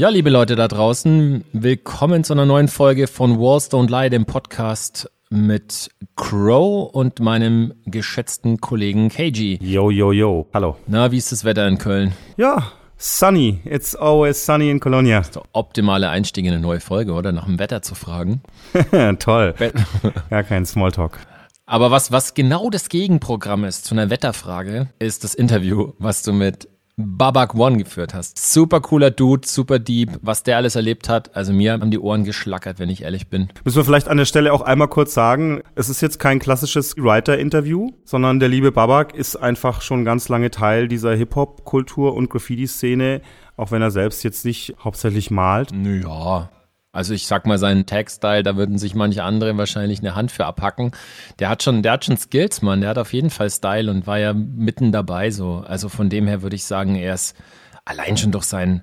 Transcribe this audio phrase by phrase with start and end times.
[0.00, 4.24] Ja, liebe Leute da draußen, willkommen zu einer neuen Folge von Walls Don't Lie, dem
[4.24, 9.58] Podcast mit Crow und meinem geschätzten Kollegen KG.
[9.60, 10.48] Yo, yo, yo.
[10.54, 10.78] Hallo.
[10.86, 12.14] Na, wie ist das Wetter in Köln?
[12.38, 13.60] Ja, sunny.
[13.66, 15.20] It's always sunny in Colonia.
[15.20, 17.32] Der optimale Einstieg in eine neue Folge, oder?
[17.32, 18.40] Nach dem Wetter zu fragen.
[19.18, 19.54] Toll.
[20.30, 21.18] ja, kein Smalltalk.
[21.66, 26.32] Aber was, was genau das Gegenprogramm ist zu einer Wetterfrage, ist das Interview, was du
[26.32, 26.68] mit
[27.00, 28.52] Babak One geführt hast.
[28.52, 31.34] Super cooler Dude, super deep, was der alles erlebt hat.
[31.34, 33.48] Also mir haben die Ohren geschlackert, wenn ich ehrlich bin.
[33.64, 36.96] Müssen wir vielleicht an der Stelle auch einmal kurz sagen, es ist jetzt kein klassisches
[36.96, 43.22] Writer-Interview, sondern der liebe Babak ist einfach schon ganz lange Teil dieser Hip-Hop-Kultur und Graffiti-Szene,
[43.56, 45.70] auch wenn er selbst jetzt nicht hauptsächlich malt.
[45.72, 46.48] Ja,
[46.92, 50.44] also ich sag mal, seinen Tag-Style, da würden sich manche andere wahrscheinlich eine Hand für
[50.44, 50.90] abhacken.
[51.38, 52.80] Der hat schon, der hat schon Skills, Mann.
[52.80, 55.62] Der hat auf jeden Fall Style und war ja mitten dabei so.
[55.66, 57.36] Also von dem her würde ich sagen, er ist
[57.84, 58.82] allein schon durch sein,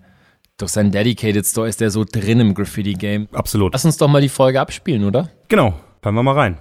[0.57, 3.27] durch seinen Dedicated Store ist der so drin im Graffiti-Game.
[3.33, 3.73] Absolut.
[3.73, 5.29] Lass uns doch mal die Folge abspielen, oder?
[5.49, 5.73] Genau.
[6.01, 6.57] Hören wir mal rein.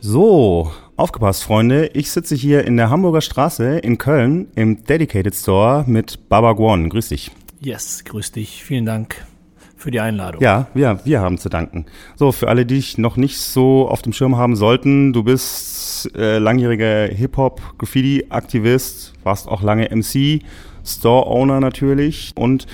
[0.00, 1.88] So, aufgepasst, Freunde.
[1.88, 6.88] Ich sitze hier in der Hamburger Straße in Köln im Dedicated Store mit Baba Guan.
[6.88, 7.32] Grüß dich.
[7.60, 8.64] Yes, grüß dich.
[8.64, 9.26] Vielen Dank
[9.76, 10.42] für die Einladung.
[10.42, 11.86] Ja, wir, wir haben zu danken.
[12.16, 16.10] So, für alle, die dich noch nicht so auf dem Schirm haben sollten, du bist
[16.14, 20.42] äh, langjähriger Hip-Hop-Graffiti-Aktivist, warst auch lange MC,
[20.84, 22.66] Store-Owner natürlich und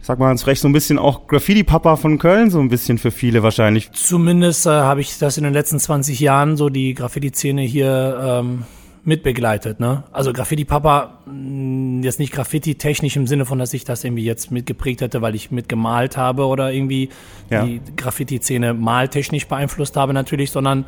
[0.00, 3.10] ich sag mal frech, so ein bisschen auch Graffiti-Papa von Köln, so ein bisschen für
[3.10, 3.92] viele wahrscheinlich.
[3.92, 8.64] Zumindest äh, habe ich das in den letzten 20 Jahren, so die Graffiti-Szene hier ähm,
[9.10, 10.04] mitbegleitet, ne?
[10.12, 14.24] Also Graffiti Papa, mm, jetzt nicht Graffiti technisch im Sinne von, dass ich das irgendwie
[14.24, 17.08] jetzt mitgeprägt hätte, weil ich mitgemalt habe oder irgendwie
[17.50, 17.64] ja.
[17.64, 20.84] die Graffiti-Szene maltechnisch beeinflusst habe natürlich, sondern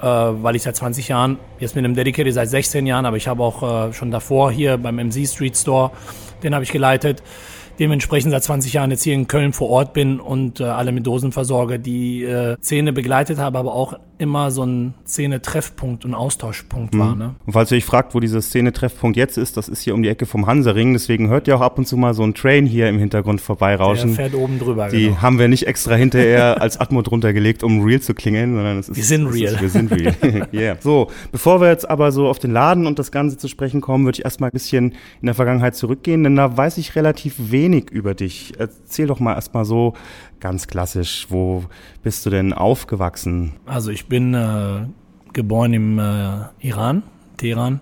[0.00, 3.28] äh, weil ich seit 20 Jahren, jetzt mit einem Dedicated seit 16 Jahren, aber ich
[3.28, 5.90] habe auch äh, schon davor hier beim MC Street Store,
[6.42, 7.22] den habe ich geleitet,
[7.78, 11.06] dementsprechend seit 20 Jahren jetzt hier in Köln vor Ort bin und äh, alle mit
[11.06, 16.94] Dosen versorge, die äh, Szene begleitet habe, aber auch immer so ein Szene-Treffpunkt und Austauschpunkt
[16.94, 16.98] mhm.
[16.98, 17.16] war.
[17.16, 17.34] Ne?
[17.46, 20.08] Und falls ihr euch fragt, wo dieser Szene-Treffpunkt jetzt ist, das ist hier um die
[20.08, 22.88] Ecke vom Hansaring, deswegen hört ihr auch ab und zu mal so einen Train hier
[22.88, 24.14] im Hintergrund vorbeirauschen.
[24.14, 25.22] Der fährt oben drüber, Die genau.
[25.22, 28.88] haben wir nicht extra hinterher als Atmo drunter gelegt, um real zu klingeln, sondern es
[28.88, 28.96] ist...
[28.96, 29.54] Wir sind real.
[29.54, 30.14] Ist, wir sind real.
[30.52, 30.76] yeah.
[30.80, 34.04] So, bevor wir jetzt aber so auf den Laden und das Ganze zu sprechen kommen,
[34.04, 37.63] würde ich erstmal ein bisschen in der Vergangenheit zurückgehen, denn da weiß ich relativ wenig
[37.72, 38.54] über dich.
[38.58, 39.94] Erzähl doch mal erstmal so
[40.40, 41.64] ganz klassisch, wo
[42.02, 43.54] bist du denn aufgewachsen?
[43.66, 44.86] Also ich bin äh,
[45.32, 47.02] geboren im äh, Iran,
[47.36, 47.80] Teheran.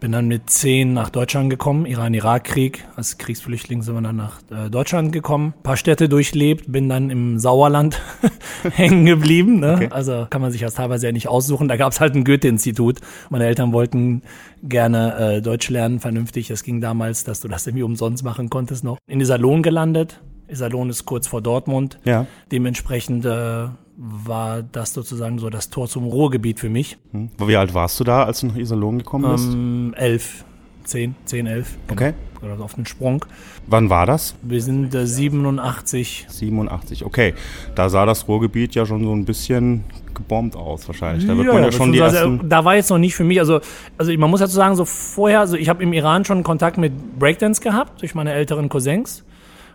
[0.00, 2.86] Bin dann mit zehn nach Deutschland gekommen, Iran-Irak-Krieg.
[2.94, 5.54] Als Kriegsflüchtling sind wir dann nach äh, Deutschland gekommen.
[5.56, 8.00] Ein paar Städte durchlebt, bin dann im Sauerland
[8.74, 9.58] hängen geblieben.
[9.58, 9.74] Ne?
[9.74, 9.88] Okay.
[9.90, 11.66] Also kann man sich das teilweise ja nicht aussuchen.
[11.66, 13.00] Da gab es halt ein Goethe-Institut.
[13.28, 14.22] Meine Eltern wollten
[14.62, 16.46] gerne äh, Deutsch lernen, vernünftig.
[16.46, 18.98] Das ging damals, dass du das irgendwie umsonst machen konntest noch.
[19.08, 20.20] In dieser Lohn gelandet.
[20.48, 21.98] Iserlohn ist kurz vor Dortmund.
[22.04, 22.26] Ja.
[22.50, 23.66] Dementsprechend äh,
[23.98, 26.96] war das sozusagen so das Tor zum Ruhrgebiet für mich.
[27.10, 27.30] Hm.
[27.44, 29.52] Wie alt warst du da, als du nach Iserlohn gekommen bist?
[29.52, 30.44] Ähm, elf.
[30.84, 31.76] Zehn, zehn, elf.
[31.88, 32.00] Genau.
[32.00, 32.14] Okay.
[32.40, 33.24] Oder auf den Sprung.
[33.66, 34.36] Wann war das?
[34.42, 36.26] Wir sind äh, 87.
[36.28, 37.34] 87, okay.
[37.74, 41.26] Da sah das Ruhrgebiet ja schon so ein bisschen gebombt aus wahrscheinlich.
[41.26, 43.40] Da wird ja, man ja schon die ersten Da war jetzt noch nicht für mich,
[43.40, 43.60] also,
[43.98, 47.18] also man muss dazu sagen, so vorher, also ich habe im Iran schon Kontakt mit
[47.18, 49.24] Breakdance gehabt, durch meine älteren Cousins.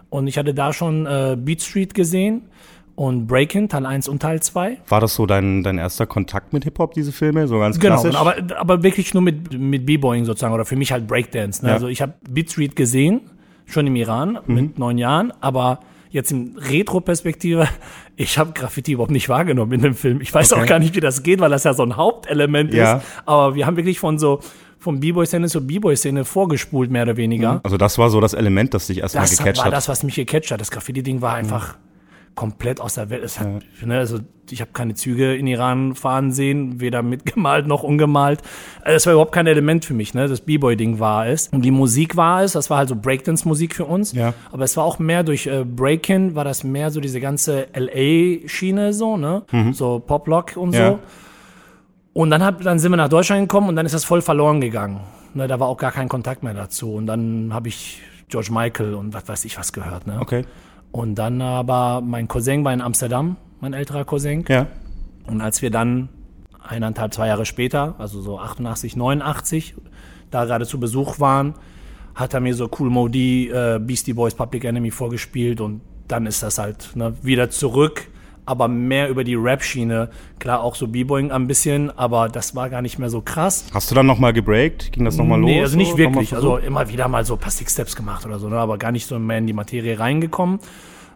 [0.10, 2.44] Und ich hatte da schon äh, Beat Street gesehen
[2.96, 4.78] und Breakin, Teil 1 und Teil 2.
[4.88, 7.48] War das so dein, dein erster Kontakt mit Hip-Hop, diese Filme?
[7.48, 8.20] So ganz genau, klassisch?
[8.20, 11.64] aber, aber wirklich nur mit, mit B-Boying sozusagen oder für mich halt Breakdance.
[11.64, 11.70] Ne?
[11.70, 11.76] Ja.
[11.76, 13.22] Also ich habe Beat Street gesehen,
[13.66, 14.56] schon im Iran mhm.
[14.56, 15.80] mit neun Jahren, aber
[16.12, 17.68] jetzt in Retro-Perspektive,
[18.16, 20.22] ich habe Graffiti überhaupt nicht wahrgenommen in dem Film.
[20.22, 20.62] Ich weiß okay.
[20.62, 22.98] auch gar nicht, wie das geht, weil das ja so ein Hauptelement ja.
[22.98, 23.06] ist.
[23.26, 24.40] Aber wir haben wirklich von so
[24.78, 27.62] vom B-Boy-Szene zur B-Boy-Szene vorgespult, mehr oder weniger.
[27.64, 29.58] Also das war so das Element, das dich erstmal gecatcht hat.
[29.58, 30.62] Das war das, was mich gecatcht hat.
[30.62, 31.93] Das Graffiti-Ding war einfach mhm.
[32.36, 33.40] Komplett aus der Welt.
[33.40, 33.48] Hat,
[33.82, 33.88] ja.
[33.88, 34.20] ne, also
[34.50, 38.42] ich habe keine Züge in Iran fahren sehen, weder mitgemalt noch ungemalt.
[38.82, 40.14] Also das war überhaupt kein Element für mich.
[40.14, 40.28] Ne?
[40.28, 41.48] Das B-Boy-Ding war es.
[41.50, 42.54] Und die Musik war es.
[42.54, 44.14] Das war halt so Breakdance-Musik für uns.
[44.14, 44.34] Ja.
[44.52, 48.94] Aber es war auch mehr durch äh, Breakin, war das mehr so diese ganze LA-Schiene
[48.94, 49.44] so, ne?
[49.52, 49.74] Mhm.
[49.74, 50.92] So Pop-Lock und ja.
[50.92, 51.00] so.
[52.14, 54.62] Und dann, hab, dann sind wir nach Deutschland gekommen und dann ist das voll verloren
[54.62, 55.02] gegangen.
[55.34, 56.94] Ne, da war auch gar kein Kontakt mehr dazu.
[56.94, 60.06] Und dann habe ich George Michael und was weiß ich was gehört.
[60.06, 60.20] Ne?
[60.20, 60.46] Okay.
[60.94, 64.46] Und dann aber mein Cousin war in Amsterdam, mein älterer Cousin.
[64.48, 64.68] Ja.
[65.26, 66.10] Und als wir dann
[66.62, 69.74] eineinhalb, zwei Jahre später, also so 88, 89,
[70.30, 71.56] da gerade zu Besuch waren,
[72.14, 76.44] hat er mir so Cool Modi, äh, Beastie Boys, Public Enemy vorgespielt und dann ist
[76.44, 78.08] das halt ne, wieder zurück
[78.46, 80.10] aber mehr über die Rap-Schiene.
[80.40, 83.66] Klar, auch so B-Boying ein bisschen, aber das war gar nicht mehr so krass.
[83.74, 84.92] Hast du dann nochmal gebreakt?
[84.92, 85.50] Ging das nochmal los?
[85.50, 85.98] Nee, also nicht so?
[85.98, 86.36] wirklich.
[86.36, 88.58] Also immer wieder mal so Plastik-Steps gemacht oder so, ne?
[88.58, 90.60] aber gar nicht so mehr in die Materie reingekommen.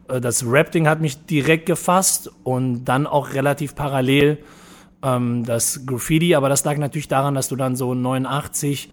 [0.08, 4.40] Äh, Das Rap-Ding hat mich direkt gefasst und dann auch relativ parallel
[5.04, 8.92] ähm, das Graffiti, aber das lag natürlich daran, dass du dann so 89,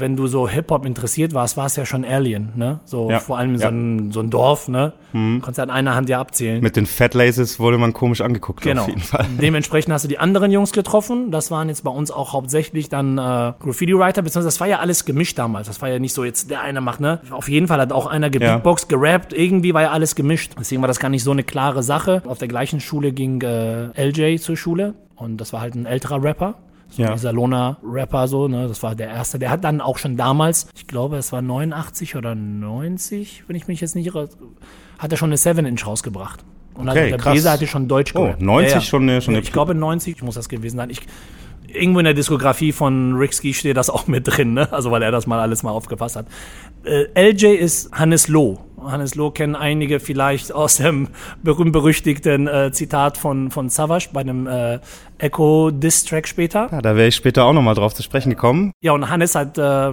[0.00, 2.80] wenn du so Hip-Hop interessiert warst, war es ja schon Alien, ne?
[2.84, 3.70] So Ja, vor allem so, ja.
[3.70, 3.96] Mhm.
[4.08, 4.92] ein, so ein Dorf, ne?
[5.12, 6.62] Konntest du an einer Hand ja abzählen.
[6.62, 8.82] Mit den Fat Laces wurde man komisch angeguckt, Genau.
[8.82, 9.26] auf jeden Fall.
[9.40, 11.30] Dementsprechend hast du die anderen Jungs getroffen.
[11.32, 15.04] Das waren jetzt bei uns auch hauptsächlich dann äh, Graffiti-Writer, beziehungsweise das war ja alles
[15.04, 15.66] gemischt damals.
[15.66, 17.20] Das war ja nicht so jetzt der eine macht, ne?
[17.30, 19.32] Auf jeden Fall hat auch einer gebeatboxt, gerappt.
[19.32, 20.52] Irgendwie war ja alles gemischt.
[20.58, 22.22] Deswegen war das gar nicht so eine klare Sache.
[22.26, 26.22] Auf der gleichen Schule ging äh, LJ zur Schule und das war halt ein älterer
[26.22, 26.54] Rapper.
[26.90, 27.08] So Ja.
[27.10, 28.66] ein Iserlohner-Rapper so, ne?
[28.68, 29.38] Das war der erste.
[29.38, 33.68] Der hat dann auch schon damals, ich glaube, es war 89 oder 90, wenn ich
[33.68, 34.28] mich jetzt nicht irre,
[34.98, 36.44] hat er schon eine 7-Inch rausgebracht.
[36.74, 37.34] Und Okay, also der krass.
[37.34, 38.42] Bese hatte schon Deutsch Oh, gerappt.
[38.42, 40.90] 90 schon eine- schon eine- Ich glaube 90 muss das gewesen sein.
[40.90, 41.00] Ich,
[41.68, 44.72] irgendwo in der Diskografie von Rick Ski steht das auch mit drin, ne?
[44.72, 46.26] Also weil er das mal alles mal aufgefasst hat.
[46.84, 48.58] Äh, LJ ist Hannes Loh.
[48.82, 51.08] Hannes Loh kennen einige vielleicht aus dem
[51.42, 54.78] berühmt-berüchtigten äh, Zitat von, von Savage bei einem äh,
[55.18, 56.68] Echo-Diss-Track später.
[56.72, 58.72] Ja, da wäre ich später auch nochmal drauf zu sprechen gekommen.
[58.80, 59.92] Ja, und Hannes hat äh,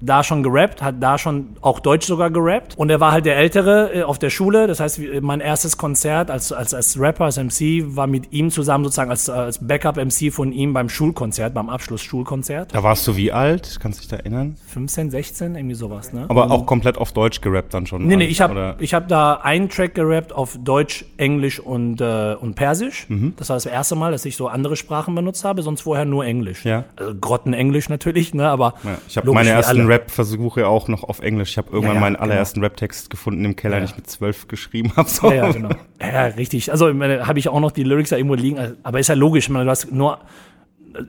[0.00, 2.76] da schon gerappt, hat da schon auch Deutsch sogar gerappt.
[2.76, 4.66] Und er war halt der Ältere äh, auf der Schule.
[4.66, 8.84] Das heißt, mein erstes Konzert als, als, als Rapper, als MC, war mit ihm zusammen
[8.84, 12.74] sozusagen als, als Backup-MC von ihm beim Schulkonzert, beim Abschlussschulkonzert.
[12.74, 13.78] Da warst du wie alt?
[13.80, 14.56] Kannst du dich da erinnern?
[14.68, 16.26] 15, 16, irgendwie sowas, ne?
[16.28, 18.06] Aber auch komplett auf Deutsch gerappt dann schon.
[18.06, 22.54] Nee, nee, ich habe hab da einen Track gerappt auf Deutsch, Englisch und, äh, und
[22.54, 23.06] Persisch.
[23.08, 23.34] Mhm.
[23.36, 26.24] Das war das erste Mal, dass ich so andere Sprachen benutzt habe, sonst vorher nur
[26.24, 26.64] Englisch.
[26.64, 26.84] Ja.
[26.96, 29.87] Also Grottenenglisch natürlich, ne, aber Ja, ich habe meine ersten.
[29.88, 31.50] Rap-Versuche auch noch auf Englisch.
[31.52, 32.24] Ich habe irgendwann Ja, ja, meinen genau.
[32.24, 33.80] allerersten Rap-Text gefunden im Keller, Ja.
[33.80, 35.08] den ich mit zwölf geschrieben habe.
[35.08, 35.28] So.
[35.30, 35.70] Ja, ja, genau.
[36.00, 36.70] Ja, richtig.
[36.70, 39.50] Also habe ich auch noch die Lyrics da irgendwo liegen, aber ist ja logisch, ich
[39.50, 40.18] meine, du hast nur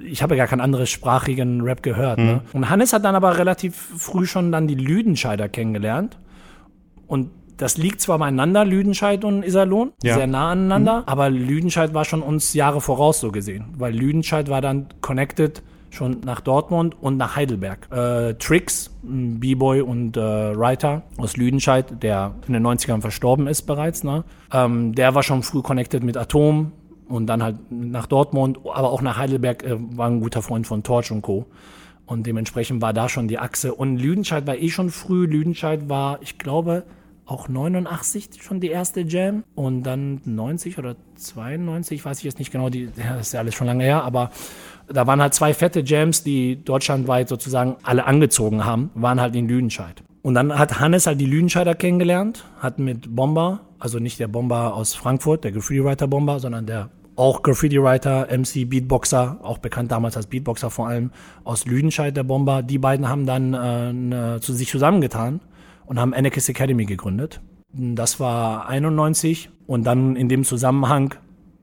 [0.06, 2.20] ich habe ja gar keinen anderen sprachigen Rap gehört.
[2.20, 2.26] Mhm.
[2.26, 2.42] Ne?
[2.54, 6.20] Und Hannes hat dann aber relativ früh schon dann die Lüdenscheider kennengelernt.
[7.08, 10.16] Und das liegt zwar beieinander, Lüdenscheid und Iserlohn, Ja.
[10.16, 14.62] sehr nah aneinander, aber Lüdenscheid war schon uns Jahre voraus so gesehen, weil Lüdenscheid war
[14.62, 17.88] dann connected schon nach Dortmund und nach Heidelberg.
[17.92, 18.36] Äh,
[19.04, 24.24] ein B-Boy und äh, Writer aus Lüdenscheid, der in den 90ern verstorben ist bereits, ne?
[24.52, 26.72] ähm, der war schon früh connected mit Atom
[27.08, 30.84] und dann halt nach Dortmund, aber auch nach Heidelberg, äh, war ein guter Freund von
[30.84, 31.46] Torch und Co.
[32.06, 33.76] Und dementsprechend war da schon die Achse.
[33.76, 35.28] Und Lüdenscheid war eh schon früh.
[35.28, 36.84] Lüdenscheid war, ich glaube,
[37.28, 39.44] auch 89 schon die erste Jam.
[39.54, 43.54] Und dann 90 oder 92, weiß ich jetzt nicht genau, die, das ist ja alles
[43.54, 44.32] schon lange her, aber
[44.92, 49.48] da waren halt zwei fette Jams, die deutschlandweit sozusagen alle angezogen haben, waren halt in
[49.48, 50.04] Lüdenscheid.
[50.22, 54.76] Und dann hat Hannes halt die Lüdenscheider kennengelernt, hat mit Bomber, also nicht der Bomber
[54.76, 60.28] aus Frankfurt, der Graffiti-Writer Bomber, sondern der auch Graffiti-Writer, MC, Beatboxer, auch bekannt damals als
[60.28, 61.12] Beatboxer vor allem
[61.44, 62.64] aus Lüdenscheid, der Bomber.
[62.64, 65.42] Die beiden haben dann äh, zu sich zusammengetan
[65.86, 67.42] und haben Anarchist Academy gegründet.
[67.74, 71.16] Das war 91 und dann in dem Zusammenhang,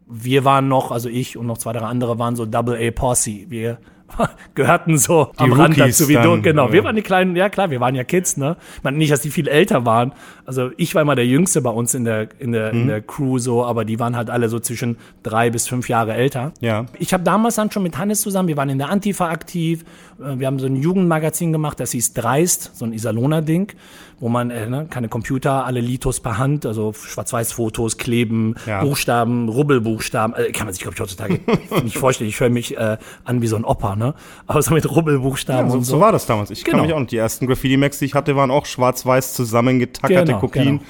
[0.07, 3.47] wir waren noch, also ich und noch zwei, drei andere waren so Double A Posse.
[3.49, 3.79] Wir
[4.55, 6.21] gehörten so Die am Rand Rookies dazu wie du.
[6.23, 6.73] dann, Genau, ja.
[6.73, 8.57] wir waren die kleinen, ja klar, wir waren ja Kids, ne?
[8.85, 10.13] Meine nicht, dass die viel älter waren.
[10.45, 12.81] Also ich war immer der Jüngste bei uns in der, in der, Mhm.
[12.83, 16.15] in der Crew so, aber die waren halt alle so zwischen drei bis fünf Jahre
[16.15, 16.53] älter.
[16.61, 16.87] Ja.
[17.01, 19.85] Ich habe damals dann schon mit Hannes zusammen, wir waren in der Antifa aktiv,
[20.19, 23.73] wir haben so ein Jugendmagazin gemacht, das hieß Dreist, so ein Iserlohner-Ding,
[24.19, 28.83] wo man äh, ne, keine Computer, alle Litos per Hand, also Schwarz-Weiß-Fotos, Kleben, Ja.
[28.83, 31.41] Buchstaben, Rubbelbuchstaben, äh, kann man sich, glaube ich, heutzutage
[31.85, 32.31] nicht vorstellen.
[32.31, 34.15] Ich höre mich äh, an wie so ein Opa, ne?
[34.47, 36.51] Aber so mit Rubbelbuchstaben Ja, so, und so war das damals.
[36.51, 36.79] Ich Genau.
[36.79, 40.41] kann mich auch noch, die ersten Graffiti-Max, die ich hatte, waren auch schwarz-weiß zusammengetackerte Genau,
[40.41, 40.65] Kopien.
[40.65, 40.83] genau.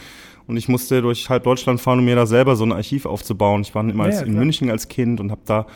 [0.49, 3.62] Und ich musste durch halb Deutschland fahren, um mir da selber so ein Archiv aufzubauen.
[3.62, 4.35] Ich war immer Ja, als, in.
[4.35, 5.66] München als Kind und habe da,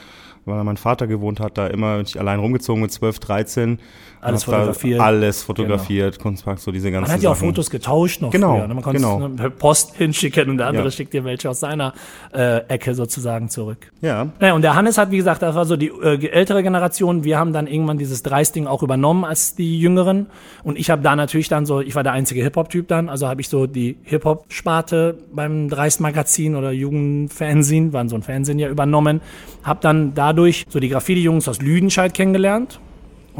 [0.44, 3.78] weil mein Vater gewohnt hat, da immer ich allein rumgezogen mit 12, 13.
[4.22, 4.92] Alles da fotografiert.
[4.98, 5.04] Genau.
[5.04, 7.48] Alles fotografiert, Kunstpark, so diese ganzen Man hat ja auch Sachen.
[7.48, 8.68] Fotos getauscht noch Genau, früher.
[8.68, 8.74] Ne?
[8.74, 9.26] Man konnte genau.
[9.26, 10.90] es per Post hinschicken und der andere Ja.
[10.90, 11.94] schickt dir welche aus seiner
[12.34, 13.90] äh, Ecke sozusagen zurück.
[14.02, 17.24] Ja, Naja, und der Hannes hat, wie gesagt, das war so die äh, ältere Generation.
[17.24, 20.26] Wir haben dann irgendwann dieses Dreisting auch übernommen als die Jüngeren.
[20.64, 23.40] Und ich habe da natürlich dann so, ich war der einzige Hip-Hop-Typ dann, also habe
[23.40, 29.20] ich so die Hip-Hop-Sparte beim Dreist-Magazin oder Jugendfernsehen, waren so ein Fernsehen ja übernommen.
[29.64, 32.80] Hab dann dadurch so die Graffiti-Jungs aus Lüdenscheid kennengelernt.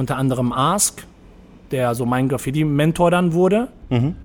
[0.01, 1.07] Unter anderem Ask,
[1.73, 3.69] der so mein Graffiti-Mentor dann wurde.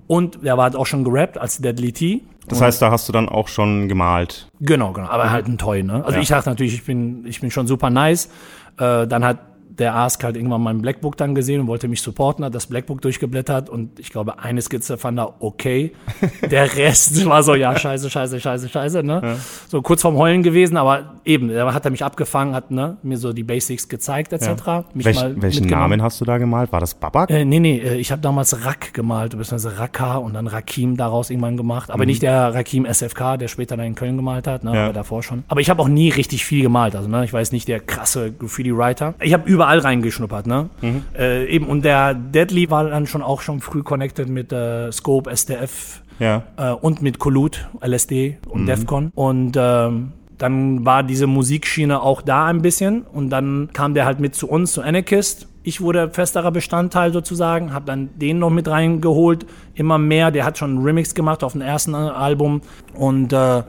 [0.08, 2.22] Und der war halt auch schon gerappt als Deadly T.
[2.48, 4.48] das heißt, da hast du dann auch schon gemalt.
[4.62, 5.08] Genau, genau.
[5.10, 5.96] Aber halt ein Toy, ne?
[6.05, 6.22] Also Ja.
[6.22, 8.29] ich dachte natürlich, ich bin, ich bin schon super nice.
[8.77, 9.39] Äh, dann hat
[9.77, 13.01] der Ask halt irgendwann mein Blackbook dann gesehen und wollte mich supporten, hat das Blackbook
[13.01, 15.91] durchgeblättert und ich glaube, eine Skizze fand er okay.
[16.51, 19.22] Der Rest war so, ja, scheiße, scheiße, scheiße, scheiße, ne?
[19.24, 19.36] Ja.
[19.67, 23.17] So kurz vorm Heulen gewesen, aber eben, da hat er mich abgefangen, hat ne, mir
[23.17, 24.48] so die Basics gezeigt, etc.
[24.65, 24.86] Ja.
[24.94, 26.72] Welch, welchen Namen hast du da gemalt?
[26.72, 27.29] War das Babak?
[27.29, 31.29] Äh, nee, nee, äh, ich habe damals Rak gemalt, beziehungsweise Raka und dann Rakim daraus
[31.29, 31.91] irgendwann gemacht.
[31.91, 32.08] Aber mhm.
[32.08, 34.84] nicht der Rakim SFK, der später dann in Köln gemalt hat, ne, ja.
[34.86, 35.44] aber davor schon.
[35.48, 38.32] Aber ich habe auch nie richtig viel gemalt, also ne, ich weiß nicht der krasse
[38.32, 39.15] Graffiti-Writer.
[39.22, 40.69] Ich habe überall reingeschnuppert, ne?
[40.81, 41.03] Mhm.
[41.17, 45.29] Äh, eben, und der Deadly war dann schon auch schon früh connected mit äh, Scope,
[45.29, 46.43] SDF ja.
[46.57, 48.65] äh, und mit Collude, LSD und mhm.
[48.67, 49.12] Defcon.
[49.15, 54.19] Und ähm, dann war diese Musikschiene auch da ein bisschen und dann kam der halt
[54.19, 55.48] mit zu uns, zu Anarchist.
[55.63, 60.29] Ich wurde festerer Bestandteil sozusagen, habe dann den noch mit reingeholt, immer mehr.
[60.29, 62.62] Der hat schon einen Remix gemacht auf dem ersten Album
[62.93, 63.63] und äh,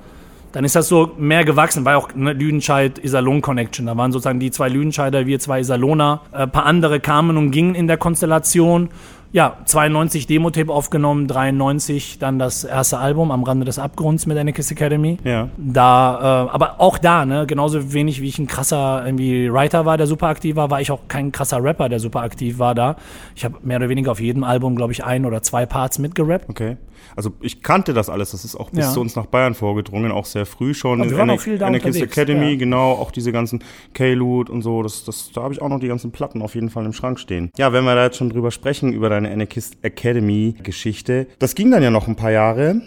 [0.57, 3.85] dann ist das so mehr gewachsen, war auch eine Lüdenscheid-Iserlohn-Connection.
[3.85, 6.23] Da waren sozusagen die zwei Lüdenscheider, wir zwei Iserlohner.
[6.33, 8.89] Ein äh, paar andere kamen und gingen in der Konstellation.
[9.33, 14.73] Ja, 92 Demo-Tape aufgenommen, 93 dann das erste Album am Rande des Abgrunds mit Anarchist
[14.73, 15.19] Academy.
[15.25, 15.51] Ja.
[15.59, 19.99] Da, äh, aber auch da, ne, genauso wenig wie ich ein krasser irgendwie Writer war,
[19.99, 22.97] der super aktiv war, war ich auch kein krasser Rapper, der super aktiv war da.
[23.35, 26.49] Ich habe mehr oder weniger auf jedem Album, glaube ich, ein oder zwei Parts mitgerappt.
[26.49, 26.79] Okay
[27.15, 28.93] also ich kannte das alles, das ist auch bis ja.
[28.93, 31.01] zu uns nach Bayern vorgedrungen, auch sehr früh schon.
[31.01, 32.57] Aber wir waren auch viel da Anarchist Academy, ja.
[32.57, 33.63] genau, auch diese ganzen
[33.95, 36.71] K-Loot und so, das, das, da habe ich auch noch die ganzen Platten auf jeden
[36.71, 37.51] Fall im Schrank stehen.
[37.57, 41.71] Ja, wenn wir da jetzt schon drüber sprechen, über deine Anarchist Academy Geschichte, das ging
[41.71, 42.81] dann ja noch ein paar Jahre.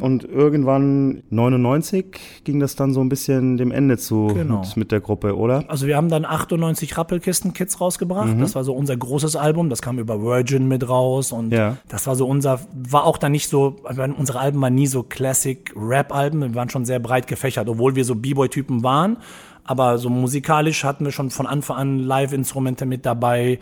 [0.00, 4.60] Und irgendwann 99 ging das dann so ein bisschen dem Ende zu genau.
[4.60, 5.64] mit, mit, der Gruppe, oder?
[5.68, 8.34] Also wir haben dann 98 Rappelkisten-Kits rausgebracht.
[8.34, 8.40] Mhm.
[8.40, 9.70] Das war so unser großes Album.
[9.70, 11.76] Das kam über Virgin mit raus und ja.
[11.88, 13.76] das war so unser, war auch dann nicht so,
[14.16, 16.40] unsere Alben waren nie so Classic-Rap-Alben.
[16.40, 19.18] Wir waren schon sehr breit gefächert, obwohl wir so B-Boy-Typen waren.
[19.62, 23.58] Aber so musikalisch hatten wir schon von Anfang an Live-Instrumente mit dabei.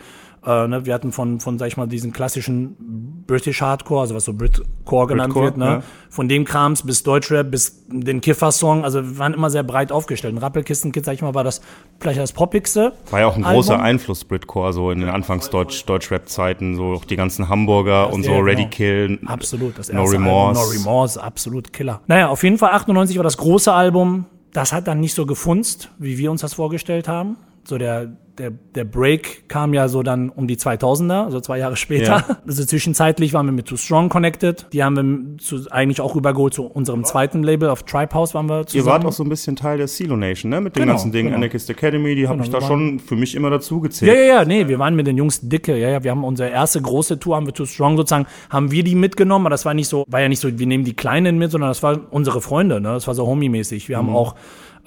[0.47, 4.23] Äh, ne, wir hatten von, von, sag ich mal, diesen klassischen British Hardcore, also was
[4.23, 5.65] so Britcore genannt Britcore, wird, ne?
[5.65, 5.83] Ja.
[6.09, 10.33] Von dem Krams bis Deutschrap, bis den Kiffer-Song, also wir waren immer sehr breit aufgestellt.
[10.33, 11.59] Ein Rappelkisten-Kit, sag ich mal, war das
[11.99, 12.93] vielleicht das poppigste.
[13.11, 13.55] War ja auch ein Album.
[13.55, 18.63] großer Einfluss, Britcore, so in den Anfangs-Deutsch-Rap-Zeiten, so auch die ganzen Hamburger und so Ready
[18.63, 18.69] genau.
[18.69, 19.19] Kill.
[19.25, 20.61] Absolut, das No Remorse.
[20.61, 21.99] Album, no Remorse, absolut Killer.
[22.07, 24.27] Naja, auf jeden Fall 98 war das große Album.
[24.53, 27.35] Das hat dann nicht so gefunzt, wie wir uns das vorgestellt haben.
[27.65, 31.75] So der der, der Break kam ja so dann um die 2000er, also zwei Jahre
[31.75, 32.23] später.
[32.27, 32.37] Ja.
[32.47, 34.67] Also zwischenzeitlich waren wir mit Too Strong connected.
[34.71, 38.47] Die haben wir zu, eigentlich auch rübergeholt zu unserem zweiten Label auf Tribe House waren
[38.47, 38.85] wir zusammen.
[38.85, 40.61] Ihr wart auch so ein bisschen Teil der CeeLo Nation, ne?
[40.61, 41.27] Mit den genau, ganzen Dingen.
[41.27, 41.37] Genau.
[41.37, 44.13] Anarchist Academy, die genau, habe ich da schon für mich immer dazu gezählt.
[44.13, 45.77] Ja, ja, ja, nee, wir waren mit den Jungs dicke.
[45.77, 48.83] Ja, ja, wir haben unsere erste große Tour, haben wir Too Strong sozusagen, haben wir
[48.83, 51.37] die mitgenommen, aber das war nicht so, war ja nicht so, wir nehmen die Kleinen
[51.37, 52.93] mit, sondern das war unsere Freunde, ne?
[52.93, 53.89] Das war so homie-mäßig.
[53.89, 54.07] Wir mhm.
[54.07, 54.35] haben auch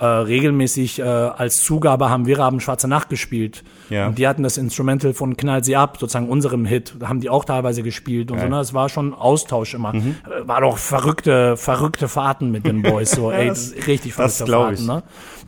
[0.01, 3.63] äh, regelmäßig äh, als Zugabe haben wir haben Schwarze Nacht gespielt.
[3.91, 4.07] Ja.
[4.07, 6.95] Und die hatten das Instrumental von Knall sie ab, sozusagen unserem Hit.
[7.05, 8.45] Haben die auch teilweise gespielt und ja.
[8.45, 8.49] so.
[8.49, 8.61] Ne?
[8.61, 9.93] Es war schon Austausch immer.
[9.93, 10.17] Mhm.
[10.25, 13.11] Äh, war doch verrückte, verrückte Fahrten mit den Boys.
[13.11, 14.87] So, ey, das, richtig verrückte Fahrten.
[14.87, 15.03] Ne?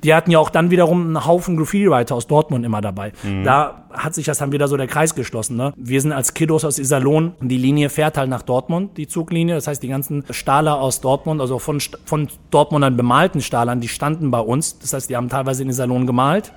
[0.04, 3.12] Die hatten ja auch dann wiederum einen Haufen Graffiti-Writer aus Dortmund immer dabei.
[3.22, 3.44] Mhm.
[3.44, 5.56] Da hat sich das dann wieder so der Kreis geschlossen.
[5.56, 5.72] Ne?
[5.76, 7.32] Wir sind als Kiddos aus Iserlohn.
[7.40, 9.54] Die Linie fährt halt nach Dortmund, die Zuglinie.
[9.54, 14.30] Das heißt, die ganzen Stahler aus Dortmund, also von, von Dortmundern bemalten Stahlern, die standen
[14.30, 14.78] bei uns.
[14.78, 16.52] Das heißt, die haben teilweise in Iserlohn gemalt.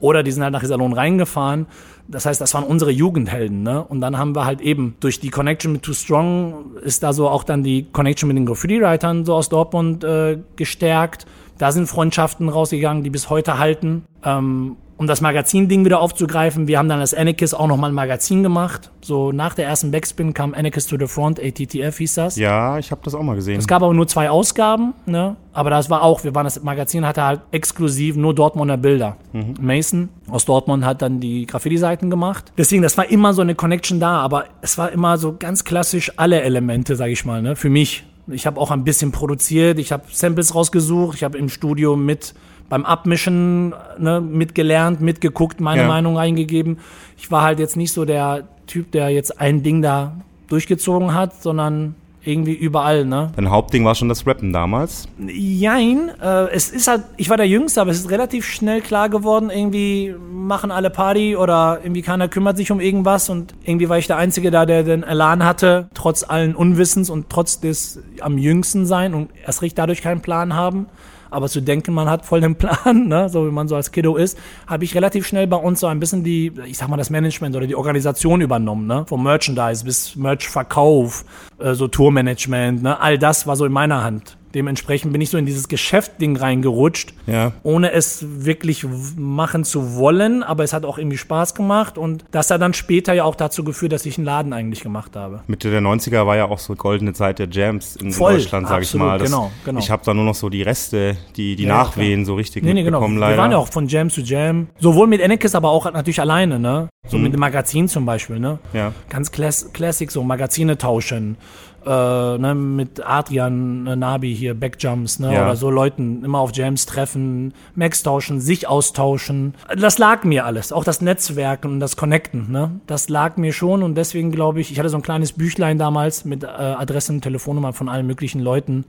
[0.00, 1.66] Oder die sind halt nach Iserlohn reingefahren.
[2.08, 3.84] Das heißt, das waren unsere Jugendhelden, ne?
[3.84, 7.28] Und dann haben wir halt eben durch die Connection mit Too Strong ist da so
[7.28, 11.26] auch dann die Connection mit den Graffiti-Writern so aus Dortmund äh, gestärkt.
[11.58, 14.04] Da sind Freundschaften rausgegangen, die bis heute halten.
[14.24, 18.44] Ähm, um das Magazin-Ding wieder aufzugreifen, wir haben dann als Anarchist auch nochmal ein Magazin
[18.44, 18.92] gemacht.
[19.00, 22.36] So nach der ersten Backspin kam Anarchist to the Front, ATTF hieß das.
[22.36, 23.58] Ja, ich habe das auch mal gesehen.
[23.58, 25.34] Es gab aber nur zwei Ausgaben, ne?
[25.52, 29.16] Aber das war auch, wir waren das Magazin hatte halt exklusiv nur Dortmunder Bilder.
[29.32, 29.54] Mhm.
[29.60, 32.52] Mason aus Dortmund hat dann die Graffiti-Seiten gemacht.
[32.56, 36.12] Deswegen, das war immer so eine Connection da, aber es war immer so ganz klassisch
[36.16, 37.56] alle Elemente, sag ich mal, ne?
[37.56, 38.04] Für mich.
[38.28, 42.34] Ich habe auch ein bisschen produziert, ich habe Samples rausgesucht, ich habe im Studio mit
[42.68, 45.88] beim Abmischen ne, mitgelernt, mitgeguckt, meine ja.
[45.88, 46.78] Meinung eingegeben.
[47.18, 50.16] Ich war halt jetzt nicht so der Typ, der jetzt ein Ding da
[50.48, 53.32] durchgezogen hat, sondern irgendwie überall, ne?
[53.36, 55.08] Dein Hauptding war schon das Rappen damals?
[55.18, 59.08] Jein, äh, es ist halt, ich war der Jüngste, aber es ist relativ schnell klar
[59.08, 63.98] geworden, irgendwie machen alle Party oder irgendwie keiner kümmert sich um irgendwas und irgendwie war
[63.98, 68.38] ich der Einzige da, der den Elan hatte, trotz allen Unwissens und trotz des am
[68.38, 70.86] jüngsten sein und erst recht dadurch keinen Plan haben
[71.32, 74.16] aber zu denken, man hat voll den Plan, ne, so wie man so als Kiddo
[74.16, 77.10] ist, habe ich relativ schnell bei uns so ein bisschen die, ich sag mal, das
[77.10, 81.24] Management oder die Organisation übernommen, ne, vom Merchandise bis Merchverkauf,
[81.58, 85.38] äh, so Tourmanagement, ne, all das war so in meiner Hand Dementsprechend bin ich so
[85.38, 87.52] in dieses Geschäftding reingerutscht, Ja.
[87.62, 92.50] ohne es wirklich machen zu wollen, aber es hat auch irgendwie Spaß gemacht und das
[92.50, 95.40] hat dann später ja auch dazu geführt, dass ich einen Laden eigentlich gemacht habe.
[95.46, 98.82] Mitte der 90er war ja auch so goldene Zeit der Jams in Voll, Deutschland, sage
[98.82, 99.18] ich mal.
[99.18, 99.78] Das, genau, genau.
[99.78, 102.74] Ich habe da nur noch so die Reste, die, die Ja, Nachwehen so richtig Nee,
[102.74, 102.98] nee, genau.
[102.98, 103.38] mitbekommen Wir leider.
[103.38, 104.68] waren ja auch von Jam zu Jam.
[104.78, 106.88] Sowohl mit Ennekes, aber auch natürlich alleine, ne?
[107.08, 107.22] So Mhm.
[107.24, 108.58] mit dem Magazin zum Beispiel, ne?
[108.72, 108.92] Ja.
[109.08, 111.36] Ganz Class Classic, so Magazine tauschen.
[111.84, 115.34] Äh, ne, mit Adrian äh, Nabi hier, Backjumps, ne?
[115.34, 115.42] Ja.
[115.42, 119.54] Oder so Leuten immer auf Jams treffen, Max tauschen, sich austauschen.
[119.76, 120.72] Das lag mir alles.
[120.72, 122.80] Auch das Netzwerken und das Connecten, ne?
[122.86, 126.24] Das lag mir schon und deswegen glaube ich, ich hatte so ein kleines Büchlein damals
[126.24, 128.84] mit äh, Adressen und Telefonnummern von allen möglichen Leuten.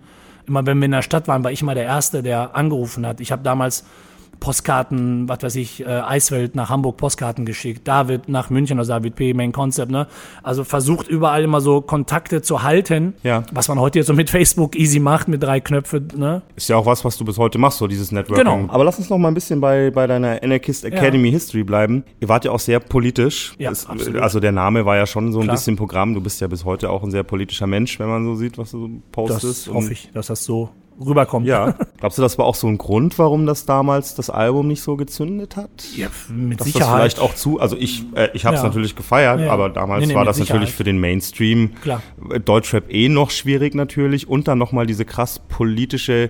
[0.46, 3.22] Immer wenn wir in der Stadt waren, war ich mal der Erste, der angerufen hat.
[3.22, 3.86] Ich habe damals
[4.40, 9.16] Postkarten, was weiß ich, äh, Eiswelt nach Hamburg Postkarten geschickt, David nach München, also David
[9.16, 9.34] P.
[9.34, 10.08] Main Concept, ne?
[10.44, 13.44] Also versucht überall immer so Kontakte zu halten, Ja.
[13.52, 16.42] was man heute jetzt so mit Facebook easy macht, mit drei Knöpfen, ne?
[16.56, 18.44] Ist ja auch was, was du bis heute machst, so dieses Networking.
[18.46, 18.74] Genau.
[18.74, 22.04] Aber lass uns noch mal ein bisschen bei, bei deiner Anarchist Academy History bleiben.
[22.20, 23.54] Ihr wart ja auch sehr politisch.
[23.58, 24.22] Ja, Es- absolut.
[24.22, 25.56] Also der Name war ja schon so ein Klar.
[25.56, 26.14] bisschen Programm.
[26.14, 28.72] Du bist ja bis heute auch ein sehr politischer Mensch, wenn man so sieht, was
[28.72, 29.68] du so postest.
[29.68, 30.70] Das hoffe ich, dass das so
[31.00, 31.46] rüberkommt.
[31.48, 31.74] Ja.
[32.00, 34.96] Glaubst du, das war auch so ein Grund, warum das damals das Album nicht so
[34.96, 35.70] gezündet hat?
[35.96, 36.96] ja mit Dass das Sicherheit.
[37.00, 38.68] vielleicht auch zu, also ich, äh, ich habe es Ja.
[38.68, 39.52] natürlich gefeiert, Ja.
[39.52, 40.76] aber damals Nee, nee, war mit das natürlich Sicherheit.
[40.78, 42.02] für den Mainstream Klar.
[42.32, 46.30] äh, Deutschrap eh noch schwierig natürlich und dann nochmal diese krass politische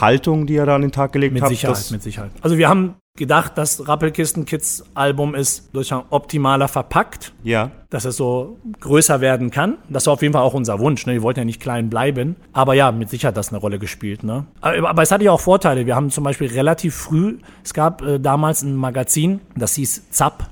[0.00, 1.48] Haltung, die er da an den Tag gelegt Mit hat.
[1.48, 2.30] Sicherheit, das, mit Sicherheit.
[2.42, 7.32] Also wir haben gedacht, das Rappelkisten Kids Album ist durchaus optimaler verpackt.
[7.42, 9.78] ja, dass es so größer werden kann.
[9.88, 11.06] Das war auf jeden Fall auch unser Wunsch.
[11.06, 11.14] Ne?
[11.14, 12.36] Wir wollten ja nicht klein bleiben.
[12.52, 14.24] Aber ja, mit Sicherheit hat das eine Rolle gespielt.
[14.24, 14.44] Ne?
[14.60, 15.86] Aber, aber es hatte ja auch Vorteile.
[15.86, 20.48] Wir haben zum Beispiel relativ früh, es gab äh, damals ein Magazin, das hieß ZAP.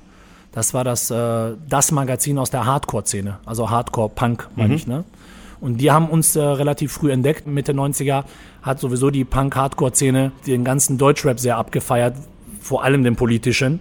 [0.51, 4.87] Das war das, äh, das Magazin aus der Hardcore-Szene, also Hardcore-Punk, meine ich.
[4.87, 5.03] Ne?
[5.61, 7.45] Und die haben uns äh, relativ früh entdeckt.
[7.45, 8.23] Mitte 90er
[8.63, 12.15] hat sowieso die Punk-Hardcore-Szene den ganzen Deutschrap sehr abgefeiert,
[12.67, 13.79] vor allem den politischen.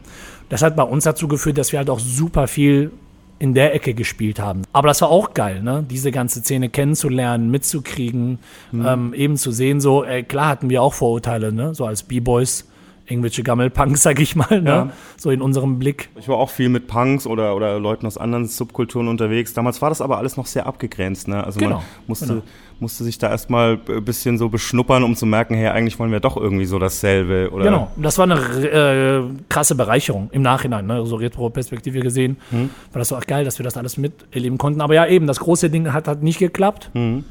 [0.48, 2.92] Das hat bei uns dazu geführt, dass wir halt auch super viel
[3.38, 4.62] in der Ecke gespielt haben.
[4.72, 5.84] Aber das war auch geil, ne?
[5.90, 8.38] Diese ganze Szene kennenzulernen, mitzukriegen,
[8.72, 11.74] ähm, eben zu sehen, so, äh, klar hatten wir auch Vorurteile, ne?
[11.74, 12.66] So als B-Boys,
[13.06, 14.70] irgendwelche Gammelpunks, sag ich mal, ne?
[14.70, 14.90] Ja.
[15.16, 16.08] So in unserem Blick.
[16.18, 19.54] ich war auch viel mit Punks oder, oder Leuten aus anderen Subkulturen unterwegs.
[19.54, 21.28] Damals war das aber alles noch sehr abgegrenzt.
[21.28, 21.42] Ne?
[21.42, 22.42] Also Genau, man musste, genau.
[22.80, 26.20] musste sich da erstmal ein bisschen so beschnuppern, um zu merken, hey, eigentlich wollen wir
[26.20, 27.50] doch irgendwie so dasselbe.
[27.52, 27.90] Oder Genau.
[27.96, 31.06] Das war eine äh, krasse Bereicherung im Nachhinein, ne?
[31.06, 32.36] so Retro-Perspektive gesehen.
[32.50, 32.70] Hm.
[32.92, 34.80] War das auch geil, dass wir das alles miterleben konnten.
[34.80, 36.90] Aber ja, eben, das große Ding hat, hat nicht geklappt.
[36.92, 37.24] Hm.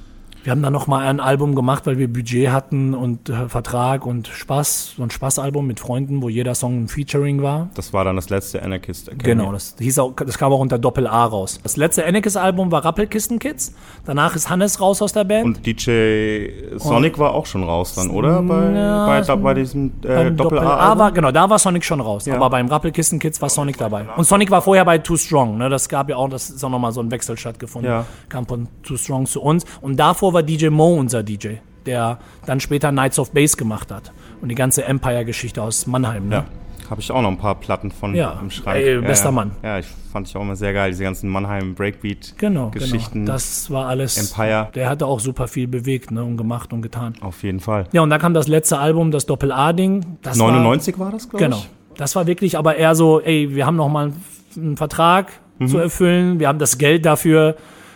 [0.46, 4.06] Wir haben dann noch mal ein Album gemacht, weil wir Budget hatten und äh, Vertrag
[4.06, 7.70] und Spaß, so ein Spaßalbum mit Freunden, wo jeder Song ein Featuring war.
[7.74, 9.24] Das war dann das letzte Anarchist Academy.
[9.40, 11.60] Genau, das hieß auch, das kam auch unter Doppel A raus.
[11.64, 13.74] Das letzte Annekes-Album war Rappelkisten Kids.
[14.06, 15.46] Danach ist Hannes raus aus der Band.
[15.46, 18.44] Und DJ Sonic war auch schon raus dann, oder?
[18.44, 21.00] Bei, Ja, bei, so- bei diesem äh, Beim Doppel A A.
[21.00, 22.28] war, genau, da war Sonic schon raus.
[22.28, 22.36] Ja.
[22.36, 24.06] Aber beim Rappelkisten Kids war Sonic dabei.
[24.16, 25.58] Und Sonic war vorher bei Too Strong.
[25.58, 25.70] Ne?
[25.70, 27.90] Das gab ja auch, das ist auch nochmal so ein Wechsel stattgefunden.
[27.92, 28.06] Ja.
[28.30, 29.66] Kam von Too Strong zu uns.
[29.82, 31.56] Und davor war DJ Mo unser DJ,
[31.88, 34.12] der dann später Knights of Bass gemacht hat.
[34.42, 36.28] Und die ganze Empire-Geschichte aus Mannheim.
[36.30, 36.36] Ne?
[36.36, 36.46] Ja.
[36.92, 38.78] Habe ich auch noch ein paar Platten von Ja, im Schrank.
[38.78, 39.32] ey, bester ja.
[39.32, 39.52] Mann.
[39.64, 43.22] Ja, ich fand ich auch immer sehr geil, diese ganzen Mannheim Breakbeat Genau, Geschichten.
[43.22, 43.32] genau.
[43.32, 44.18] Das war alles.
[44.20, 44.70] Empire.
[44.76, 46.24] Der hatte auch super viel bewegt ne?
[46.24, 47.16] und gemacht und getan.
[47.22, 47.88] Auf jeden Fall.
[47.92, 50.06] Ja, und dann kam das letzte Album, das Doppel-A-Ding.
[50.22, 51.58] Das war- 99 war, das, glaube Genau.
[51.58, 51.70] ich.
[51.98, 54.12] Das war wirklich aber eher so, ey, wir haben noch mal
[54.56, 55.68] einen Vertrag Mhm.
[55.70, 57.56] zu erfüllen, wir haben das Geld dafür.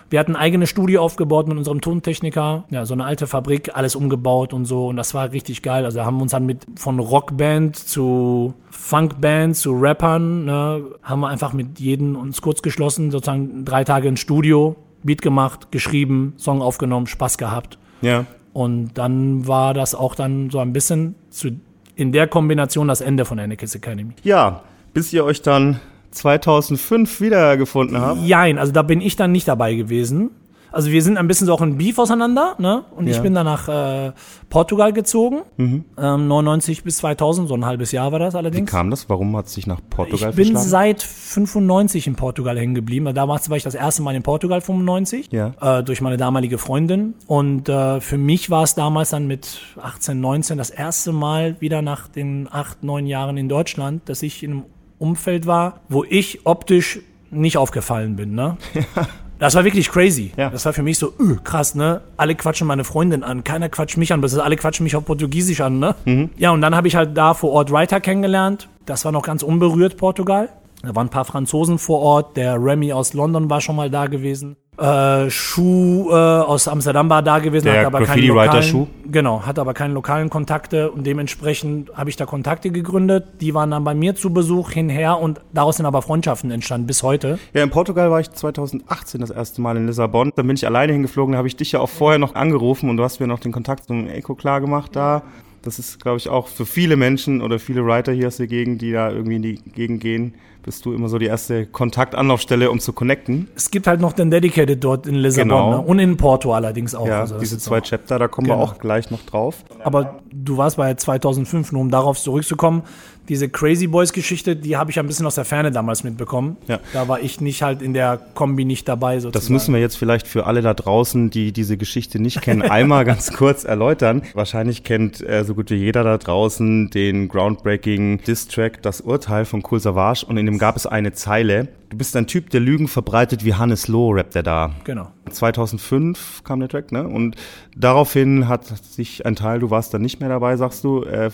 [0.09, 3.95] Wir hatten ein eigenes Studio aufgebaut mit unserem Tontechniker, ja, so eine alte Fabrik, alles
[3.95, 5.85] umgebaut und so und das war richtig geil.
[5.85, 11.27] Also haben wir uns dann mit von Rockband zu Funkband zu Rappern, ne, haben wir
[11.27, 16.61] einfach mit jedem uns kurz geschlossen, sozusagen drei Tage ins Studio, Beat gemacht, geschrieben, Song
[16.61, 17.77] aufgenommen, Spaß gehabt.
[18.01, 18.25] Ja.
[18.53, 21.49] Und dann war das auch dann so ein bisschen zu,
[21.95, 24.13] in der Kombination das Ende von Anakin's Academy.
[24.23, 25.79] Ja, bis ihr euch dann
[26.11, 28.21] 2005 wiedergefunden habt.
[28.25, 30.31] Jein, also da bin ich dann nicht dabei gewesen.
[30.71, 32.83] Also wir sind ein bisschen so auch in Beef auseinander, ne?
[32.95, 33.23] Und ich Ja.
[33.23, 34.11] bin dann nach äh,
[34.51, 38.69] Portugal gezogen, ähm, 99 bis 2000, so ein halbes Jahr war das Wie allerdings.
[38.69, 39.09] kam das?
[39.09, 43.11] Warum hat es sich nach Portugal ich bin seit 95 in Portugal hängen geblieben.
[43.15, 45.53] Damals war ich das erste Mal in Portugal 95 Ja.
[45.59, 47.15] äh, durch meine damalige Freundin.
[47.25, 51.81] Und äh, für mich war es damals dann mit 18, 19 das erste Mal wieder
[51.81, 54.63] nach den acht, neun Jahren in Deutschland, dass ich in einem
[54.99, 56.99] Umfeld war, wo ich optisch
[57.31, 58.35] nicht aufgefallen bin.
[58.35, 58.57] Ne?
[59.39, 60.33] Das war wirklich crazy.
[60.35, 60.49] Ja.
[60.49, 62.01] Das war für mich so, öh, krass, ne?
[62.17, 65.61] Alle quatschen meine Freundin an, keiner quatscht mich an, bis alle quatschen mich auf Portugiesisch
[65.61, 65.95] an, ne?
[66.35, 68.67] Ja, und dann habe ich halt da vor Ort Writer kennengelernt.
[68.85, 70.49] Das war noch ganz unberührt, Portugal.
[70.81, 72.35] Da waren ein paar Franzosen vor Ort.
[72.35, 74.57] Der Remy aus London war schon mal da gewesen.
[74.79, 78.87] Äh, Schuh äh, aus Amsterdam war da gewesen, Der hat aber keine Graffiti-Writer lokalen, Schuh?
[79.11, 83.25] genau, hat aber keine lokalen Kontakte und dementsprechend habe ich da Kontakte gegründet.
[83.41, 87.03] Die waren dann bei mir zu Besuch hinher und daraus sind aber Freundschaften entstanden bis
[87.03, 87.39] heute.
[87.53, 90.31] Ja, in Portugal war ich 2018 das erste Mal in Lissabon.
[90.35, 92.95] Dann bin ich alleine hingeflogen, da habe ich dich ja auch vorher noch angerufen und
[92.97, 95.23] du hast mir noch den Kontakt zum Eco klar gemacht da.
[95.61, 98.81] Das ist, glaube ich, auch für viele Menschen oder viele Writer hier aus der Gegend,
[98.81, 102.79] die da irgendwie in die Gegend gehen, bist du immer so die erste Kontaktanlaufstelle, um
[102.79, 103.47] zu connecten.
[103.55, 105.71] Es gibt halt noch den Dedicated dort in Lissabon Genau.
[105.71, 105.77] ne?
[105.81, 107.07] und in Porto allerdings auch.
[107.07, 108.65] Ja, Also diese zwei auch- Chapter, da kommen wir Genau.
[108.65, 109.63] auch gleich noch drauf.
[109.83, 112.83] Aber du warst bei 2005, nur um darauf zurückzukommen.
[113.29, 116.57] Diese Crazy Boys Geschichte, die habe ich ein bisschen aus der Ferne damals mitbekommen.
[116.67, 116.79] Ja.
[116.93, 119.33] Da war ich nicht halt in der Kombi nicht dabei sozusagen.
[119.33, 123.05] Das müssen wir jetzt vielleicht für alle da draußen, die diese Geschichte nicht kennen, einmal
[123.05, 124.23] ganz kurz erläutern.
[124.33, 129.61] Wahrscheinlich kennt äh, so gut wie jeder da draußen den groundbreaking Diss-Track Das Urteil von
[129.69, 131.69] Cool Savage und in dem gab es eine Zeile.
[131.89, 134.71] Du bist ein Typ, der Lügen verbreitet wie Hannes Loh, rappt er da.
[134.83, 135.11] Genau.
[135.29, 137.07] 2005 kam der Track, ne?
[137.07, 137.35] Und
[137.75, 141.29] daraufhin hat sich ein Teil, du warst dann nicht mehr dabei, sagst du, äh,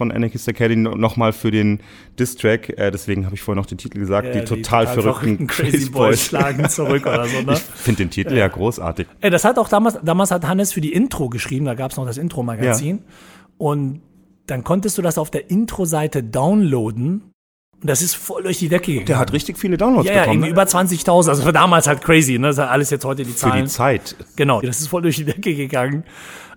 [0.00, 1.80] von Anarchist Academy nochmal für den
[2.18, 5.90] Diss-Track, äh, deswegen habe ich vorhin noch den Titel gesagt, Ja, die, total, verrückten, Crazy
[5.90, 7.52] Boys schlagen zurück oder so, ne?
[7.52, 9.06] Ich finde den Titel ja, großartig.
[9.20, 11.98] Ey, das hat auch damals, damals hat Hannes für die Intro geschrieben, da gab es
[11.98, 13.02] noch das Intro-Magazin.
[13.58, 14.00] Und
[14.46, 17.29] dann konntest du das auf der Intro-Seite downloaden.
[17.80, 19.06] Und das ist voll durch die Decke gegangen.
[19.06, 20.44] Der hat richtig viele Downloads ja, ja, bekommen.
[20.44, 20.52] irgendwie ne?
[20.52, 21.28] über 20.000.
[21.30, 22.48] Also für damals halt crazy, ne?
[22.48, 23.64] Das ist alles jetzt heute die Für Zahlen.
[23.64, 24.16] die Zeit.
[24.36, 26.04] Genau, das ist voll durch die Decke gegangen.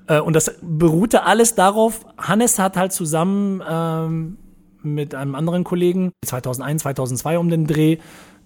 [0.08, 4.38] Äh, Und das beruhte alles darauf, Hannes hat halt zusammen ähm,
[4.82, 7.98] mit einem anderen Kollegen 2001, 2002 um den Dreh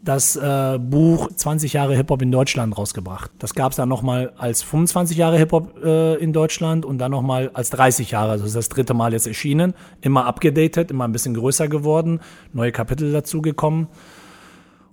[0.02, 3.32] das äh, Buch 20 Jahre Hip-Hop in Deutschland rausgebracht.
[3.40, 7.52] Das gab es dann nochmal als 25 Jahre Hip-Hop äh, in Deutschland und dann nochmal
[7.54, 8.32] als 30 Jahre.
[8.32, 9.74] Also das ist das dritte Mal jetzt erschienen.
[10.02, 12.22] Immer abgedatet, immer ein bisschen größer geworden,
[12.54, 13.88] neue Kapitel dazugekommen.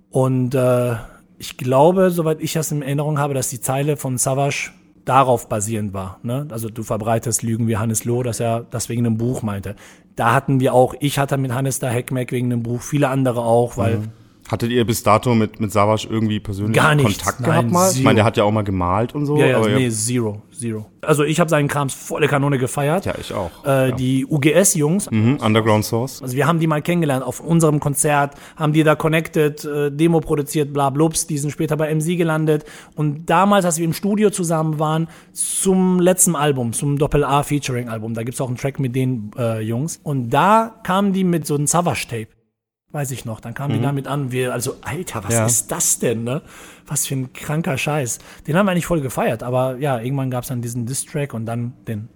[0.09, 0.95] Und äh,
[1.37, 4.71] ich glaube, soweit ich das in Erinnerung habe, dass die Zeile von Savage
[5.05, 6.19] darauf basierend war.
[6.23, 6.47] Ne?
[6.49, 9.75] Also du verbreitest Lügen wie Hannes Loh, dass er das wegen einem Buch meinte.
[10.15, 13.41] Da hatten wir auch, ich hatte mit Hannes da Heckmeck wegen einem Buch, viele andere
[13.41, 13.99] auch, weil
[14.47, 17.87] Hattet ihr bis dato mit, mit Savage irgendwie persönlich Gar nichts, Kontakt nein, gehabt mal?
[17.87, 18.03] Ich zero.
[18.03, 19.37] meine, der hat ja auch mal gemalt und so.
[19.37, 20.85] ja, ja, aber nee, zero, zero.
[21.01, 23.05] Also ich habe seinen Krams volle Kanone gefeiert.
[23.05, 23.65] ja, ich auch.
[23.65, 26.21] Äh, Die UGS-Jungs, mhm, Underground Source.
[26.21, 30.19] Also wir haben die mal kennengelernt auf unserem Konzert, haben die da connected, äh, Demo
[30.19, 32.65] produziert, bla blups, die sind später bei MC gelandet.
[32.95, 38.39] Und damals, als wir im Studio zusammen waren, zum letzten Album, zum Doppel-A-Featuring-Album, da gibt's
[38.41, 39.99] auch einen Track mit den äh, Jungs.
[40.03, 42.27] Und da kamen die mit so einem Savage-Tape.
[42.95, 43.41] Weiß ich noch.
[43.41, 44.31] Dann kamen die damit an.
[44.31, 45.45] Wir, also, Alter, was Ja.
[45.45, 46.41] ist das denn, ne?
[46.87, 48.19] Was für ein kranker Scheiß.
[48.47, 49.43] Den haben wir eigentlich voll gefeiert.
[49.43, 52.07] Aber ja, irgendwann gab's dann diesen Diss-Track und dann den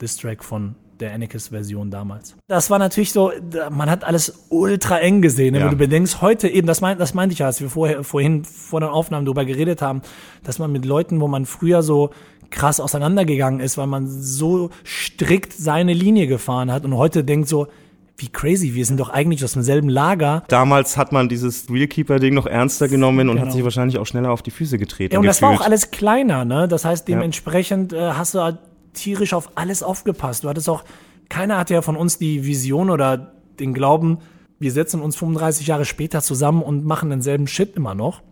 [0.00, 2.34] Diss-Track von der Anarchist-Version damals.
[2.48, 3.30] Das war natürlich so,
[3.70, 5.52] man hat alles ultra eng gesehen.
[5.52, 5.60] ne?
[5.60, 5.64] Ja.
[5.66, 8.44] Wenn du bedenkst, heute eben, das, mein, das meinte ich ja, als wir vorher, vorhin
[8.44, 10.02] vor den Aufnahmen darüber geredet haben,
[10.42, 12.10] dass man mit Leuten, wo man früher so
[12.50, 17.68] krass auseinandergegangen ist, weil man so strikt seine Linie gefahren hat und heute denkt so,
[18.16, 20.44] wie crazy, wir sind doch eigentlich aus demselben Lager.
[20.48, 23.46] Damals hat man dieses Realkeeper-Ding noch ernster genommen und Genau.
[23.46, 25.14] hat sich wahrscheinlich auch schneller auf die Füße getreten.
[25.14, 25.66] Ja, und das war auch gefühlt.
[25.68, 26.68] alles kleiner, ne?
[26.68, 28.58] Das heißt, dementsprechend äh, hast du halt
[28.92, 30.44] tierisch auf alles aufgepasst.
[30.44, 30.84] Du hattest auch,
[31.28, 34.18] keiner hatte ja von uns die Vision oder den Glauben,
[34.60, 38.22] wir setzen uns 35 Jahre später zusammen und machen denselben Shit immer noch.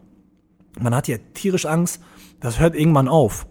[0.80, 2.00] Man hat ja tierisch Angst,
[2.40, 3.46] das hört irgendwann auf.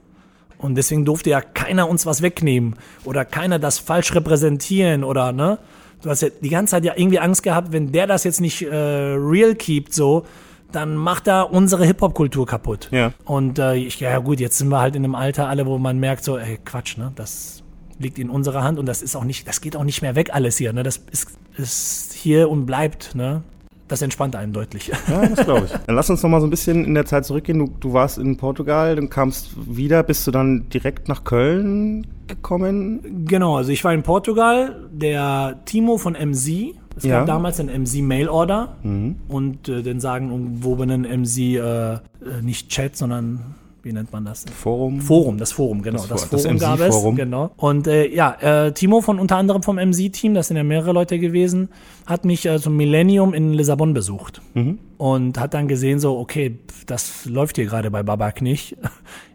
[0.57, 5.59] Und deswegen durfte ja keiner uns was wegnehmen oder keiner das falsch repräsentieren oder, ne?
[6.01, 8.63] Du hast ja die ganze Zeit ja irgendwie Angst gehabt, wenn der das jetzt nicht
[8.63, 10.25] äh, real keept, so,
[10.71, 12.87] dann macht er unsere Hip-Hop-Kultur kaputt.
[12.91, 13.13] Ja.
[13.25, 15.99] Und äh, ich, ja gut, jetzt sind wir halt in einem Alter alle, wo man
[15.99, 17.11] merkt so, ey, Quatsch, ne?
[17.15, 17.63] Das
[17.99, 20.33] liegt in unserer Hand und das ist auch nicht, das geht auch nicht mehr weg
[20.33, 20.83] alles hier, ne?
[20.83, 23.43] Das ist, ist hier und bleibt, ne?
[23.91, 24.89] Das entspannt einen deutlich.
[25.10, 25.71] Ja, das glaube ich.
[25.86, 27.60] Dann lass uns noch mal so ein bisschen in der Zeit zurückgehen.
[27.60, 33.25] Du, du warst in Portugal, dann kamst wieder, bist du dann direkt nach Köln gekommen?
[33.27, 37.19] Genau, also ich war in Portugal, der Timo von MC, es Ja.
[37.19, 38.77] gab damals einen MC Mail Order
[39.27, 41.99] und äh, den sagen umwobenen MC äh, äh,
[42.41, 44.45] nicht Chat, sondern wie nennt man das?
[44.55, 45.01] Forum?
[45.01, 45.99] Forum, das Forum, genau.
[45.99, 47.15] Das Das, Vor- das Forum gab es, MC-Forum.
[47.15, 47.51] genau.
[47.57, 48.35] Und äh, ja,
[48.67, 51.69] äh, Timo von unter anderem vom MC-Team, das sind ja mehrere Leute gewesen,
[52.05, 54.77] hat mich äh, zum Millennium in Lissabon besucht Mhm.
[54.97, 58.77] und hat dann gesehen so, okay, das läuft hier gerade bei Babak nicht.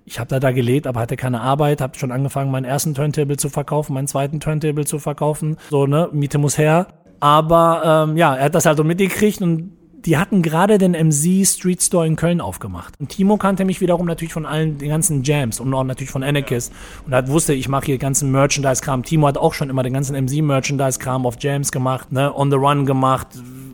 [0.08, 3.36] Ich habe da da gelebt, aber hatte keine Arbeit, habe schon angefangen, meinen ersten Turntable
[3.38, 6.86] zu verkaufen, meinen zweiten Turntable zu verkaufen, so ne, Miete muss her.
[7.18, 9.72] Aber ähm, ja, er hat das halt so mitgekriegt und
[10.06, 12.94] die hatten gerade den MC Street Store in Köln aufgemacht.
[13.00, 16.22] Und Timo kannte mich wiederum natürlich von allen den ganzen Jams und auch natürlich von
[16.22, 16.72] Anarchist.
[17.04, 19.02] Und er wusste, ich mache hier ganzen Merchandise-Kram.
[19.02, 22.86] Timo hat auch schon immer den ganzen MC-Merchandise-Kram auf Jams gemacht, ne, on the run
[22.86, 23.26] gemacht.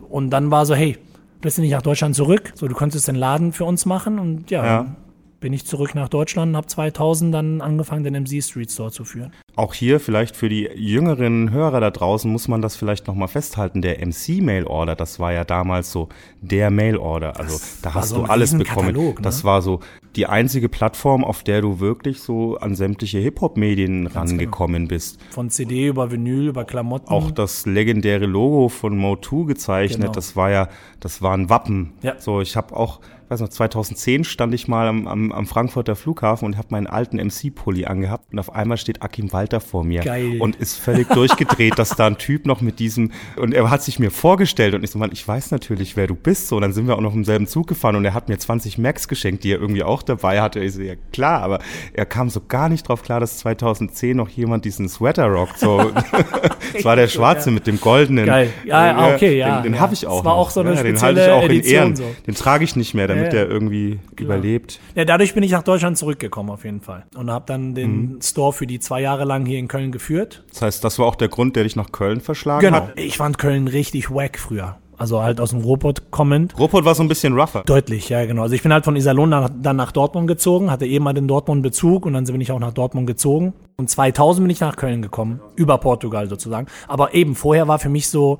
[0.09, 0.97] Und dann war so, hey,
[1.41, 2.51] willst du nicht nach Deutschland zurück?
[2.55, 4.95] So, du könntest den Laden für uns machen und ja, Ja.
[5.43, 9.03] Bin ich zurück nach Deutschland und habe 2000 dann angefangen, den MC Street Store zu
[9.03, 9.33] führen.
[9.57, 13.81] Auch hier vielleicht für die jüngeren Hörer da draußen muss man das vielleicht nochmal festhalten.
[13.81, 16.07] Der MC Mail Order, das war ja damals so
[16.41, 17.37] der Mail Order.
[17.37, 18.95] Also Das da hast so du alles bekommen.
[18.95, 19.15] ne?
[19.21, 19.81] Das war so
[20.15, 24.19] die einzige Plattform, auf der du wirklich so an sämtliche Hip-Hop-Medien genau.
[24.19, 25.19] rangekommen bist.
[25.31, 27.09] Von CD über Vinyl, über Klamotten.
[27.09, 30.13] Auch das legendäre Logo von Mo2 gezeichnet, Genau.
[30.13, 30.69] das war ja,
[31.01, 31.91] das war ein Wappen.
[32.01, 32.15] Ja.
[32.17, 33.01] So, ich habe auch,
[33.33, 37.17] weiß noch, 2010 stand ich mal am, am, am Frankfurter Flughafen und habe meinen alten
[37.17, 40.37] MC-Pulli angehabt und auf einmal steht Akim Walter vor mir Geil.
[40.39, 43.99] und ist völlig durchgedreht, dass da ein Typ noch mit diesem und er hat sich
[43.99, 46.47] mir vorgestellt und ich so, Mann, ich weiß natürlich, wer du bist.
[46.47, 48.37] So, und dann sind wir auch noch im selben Zug gefahren und er hat mir
[48.37, 50.59] 20 Macs geschenkt, die er irgendwie auch dabei hatte.
[50.59, 51.59] Ich so, ja klar, aber
[51.93, 55.59] er kam so gar nicht drauf klar, dass 2010 noch jemand diesen Sweater rockt.
[55.59, 55.91] So,
[56.73, 58.25] das war der Schwarze mit dem goldenen.
[58.25, 58.49] Geil.
[58.65, 59.79] Ja, ja, okay, ja, Den, den ja.
[59.79, 60.17] habe ich auch.
[60.17, 60.41] Das war noch.
[60.41, 61.95] auch so eine ja, den halte ich auch in Edition Ehren.
[61.95, 62.15] so.
[62.27, 63.45] Den trage ich nicht mehr, damit Ja, ja.
[63.45, 64.79] der irgendwie überlebt.
[64.95, 67.75] Ja, dadurch bin ich nach Deutschland zurückgekommen auf jeden Fall und habe dann Mhm.
[67.75, 70.43] den Store für die zwei Jahre lang hier in Köln geführt.
[70.51, 72.87] Das heißt, das war auch der Grund, der dich nach Köln verschlagen Genau.
[72.87, 72.99] hat.
[72.99, 74.77] Ich fand Köln richtig wack früher.
[74.95, 76.57] Also halt aus dem Robot kommend.
[76.57, 77.63] Ruppert war so ein bisschen rougher.
[77.65, 78.43] Deutlich, ja, genau.
[78.43, 81.27] Also ich bin halt von Iserlohn nach, dann nach Dortmund gezogen, hatte eben mal den
[81.27, 83.53] Dortmund-Bezug und dann bin ich auch nach Dortmund gezogen.
[83.75, 86.67] Und 2000 bin ich nach Köln gekommen, über Portugal sozusagen.
[86.87, 88.37] Aber eben vorher war für mich so,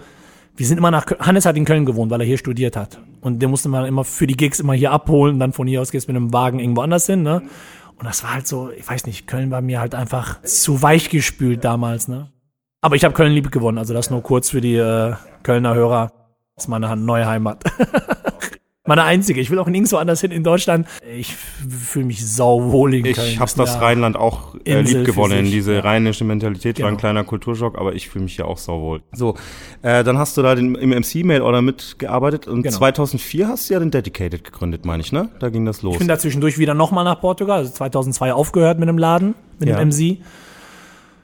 [0.56, 1.22] wir sind immer nach Köln.
[1.22, 3.00] Hannes hat in Köln gewohnt, weil er hier studiert hat.
[3.24, 5.92] Und den musste man immer für die Gigs immer hier abholen dann von hier aus
[5.92, 7.42] gehst du mit einem Wagen irgendwo anders hin, ne?
[7.96, 11.10] Und das war halt so, ich weiß nicht, Köln war mir halt einfach zu weich
[11.10, 12.32] gespült damals, ne?
[12.82, 16.12] Aber ich habe Köln lieb gewonnen, also das nur kurz für die äh, Kölner Hörer.
[16.56, 17.64] Das ist meine neue Heimat.
[18.86, 19.40] meine einzige.
[19.40, 20.88] Ich will auch nirgendwo anders hin in Deutschland.
[21.18, 23.28] Ich fühle mich sauwohl in Köln.
[23.28, 23.80] Ich habe das.
[23.80, 25.46] Rheinland auch äh, lieb gewonnen.
[25.46, 25.80] Diese ja.
[25.80, 27.00] rheinische Mentalität war ein Genau.
[27.00, 29.02] kleiner Kulturschock, aber ich fühle mich ja auch sauwohl.
[29.14, 29.36] So,
[29.84, 32.76] äh, dann hast du da den, im MC-Mail-Order mitgearbeitet und Genau.
[32.78, 35.30] 2004 hast du ja den Dedicated gegründet, meine ich, ne?
[35.40, 35.94] Da ging das los.
[35.94, 37.60] Ich bin da zwischendurch wieder nochmal nach Portugal.
[37.60, 39.78] Also 2002 aufgehört mit dem Laden, mit Ja.
[39.78, 40.20] dem MC.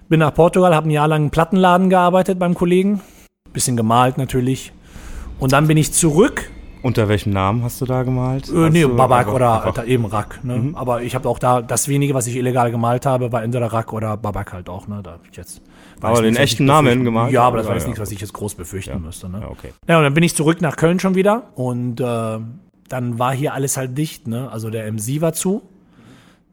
[0.07, 3.01] Bin nach Portugal, habe ein Jahr lang im Plattenladen gearbeitet beim Kollegen.
[3.51, 4.71] Bisschen gemalt natürlich.
[5.39, 6.49] Und dann bin ich zurück.
[6.81, 8.47] Unter welchem Namen hast du da gemalt?
[8.49, 10.39] Äh, nee, Babak oder einfach- eben Rack.
[10.43, 10.71] Ne?
[10.75, 13.91] Aber ich habe auch da, das wenige, was ich illegal gemalt habe, war entweder Rack
[13.91, 14.87] oder Babak halt auch.
[14.87, 15.01] Ne?
[15.03, 15.61] Da hab ich jetzt,
[16.01, 17.33] Aber den echten Namen gemalt?
[17.33, 17.87] Ja, aber das Ja, war jetzt ja.
[17.89, 19.27] nichts, was ich jetzt groß befürchten müsste.
[19.27, 19.39] Ne?
[19.41, 19.73] Ja, okay.
[19.89, 22.39] Ja, und dann bin ich zurück nach Köln schon wieder und äh,
[22.87, 24.27] dann war hier alles halt dicht.
[24.27, 24.49] Ne?
[24.49, 25.61] Also der MC war zu,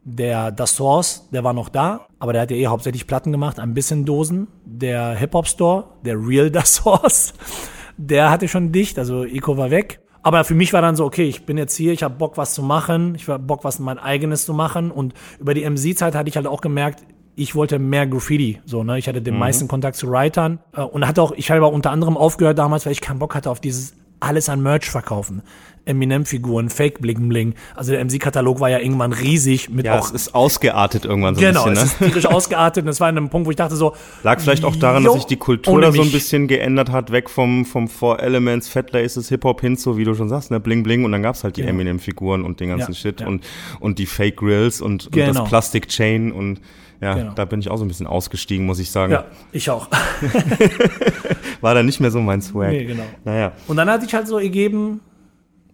[0.03, 3.59] der Das Source, der war noch da, aber der hat ja eh hauptsächlich Platten gemacht,
[3.59, 4.47] ein bisschen Dosen.
[4.65, 7.33] Der Hip-Hop-Store, der Real Das Source,
[7.97, 10.01] der hatte schon dicht, also Eco war weg.
[10.23, 12.53] Aber für mich war dann so, okay, ich bin jetzt hier, ich habe Bock, was
[12.53, 14.91] zu machen, ich habe Bock, was mein eigenes zu machen.
[14.91, 17.03] Und über die MC-Zeit hatte ich halt auch gemerkt,
[17.35, 18.97] ich wollte mehr Graffiti, so, ne?
[18.97, 21.91] Ich hatte den meisten Kontakt zu Writern äh, und hatte auch, ich habe auch unter
[21.91, 25.43] anderem aufgehört damals, weil ich keinen Bock hatte auf dieses alles an Merch verkaufen.
[25.87, 27.53] Eminem-Figuren, Fake Bling Bling.
[27.75, 31.41] Also der MC-Katalog war ja irgendwann riesig mit Ja, auch es ist ausgeartet irgendwann so
[31.41, 32.05] Genau, ein es bisschen, ne?
[32.07, 34.63] ist tierisch ausgeartet und das war in einem Punkt, wo ich dachte so, Lag vielleicht
[34.65, 37.87] auch daran, dass sich die Kultur da so ein bisschen geändert hat, weg vom, vom
[37.87, 41.11] Four Elements, Fat Laces, Hip-Hop hin zu, wie du schon sagst, ne, Bling Bling und
[41.11, 41.73] dann gab's halt die Genau.
[41.73, 43.27] Eminem-Figuren und den ganzen Ja, Shit ja.
[43.27, 43.43] und,
[43.79, 45.33] und die Fake Grills und, und Genau.
[45.41, 46.61] das Plastic Chain und
[46.99, 47.31] ja, Genau.
[47.35, 49.11] da bin ich auch so ein bisschen ausgestiegen, muss ich sagen.
[49.13, 49.87] ja, ich auch.
[51.61, 52.71] War da nicht mehr so mein Swag.
[52.71, 53.03] Nee, genau.
[53.23, 53.51] Naja.
[53.67, 55.01] Und dann hat sich halt so ergeben,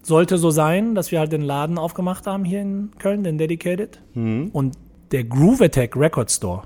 [0.04, 4.02] sollte so sein, dass wir halt den Laden aufgemacht haben hier in Köln, den Dedicated.
[4.14, 4.50] Mhm.
[4.54, 4.76] Und
[5.12, 6.64] der Groove Attack Record Store,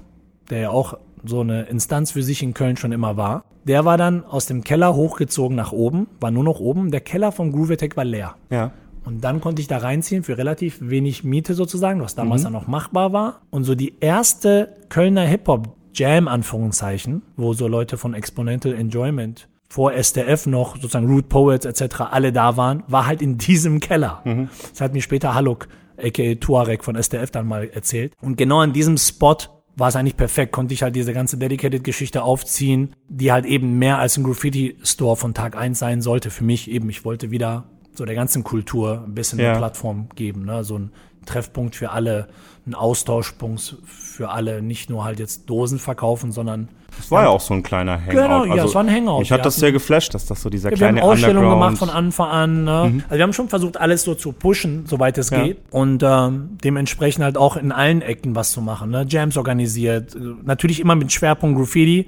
[0.50, 3.98] der ja auch so eine Instanz für sich in Köln schon immer war, der war
[3.98, 6.90] dann aus dem Keller hochgezogen nach oben, war nur noch oben.
[6.90, 8.36] Der Keller vom Groove Attack war leer.
[8.50, 8.72] Ja.
[9.04, 12.68] Und dann konnte ich da reinziehen für relativ wenig Miete sozusagen, was damals dann noch
[12.68, 13.42] machbar war.
[13.50, 20.46] Und so die erste Kölner Hip-Hop-Jam, Anführungszeichen, wo so Leute von Exponential Enjoyment vor SDF
[20.46, 24.24] noch, sozusagen Root Poets etc., alle da waren, war halt in diesem Keller.
[24.72, 28.14] Das hat mir später Haluk, aka Tuareg von SDF dann mal erzählt.
[28.22, 29.38] Und genau in diesem Spot
[29.76, 34.00] war es eigentlich perfekt, konnte ich halt diese ganze Dedicated-Geschichte aufziehen, die halt eben mehr
[34.00, 36.32] als ein Graffiti-Store von Tag eins sein sollte.
[36.32, 39.50] Für mich eben, ich wollte wieder so der ganzen Kultur ein bisschen Ja.
[39.52, 40.64] eine Plattform geben, ne?
[40.64, 40.92] so ein
[41.28, 42.28] Treffpunkt für alle,
[42.66, 47.40] ein Austauschpunkt für alle, nicht nur halt jetzt Dosen verkaufen, sondern Das war ja auch
[47.40, 48.12] so ein kleiner Hangout.
[48.12, 49.20] Genau, ja, es war ein Hangout.
[49.20, 51.78] Mich hat Wir das sehr geflasht, dass das so dieser wir kleine haben Ausstellungen gemacht
[51.78, 52.64] von Anfang an.
[52.64, 52.72] Ne?
[53.04, 55.44] Also wir haben schon versucht, alles so zu pushen, soweit es Ja.
[55.44, 55.60] geht.
[55.70, 58.90] Und ähm, dementsprechend halt auch in allen Ecken was zu machen.
[58.90, 59.06] Ne?
[59.08, 62.08] Jams organisiert, natürlich immer mit Schwerpunkt Graffiti,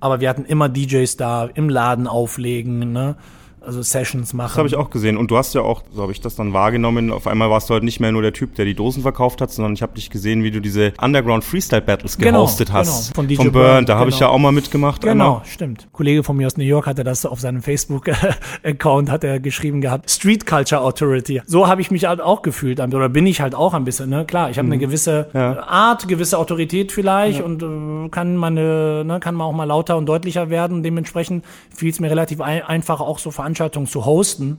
[0.00, 3.16] aber wir hatten immer DJs da, im Laden auflegen, ne?
[3.60, 4.48] Also Sessions machen.
[4.48, 5.16] Das habe ich auch gesehen.
[5.16, 7.74] Und du hast ja auch, so habe ich das dann wahrgenommen, auf einmal warst du
[7.74, 10.10] halt nicht mehr nur der Typ, der die Dosen verkauft hat, sondern ich habe dich
[10.10, 13.08] gesehen, wie du diese Underground Freestyle Battles Genau, gehostet hast.
[13.08, 13.14] genau.
[13.14, 13.86] Von DJ Von Burn.
[13.86, 14.30] Da habe ich genau.
[14.30, 15.02] ja auch mal mitgemacht.
[15.02, 15.44] Genau, einmal.
[15.46, 15.84] stimmt.
[15.84, 19.80] Ein Kollege von mir aus New York hatte das auf seinem Facebook-Account, hat er geschrieben
[19.80, 21.42] gehabt, Street Culture Authority.
[21.46, 24.24] So habe ich mich halt auch gefühlt, oder bin ich halt auch ein bisschen, ne?
[24.24, 25.38] Klar, ich habe eine gewisse Mhm.
[25.40, 25.62] Ja.
[25.64, 30.06] Art, gewisse Autorität vielleicht und äh, kann meine, ne, kann man auch mal lauter und
[30.06, 30.82] deutlicher werden.
[30.82, 31.44] Dementsprechend
[31.74, 34.58] fiel es mir relativ ein, einfach, auch so Veranstaltungen zu hosten.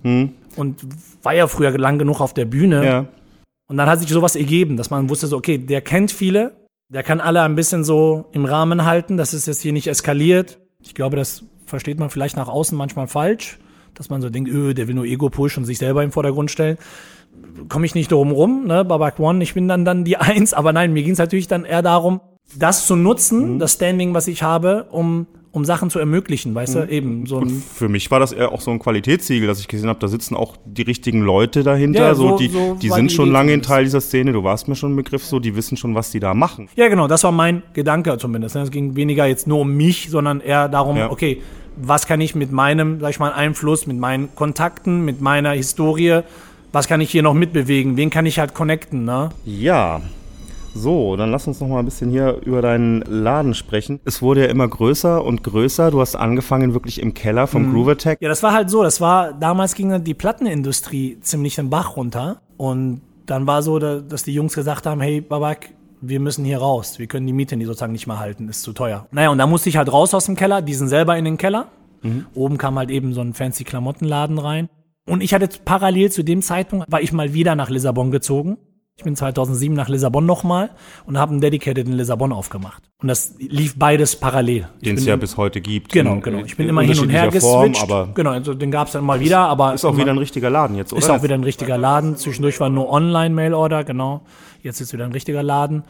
[0.56, 0.82] Und
[1.24, 2.80] war ja früher lang genug auf der Bühne.
[2.80, 2.84] Mhm.
[2.84, 3.06] Ja.
[3.68, 6.54] Und dann hat sich sowas ergeben, dass man wusste so, okay, der kennt viele,
[6.90, 10.60] der kann alle ein bisschen so im Rahmen halten, dass es jetzt hier nicht eskaliert.
[10.82, 13.60] Ich glaube, das versteht man vielleicht nach außen manchmal falsch,
[13.94, 16.78] dass man so denkt, öh, der will nur Ego-Push und sich selber im Vordergrund stellen.
[17.70, 20.74] Komme ich nicht drum rum, ne, Babak One, ich bin dann dann die Eins, aber
[20.74, 22.20] nein, mir ging es natürlich dann eher darum,
[22.58, 26.88] das zu nutzen, das Standing, was ich habe, um, um Sachen zu ermöglichen, weißt du,
[26.88, 29.90] eben so ein für mich war das eher auch so ein Qualitätssiegel, dass ich gesehen
[29.90, 32.00] habe, da sitzen auch die richtigen Leute dahinter.
[32.08, 33.62] Ja, so, so- die, so die sind die schon Idee lange ein.
[33.62, 34.32] Teil dieser Szene.
[34.32, 36.70] Du warst mir schon ein Begriff so, die wissen schon, was die da machen.
[36.78, 38.56] Ja, genau, das war mein Gedanke zumindest.
[38.56, 38.62] ne.
[38.62, 41.12] Es ging weniger jetzt nur um mich, sondern eher darum, Ja.
[41.12, 41.42] okay,
[41.76, 46.22] was kann ich mit meinem, sag ich mal, Einfluss, mit meinen Kontakten, mit meiner Historie,
[46.72, 47.98] was kann ich hier noch mitbewegen?
[47.98, 49.30] Wen kann ich halt connecten, ne?
[49.46, 50.02] Ja.
[50.74, 54.00] So, dann lass uns noch mal ein bisschen hier über deinen Laden sprechen.
[54.06, 55.92] Es wurde ja immer größer und größer.
[55.92, 57.74] Du hast angefangen wirklich im Keller vom Mhm.
[57.74, 58.18] Groover Tech.
[58.22, 61.98] Ja, das war halt so, das war, damals ging dann die Plattenindustrie ziemlich den Bach
[61.98, 66.46] runter und dann war so, da- dass die Jungs gesagt haben, hey, Babak, wir müssen
[66.46, 67.00] hier raus.
[67.00, 69.08] Wir können die Miete nicht sozusagen nicht mehr halten, ist zu teuer.
[69.12, 71.38] Naja, und da musste ich halt raus aus dem Keller, die sind selber in den
[71.38, 71.68] Keller.
[72.34, 74.68] Oben kam halt eben so ein fancy Klamottenladen rein.
[75.08, 78.58] Und ich hatte parallel zu dem Zeitpunkt, war ich mal wieder nach Lissabon gezogen.
[79.02, 80.70] Ich bin 2007 nach Lissabon nochmal
[81.08, 82.84] und habe einen Dedicated in Lissabon aufgemacht.
[83.02, 84.68] Und das lief beides parallel.
[84.86, 85.92] Den es ja bis heute gibt.
[85.92, 86.44] Genau, genau.
[86.46, 87.82] Ich in bin immer hin und her Form, geswitcht.
[87.82, 90.52] aber genau, also den gab's dann mal wieder, aber ist auch immer- wieder ein richtiger
[90.52, 91.00] Laden jetzt, oder?
[91.02, 92.16] ist auch wieder ein richtiger Laden.
[92.16, 94.22] Zwischendurch war nur Online-Mail-Order, genau.
[94.62, 95.82] Jetzt ist wieder ein richtiger Laden.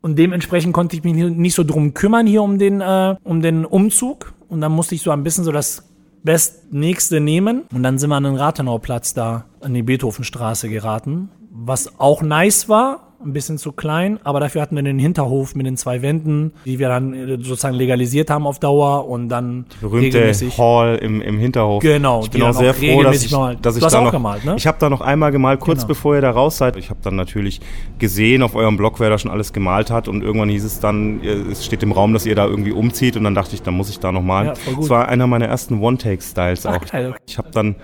[0.00, 3.66] Und dementsprechend konnte ich mich nicht so drum kümmern hier um den, äh, um den
[3.66, 4.32] Umzug.
[4.48, 5.82] Und dann musste ich so ein bisschen so das
[6.22, 7.64] Bestnächste nehmen.
[7.74, 11.28] Und dann sind wir an den Rathenauplatz da, an die Beethovenstraße geraten.
[11.60, 15.66] Was auch nice war, ein bisschen zu klein, aber dafür hatten wir den Hinterhof mit
[15.66, 20.18] den zwei Wänden, die wir dann äh, sozusagen legalisiert haben auf Dauer und dann berühmte
[20.18, 20.56] regelmäßig.
[20.56, 21.82] Hall im, im Hinterhof.
[21.82, 24.04] Genau, Ich die bin auch sehr auch froh, dass ich, mal- dass ich da auch
[24.04, 24.54] noch, gemalt, ne?
[24.56, 25.88] ich habe da noch einmal gemalt, kurz Genau.
[25.88, 26.76] bevor ihr da raus seid.
[26.76, 27.60] Ich habe dann natürlich
[27.98, 31.20] gesehen auf eurem Blog, wer da schon alles gemalt hat und irgendwann hieß es dann,
[31.24, 33.90] es steht im Raum, dass ihr da irgendwie umzieht und dann dachte ich, dann muss
[33.90, 34.48] ich da noch malen.
[34.66, 34.74] Ja.
[34.78, 36.84] Das war einer meiner ersten One-Take-Styles auch.
[36.88, 37.16] geil.
[37.26, 37.74] Ich habe dann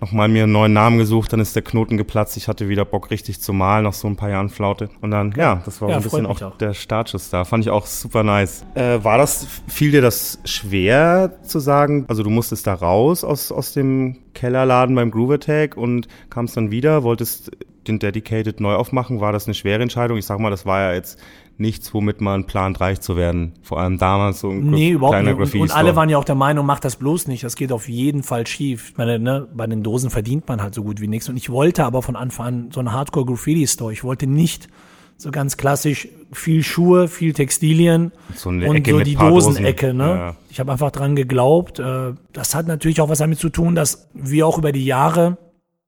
[0.00, 2.36] noch mal mir einen neuen Namen gesucht, dann ist der Knoten geplatzt.
[2.36, 4.88] Ich hatte wieder Bock, richtig zu malen, nach so ein paar Jahren Flaute.
[5.00, 6.56] Und dann, ja, das war Ja, so ein bisschen auch, auch.
[6.58, 7.44] der Startschuss da.
[7.44, 8.64] Fand ich auch super nice.
[8.74, 12.06] Äh, war das, fiel dir das schwer zu sagen?
[12.08, 16.70] Also du musstest da raus aus, aus dem Kellerladen beim Groove Attack und kamst dann
[16.70, 17.50] wieder, wolltest
[17.86, 19.20] den Dedicated neu aufmachen.
[19.20, 20.16] War das eine schwere Entscheidung?
[20.18, 21.18] Ich sag mal, das war ja jetzt
[21.60, 23.52] nichts, womit man plant, reich zu werden.
[23.62, 25.54] Vor allem damals so ein Nee, überhaupt kleiner nicht.
[25.54, 27.44] Und, und alle waren ja auch der Meinung, mach das bloß nicht.
[27.44, 28.90] Das geht auf jeden Fall schief.
[28.90, 31.28] Ich meine, ne, bei den Dosen verdient man halt so gut wie nichts.
[31.28, 33.92] Und ich wollte aber von Anfang an so einen Hardcore-Graffiti-Store.
[33.92, 34.68] Ich wollte nicht
[35.16, 39.14] so ganz klassisch viel Schuhe, viel Textilien So und Ecke so die.
[39.16, 39.92] Dosenecke.
[39.92, 40.04] Ne?
[40.04, 40.36] Ja.
[40.48, 41.78] Ich habe einfach dran geglaubt.
[41.78, 45.36] Äh, das hat natürlich auch was damit zu tun, dass wir auch über die Jahre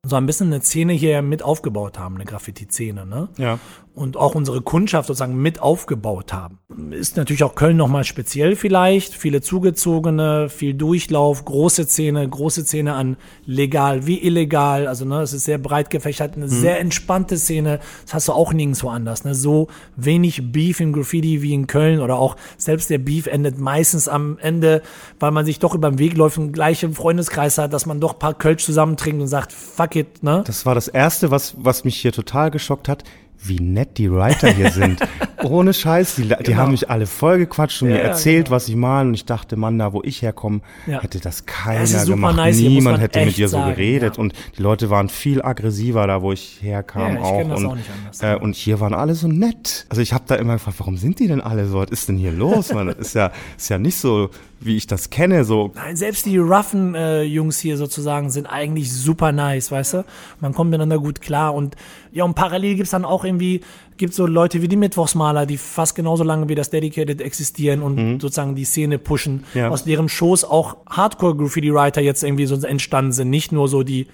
[0.05, 3.07] so ein bisschen eine Szene hier mit aufgebaut haben, eine Graffiti-Szene.
[3.07, 3.29] Ne?
[3.39, 3.59] Ja.
[3.95, 6.59] und auch unsere Kundschaft sozusagen mit aufgebaut haben.
[6.91, 9.15] Ist natürlich auch Köln nochmal speziell vielleicht.
[9.15, 14.87] Viele Zugezogene, viel Durchlauf, große Szene, große Szene an legal wie illegal.
[14.87, 17.81] Also ne, es ist sehr breit gefächert, eine sehr entspannte Szene.
[18.05, 19.25] Das hast du auch nirgendwo anders.
[19.25, 19.35] Ne?
[19.35, 24.09] So wenig Beef im Graffiti wie in Köln oder auch selbst der Beef endet meistens
[24.09, 24.83] am Ende,
[25.21, 28.01] weil man sich doch über den Weg läuft und gleich im Freundeskreis hat, dass man
[28.01, 30.43] doch ein paar Kölsch zusammentrinkt und sagt, fuck it, ne?
[30.47, 33.05] Das war das Erste, was, was mich hier total geschockt hat,
[33.45, 35.01] wie nett die Writer hier sind.
[35.43, 38.05] Ohne Scheiß, die, die haben mich alle vollgequatscht und mir Genau.
[38.05, 39.09] Ja, erzählt, was sie malen.
[39.09, 41.03] Und ich dachte, Mann, da wo ich herkomme, Ja.
[41.03, 42.37] hätte das keiner super gemacht.
[42.37, 44.17] nice Niemand man hätte mit dir so geredet.
[44.17, 44.21] ja.
[44.23, 47.49] Und die Leute waren viel aggressiver da, wo ich herkam ich auch.
[47.49, 48.23] das und, auch anders.
[48.23, 49.87] Äh, und hier waren alle so nett.
[49.89, 51.79] Also ich habe da immer gefragt, warum sind die denn alle so?
[51.81, 52.73] Was ist denn hier los?
[52.73, 54.31] Man, das ist ja, ist ja nicht so,
[54.65, 55.45] wie ich das kenne.
[55.45, 60.05] So Nein, selbst die roughen äh, Jungs hier sozusagen sind eigentlich super nice, weißt du?
[60.41, 61.77] Man kommt miteinander gut klar und
[62.13, 63.61] ja, und parallel gibt's dann auch irgendwie,
[63.97, 68.21] gibt's so Leute wie die Mittwochsmaler, die fast genauso lange wie das Dedicated existieren und
[68.21, 69.59] sozusagen die Szene pushen, Mhm.
[69.61, 69.69] Ja.
[69.71, 74.07] aus deren Shows auch Hardcore-Graffiti-Writer jetzt irgendwie so entstanden sind, nicht nur so die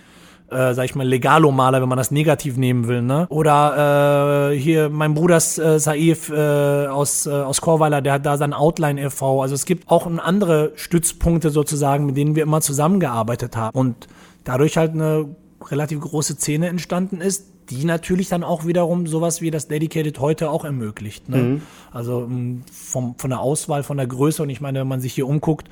[0.50, 3.26] äh, sag ich mal, Legalo-Maler, wenn man das negativ nehmen will, ne?
[3.28, 8.36] Oder äh, hier mein Bruder äh, Saif äh, aus, äh, aus Chorweiler, der hat da
[8.36, 9.42] sein Outline e.V.
[9.42, 13.78] Also es gibt auch andere Stützpunkte sozusagen, mit denen wir immer zusammengearbeitet haben.
[13.78, 14.08] Und
[14.44, 15.26] dadurch halt eine
[15.66, 20.50] relativ große Szene entstanden ist, die natürlich dann auch wiederum sowas wie das Dedicated heute
[20.50, 21.28] auch ermöglicht.
[21.28, 21.36] Ne?
[21.36, 21.62] Mhm.
[21.92, 22.28] Also
[22.72, 25.68] vom, von der Auswahl, von der Größe und ich meine, wenn man sich hier umguckt,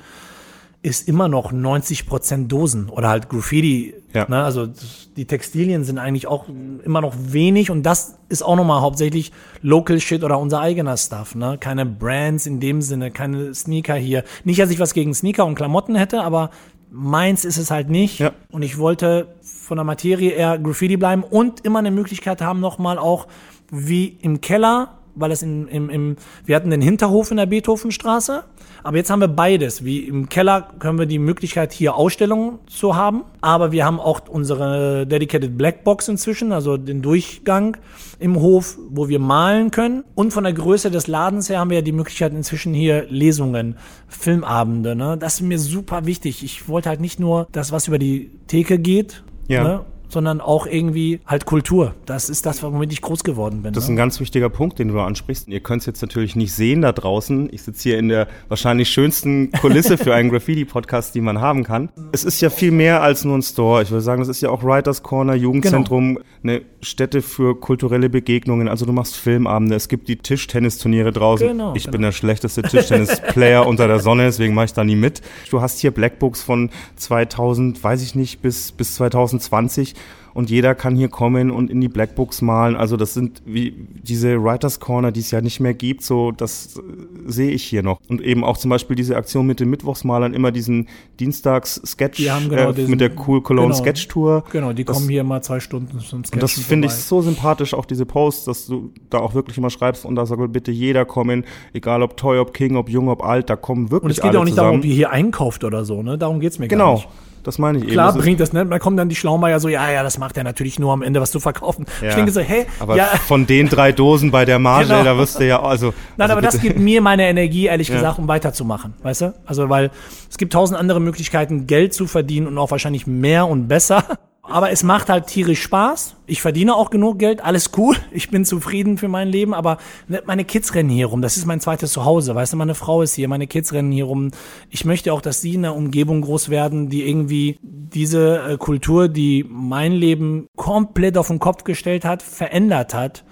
[0.83, 3.93] ist immer noch 90 Prozent Dosen oder halt Graffiti.
[4.13, 4.25] Ja.
[4.29, 4.43] Ne?
[4.43, 4.67] Also
[5.15, 6.45] die Textilien sind eigentlich auch
[6.83, 11.35] immer noch wenig und das ist auch nochmal hauptsächlich Local Shit oder unser eigener Stuff.
[11.35, 11.57] Ne?
[11.59, 14.23] Keine Brands in dem Sinne, keine Sneaker hier.
[14.43, 16.51] Nicht, dass ich was gegen Sneaker und Klamotten hätte, aber
[16.91, 18.19] meins ist es halt nicht.
[18.19, 18.31] Ja.
[18.51, 22.97] Und ich wollte von der Materie eher Graffiti bleiben und immer eine Möglichkeit haben, nochmal
[22.97, 23.27] auch
[23.71, 26.15] wie im Keller weil es in, im, im,
[26.45, 28.43] wir hatten den Hinterhof in der Beethovenstraße,
[28.83, 29.83] aber jetzt haben wir beides.
[29.83, 34.21] Wie im Keller können wir die Möglichkeit, hier Ausstellungen zu haben, aber wir haben auch
[34.29, 37.77] unsere Dedicated Blackbox inzwischen, also den Durchgang
[38.19, 40.03] im Hof, wo wir malen können.
[40.15, 43.77] Und von der Größe des Ladens her haben wir ja die Möglichkeit inzwischen hier Lesungen,
[44.07, 44.95] Filmabende.
[44.95, 45.17] Ne?
[45.19, 46.43] Das ist mir super wichtig.
[46.43, 49.63] Ich wollte halt nicht nur das, was über die Theke geht, ja.
[49.63, 49.85] Ne?
[50.09, 51.93] Sondern auch irgendwie halt Kultur.
[52.05, 53.73] Das ist das, womit ich groß geworden bin.
[53.73, 53.93] Das ist ne?
[53.93, 55.47] ein ganz wichtiger Punkt, den du ansprichst.
[55.47, 57.49] Ihr könnt es jetzt natürlich nicht sehen da draußen.
[57.51, 61.89] Ich sitze hier in der wahrscheinlich schönsten Kulisse für einen Graffiti-Podcast, die man haben kann.
[62.11, 63.83] Es ist ja viel mehr als nur ein Store.
[63.83, 66.25] Ich würde sagen, das ist ja auch Writers Corner, Jugendzentrum, genau.
[66.43, 68.67] eine Stätte für kulturelle Begegnungen.
[68.67, 71.47] Also du machst Filmabende, es gibt die Tischtennisturniere draußen.
[71.47, 71.91] Genau, ich genau.
[71.93, 75.21] bin der schlechteste Tischtennis-Player unter der Sonne, deswegen mache ich da nie mit.
[75.49, 79.95] Du hast hier Blackbooks von 2000, weiß ich nicht, bis, bis 2020
[80.37, 82.75] und jeder kann hier kommen und in die Blackbooks malen.
[82.75, 83.73] Also das sind wie
[84.03, 86.81] diese Writers Corner, die es ja nicht mehr gibt, so das äh,
[87.25, 87.99] sehe ich hier noch.
[88.07, 90.89] Und eben auch zum Beispiel diese Aktion mit den Mittwochsmalern, immer diesen
[91.19, 94.43] Dienstags-Sketch genau äh, mit der Cool Cologne genau, Sketch Tour.
[94.51, 96.33] Genau, die das, kommen hier mal zwei Stunden zum Sketch.
[96.33, 99.71] Und das finde ich so sympathisch, auch diese Posts, dass du da auch wirklich immer
[99.71, 103.23] schreibst und da soll bitte jeder kommen, egal ob Toy, ob King, ob Jung, ob
[103.23, 104.67] alt, da kommen wirklich alle Und es geht auch nicht zusammen.
[104.67, 106.19] darum, ob ihr hier einkauft oder so, ne?
[106.19, 106.85] Darum geht's mir genau.
[106.85, 107.03] gar nicht.
[107.05, 107.27] Genau.
[107.47, 108.19] Das meine ich Klar eben.
[108.19, 108.65] bringt das, ne?
[108.65, 111.21] Da kommen dann die Schlaumeier so, ja, ja, das macht er natürlich nur am Ende
[111.21, 111.85] was zu verkaufen.
[112.01, 112.09] Ja.
[112.09, 112.65] Ich denke so, hä?
[112.81, 113.05] Aber ja.
[113.05, 115.05] von den drei Dosen bei der Marge, genau.
[115.05, 115.93] da wirst du ja, also.
[116.17, 116.51] Nein, also aber bitte.
[116.51, 117.95] das gibt mir meine Energie, ehrlich ja.
[117.95, 119.33] gesagt, um weiterzumachen, weißt du?
[119.45, 119.91] Also, weil
[120.29, 124.03] es gibt tausend andere Möglichkeiten, Geld zu verdienen und auch wahrscheinlich mehr und besser.
[124.49, 126.15] Aber es macht halt tierisch Spaß.
[126.25, 127.95] Ich verdiene auch genug Geld, alles cool.
[128.11, 129.77] Ich bin zufrieden für mein Leben, aber
[130.07, 131.21] ne, meine Kids rennen hier rum.
[131.21, 132.33] Das ist mein zweites Zuhause.
[132.33, 134.31] Weißt du, meine Frau ist hier, meine Kids rennen hier rum.
[134.69, 139.09] Ich möchte auch, dass sie in einer Umgebung groß werden, die irgendwie diese äh, Kultur,
[139.09, 143.23] die mein Leben komplett auf den Kopf gestellt hat, verändert hat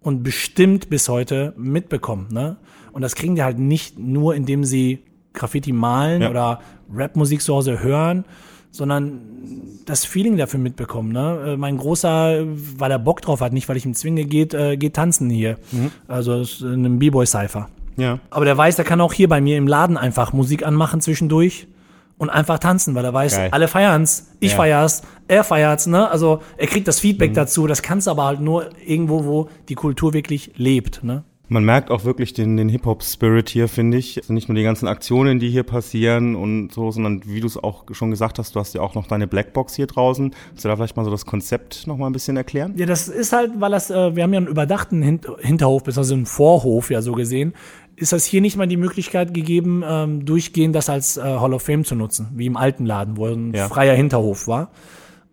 [0.00, 2.28] und bestimmt bis heute mitbekommen.
[2.32, 2.56] Ne?
[2.92, 6.30] Und das kriegen die halt nicht nur, indem sie Graffiti malen ja.
[6.30, 6.60] oder
[6.92, 8.24] Rapmusik zu Hause hören,
[8.74, 9.20] sondern
[9.86, 11.12] das Feeling dafür mitbekommen.
[11.12, 11.52] Ne?
[11.52, 12.42] Äh, mein Großer,
[12.76, 15.58] weil er Bock drauf hat, nicht weil ich ihm zwinge, geht, äh, geht tanzen hier.
[15.70, 15.92] Mhm.
[16.08, 17.68] Also in einem B-Boy-Cypher.
[17.96, 18.18] Ja.
[18.30, 21.68] Aber der weiß, der kann auch hier bei mir im Laden einfach Musik anmachen zwischendurch
[22.18, 23.48] und einfach tanzen, weil er weiß, Geil.
[23.52, 24.56] alle feiern's, ich ja.
[24.56, 26.10] feier's, er feiert's, ne?
[26.10, 27.34] Also er kriegt das Feedback mhm.
[27.34, 27.68] dazu.
[27.68, 31.22] Das kannst du aber halt nur irgendwo, wo die Kultur wirklich lebt, ne?
[31.46, 34.16] Man merkt auch wirklich den, den Hip-Hop-Spirit hier, finde ich.
[34.16, 37.62] Also nicht nur die ganzen Aktionen, die hier passieren und so, sondern wie du es
[37.62, 40.34] auch schon gesagt hast, du hast ja auch noch deine Blackbox hier draußen.
[40.50, 42.72] Willst du da vielleicht mal so das Konzept noch mal ein bisschen erklären?
[42.76, 46.26] Ja, das ist halt, weil das, äh, wir haben ja einen überdachten Hinterhof, beziehungsweise einen
[46.26, 47.52] Vorhof ja so gesehen.
[47.96, 51.62] Ist das hier nicht mal die Möglichkeit gegeben, ähm, durchgehend das als äh, Hall of
[51.62, 53.68] Fame zu nutzen, wie im alten Laden, wo ein ja.
[53.68, 54.70] freier Hinterhof war.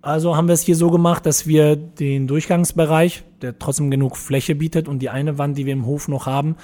[0.01, 4.55] Also haben wir es hier so gemacht, dass wir den Durchgangsbereich, der trotzdem genug Fläche
[4.55, 6.55] bietet und die eine Wand, die wir im Hof noch haben,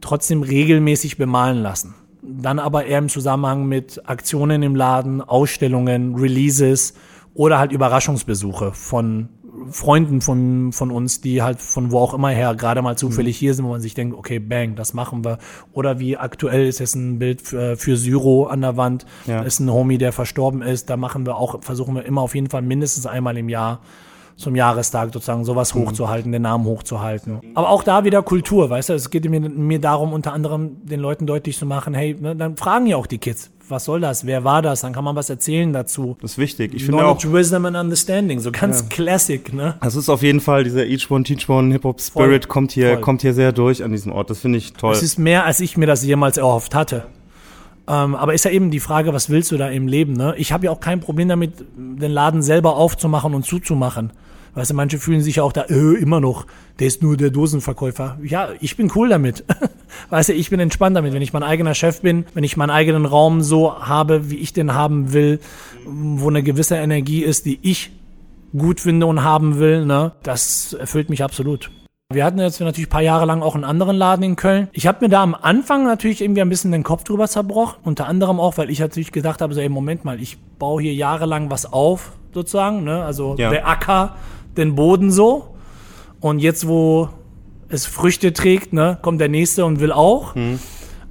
[0.00, 1.94] trotzdem regelmäßig bemalen lassen.
[2.22, 6.94] Dann aber eher im Zusammenhang mit Aktionen im Laden, Ausstellungen, Releases
[7.34, 9.28] oder halt Überraschungsbesuche von
[9.70, 13.38] Freunden von, von uns, die halt von wo auch immer her gerade mal zufällig mhm.
[13.38, 15.38] hier sind, wo man sich denkt, okay, bang, das machen wir.
[15.72, 19.42] Oder wie aktuell ist jetzt ein Bild für, für Syro an der Wand, ja.
[19.42, 20.90] ist ein Homie, der verstorben ist.
[20.90, 23.80] Da machen wir auch, versuchen wir immer auf jeden Fall mindestens einmal im Jahr
[24.40, 25.80] zum Jahrestag sozusagen sowas mhm.
[25.80, 27.40] hochzuhalten, den Namen hochzuhalten.
[27.54, 31.00] Aber auch da wieder Kultur, weißt du, es geht mir, mir darum, unter anderem den
[31.00, 34.26] Leuten deutlich zu machen, hey, ne, dann fragen ja auch die Kids, was soll das,
[34.26, 36.16] wer war das, dann kann man was erzählen dazu.
[36.20, 36.74] Das ist wichtig.
[36.74, 38.86] Ich finde auch, Wisdom and Understanding, so ganz ja.
[38.88, 39.76] Classic, ne?
[39.82, 42.72] Das ist auf jeden Fall dieser Each One Teach One Hip Hop Spirit voll, kommt
[42.72, 43.00] hier, voll.
[43.00, 44.30] kommt hier sehr durch an diesem Ort.
[44.30, 44.92] Das finde ich toll.
[44.92, 47.06] Es ist mehr, als ich mir das jemals erhofft hatte.
[47.88, 50.12] Ähm, aber ist ja eben die Frage, was willst du da im Leben?
[50.12, 50.34] Ne?
[50.36, 54.12] Ich habe ja auch kein Problem damit, den Laden selber aufzumachen und zuzumachen.
[54.54, 56.46] Weißt du, manche fühlen sich auch da, äh, immer noch,
[56.78, 58.18] der ist nur der Dosenverkäufer.
[58.22, 59.44] Ja, ich bin cool damit.
[60.10, 62.70] weißt du, ich bin entspannt damit, wenn ich mein eigener Chef bin, wenn ich meinen
[62.70, 65.40] eigenen Raum so habe, wie ich den haben will,
[65.86, 67.92] wo eine gewisse Energie ist, die ich
[68.56, 71.70] gut finde und haben will, ne, das erfüllt mich absolut.
[72.12, 74.66] Wir hatten jetzt natürlich ein paar Jahre lang auch einen anderen Laden in Köln.
[74.72, 77.78] Ich habe mir da am Anfang natürlich irgendwie ein bisschen den Kopf drüber zerbrochen.
[77.84, 80.92] Unter anderem auch, weil ich natürlich gedacht habe, so, ey, Moment mal, ich baue hier
[80.92, 82.82] jahrelang was auf, sozusagen.
[82.82, 83.04] Ne?
[83.04, 83.50] Also Ja.
[83.50, 84.16] der Acker,
[84.56, 85.54] den Boden so.
[86.20, 87.08] Und jetzt, wo
[87.68, 90.34] es Früchte trägt, ne, kommt der Nächste und will auch.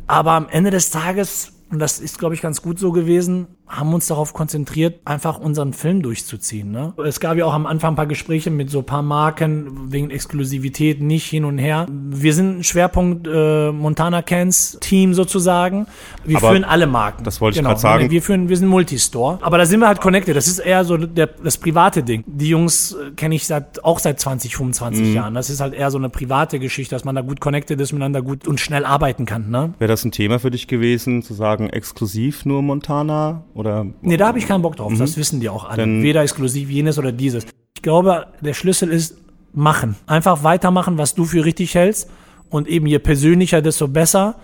[0.08, 3.94] Aber am Ende des Tages, und das ist, glaube ich, ganz gut so gewesen, haben
[3.94, 6.72] uns darauf konzentriert, einfach unseren Film durchzuziehen.
[6.72, 6.94] Ne?
[7.06, 10.10] Es gab ja auch am Anfang ein paar Gespräche mit so ein paar Marken wegen
[10.10, 11.86] Exklusivität, nicht hin und her.
[11.90, 15.86] Wir sind ein Schwerpunkt äh, Montana Cans Team sozusagen.
[16.26, 17.24] Wir Aber führen alle Marken.
[17.24, 17.70] das wollte ich genau.
[17.72, 18.10] grad sagen.
[18.10, 19.38] Wir führen, wir sind Multistore.
[19.42, 20.36] Aber da sind wir halt connected.
[20.36, 22.24] Das ist eher so der, das private Ding.
[22.26, 25.14] Die Jungs äh, kenne ich seit, auch seit 20, 25 Mhm.
[25.14, 25.34] Jahren.
[25.36, 28.22] Das ist halt eher so eine private Geschichte, dass man da gut connected ist, miteinander
[28.22, 29.50] gut und schnell arbeiten kann.
[29.52, 29.74] Ne?
[29.78, 33.44] Wäre das ein Thema für dich gewesen, zu sagen, exklusiv nur Montana?
[33.60, 34.94] Oder Nee, da habe ich keinen Bock drauf.
[34.98, 35.78] Das wissen die auch alle.
[35.78, 37.46] Dann- Weder exklusiv jenes oder dieses.
[37.76, 39.18] Ich glaube, der Schlüssel ist
[39.54, 39.96] machen.
[40.08, 42.10] Einfach weitermachen, was du für richtig hältst.
[42.50, 44.36] Und eben je persönlicher, desto besser.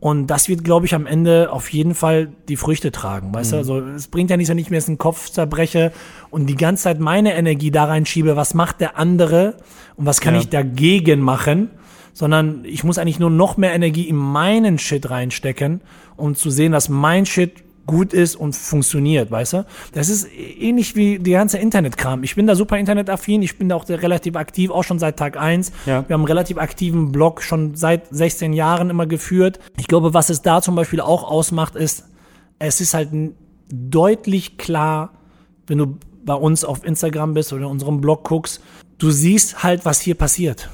[0.00, 3.32] Und das wird, glaube ich, am Ende auf jeden Fall die Früchte tragen.
[3.34, 5.92] Weißt du, also es bringt ja nichts, wenn ich mir jetzt den Kopf zerbreche
[6.30, 9.56] und die ganze Zeit meine Energie da reinschiebe, was macht der andere
[9.96, 10.40] und was kann Ja.
[10.40, 11.70] ich dagegen machen,
[12.12, 15.80] sondern ich muss eigentlich nur noch mehr Energie in meinen Shit reinstecken,
[16.16, 19.66] um zu sehen, dass mein Shit gut ist und funktioniert, weißt du?
[19.92, 22.22] Das ist ähnlich wie die ganze Internetkram.
[22.22, 25.36] Ich bin da super internetaffin, ich bin da auch relativ aktiv, auch schon seit Tag
[25.36, 25.72] eins.
[25.86, 26.08] Ja.
[26.08, 29.58] Wir haben einen relativ aktiven Blog schon seit 16 Jahren immer geführt.
[29.78, 32.04] Ich glaube, was es da zum Beispiel auch ausmacht, ist,
[32.58, 33.10] es ist halt
[33.68, 35.10] deutlich klar,
[35.66, 38.62] wenn du bei uns auf Instagram bist oder in unserem Blog guckst,
[38.98, 40.70] du siehst halt, was hier passiert.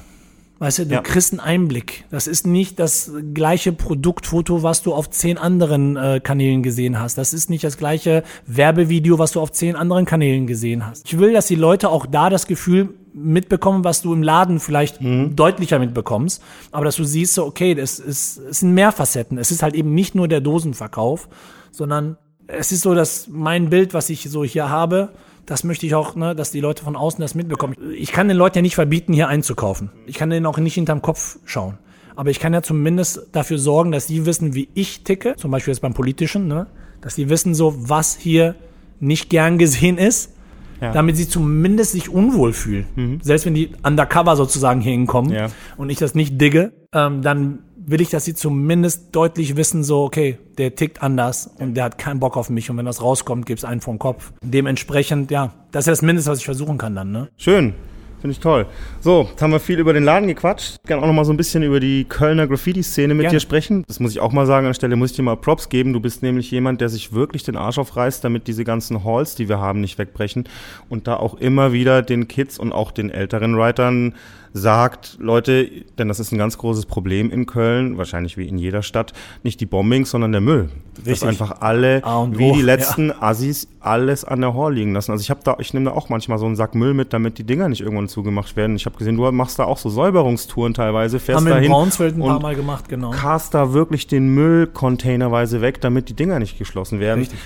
[0.61, 1.01] Weißt du, du Ja.
[1.01, 2.05] kriegst einen Einblick.
[2.11, 7.17] Das ist nicht das gleiche Produktfoto, was du auf zehn anderen äh, Kanälen gesehen hast.
[7.17, 11.07] Das ist nicht das gleiche Werbevideo, was du auf zehn anderen Kanälen gesehen hast.
[11.07, 14.99] Ich will, dass die Leute auch da das Gefühl mitbekommen, was du im Laden vielleicht
[15.01, 16.43] deutlicher mitbekommst.
[16.71, 19.39] Aber dass du siehst, so, okay, das ist, es sind mehr Facetten.
[19.39, 21.27] Es ist halt eben nicht nur der Dosenverkauf,
[21.71, 25.09] sondern es ist so, dass mein Bild, was ich so hier habe,
[25.45, 27.75] das möchte ich auch, ne, dass die Leute von außen das mitbekommen.
[27.97, 29.89] Ich kann den Leuten ja nicht verbieten, hier einzukaufen.
[30.05, 31.77] Ich kann denen auch nicht hinterm Kopf schauen.
[32.15, 35.73] Aber ich kann ja zumindest dafür sorgen, dass die wissen, wie ich ticke, zum Beispiel
[35.73, 36.67] jetzt beim Politischen, ne,
[37.01, 38.55] dass die wissen so, was hier
[38.99, 40.33] nicht gern gesehen ist,
[40.81, 40.91] Ja.
[40.91, 43.19] damit sie zumindest sich unwohl fühlen.
[43.23, 45.47] Selbst wenn die undercover sozusagen hier hinkommen Ja.
[45.77, 50.03] und ich das nicht digge, ähm, dann will ich, dass sie zumindest deutlich wissen, so,
[50.03, 53.45] okay, der tickt anders und der hat keinen Bock auf mich und wenn das rauskommt,
[53.45, 54.31] gibt's einen vom Kopf.
[54.43, 57.29] Dementsprechend, ja, das ist das Mindeste, was ich versuchen kann dann, ne?
[57.37, 57.73] Schön.
[58.21, 58.67] Finde ich toll.
[58.99, 60.75] So, jetzt haben wir viel über den Laden gequatscht.
[60.83, 63.37] Ich kann auch noch mal so ein bisschen über die Kölner Graffiti-Szene mit Gerne.
[63.37, 63.83] dir sprechen.
[63.87, 64.67] Das muss ich auch mal sagen.
[64.67, 65.91] An der Stelle muss ich dir mal Props geben.
[65.91, 69.49] Du bist nämlich jemand, der sich wirklich den Arsch aufreißt, damit diese ganzen Halls, die
[69.49, 70.47] wir haben, nicht wegbrechen.
[70.87, 74.13] Und da auch immer wieder den Kids und auch den älteren Writern
[74.53, 78.83] sagt, Leute, denn das ist ein ganz großes Problem in Köln, wahrscheinlich wie in jeder
[78.83, 80.69] Stadt, nicht die Bombings, sondern der Müll.
[80.97, 81.29] Dass Richtig.
[81.29, 82.65] einfach alle, wie die ja.
[82.65, 85.11] letzten Assis, alles an der Hall liegen lassen.
[85.11, 87.37] Also ich habe da, ich nehme da auch manchmal so einen Sack Müll mit, damit
[87.37, 88.75] die Dinger nicht irgendwann zugemacht werden.
[88.75, 91.71] Ich habe gesehen, du machst da auch so Säuberungstouren teilweise, fährst Haben wir in dahin
[91.71, 93.11] Braunsfeld ein paar Mal gemacht, genau.
[93.11, 97.21] cast da wirklich den Müll containerweise weg, damit die Dinger nicht geschlossen werden.
[97.21, 97.39] Richtig.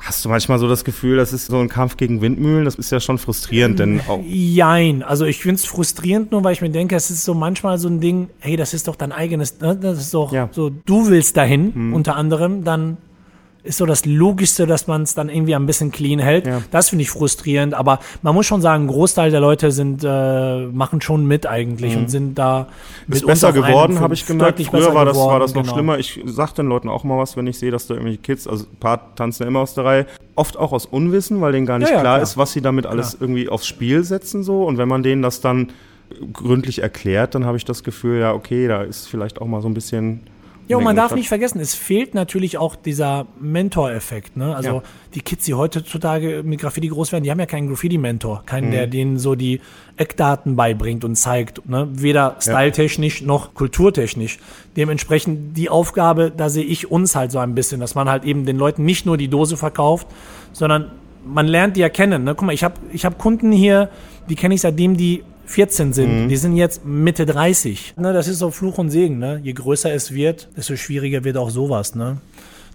[0.00, 2.64] Hast du manchmal so das Gefühl, das ist so ein Kampf gegen Windmühlen?
[2.64, 5.02] Das ist ja schon frustrierend, denn auch, Jein.
[5.02, 8.00] Also ich find's frustrierend nur, weil ich mir denke, es ist so manchmal so ein
[8.00, 9.76] Ding, hey, das ist doch dein eigenes, ne?
[9.76, 10.48] das ist doch Ja.
[10.52, 12.96] So, du willst dahin, unter anderem, dann
[13.68, 16.46] ist so das Logischste, dass man es dann irgendwie ein bisschen clean hält.
[16.46, 16.62] Ja.
[16.70, 20.66] Das finde ich frustrierend, aber man muss schon sagen, ein Großteil der Leute sind, äh,
[20.66, 22.68] machen schon mit eigentlich und sind da
[23.08, 24.60] ist besser geworden, habe ich gemerkt.
[24.62, 25.74] Früher war das, war geworden, das noch genau.
[25.74, 25.98] schlimmer.
[25.98, 28.64] Ich sag den Leuten auch mal was, wenn ich sehe, dass da irgendwelche Kids, also
[28.64, 31.78] ein paar tanzen ja immer aus der Reihe, oft auch aus Unwissen, weil denen gar
[31.78, 32.22] nicht ja, klar klar.
[32.22, 34.64] ist, was sie damit alles irgendwie aufs Spiel setzen so.
[34.64, 35.68] Und wenn man denen das dann
[36.32, 39.68] gründlich erklärt, dann habe ich das Gefühl, ja, okay, da ist vielleicht auch mal so
[39.68, 40.20] ein bisschen.
[40.68, 44.36] Ja, und man darf nicht vergessen, es fehlt natürlich auch dieser Mentor-Effekt.
[44.36, 44.54] Ne?
[44.54, 44.82] Also Ja.
[45.14, 48.42] die Kids, die heutzutage mit Graffiti groß werden, die haben ja keinen Graffiti-Mentor.
[48.44, 48.72] Keinen, Mhm.
[48.72, 49.60] der denen so die
[49.96, 51.68] Eckdaten beibringt und zeigt.
[51.68, 51.88] Ne?
[51.92, 54.38] Weder styletechnisch noch kulturtechnisch.
[54.76, 58.44] Dementsprechend die Aufgabe, da sehe ich uns halt so ein bisschen, dass man halt eben
[58.44, 60.06] den Leuten nicht nur die Dose verkauft,
[60.52, 60.90] sondern
[61.26, 62.24] man lernt die ja kennen.
[62.24, 62.34] Ne?
[62.34, 63.88] Guck mal, ich habe ich hab Kunden hier,
[64.28, 66.24] die kenne ich seitdem die 14 sind.
[66.24, 66.28] Mhm.
[66.28, 67.94] Die sind jetzt Mitte 30.
[67.96, 69.18] Ne, das ist so Fluch und Segen.
[69.18, 69.40] Ne?
[69.42, 71.94] Je größer es wird, desto schwieriger wird auch sowas.
[71.94, 72.18] Ne?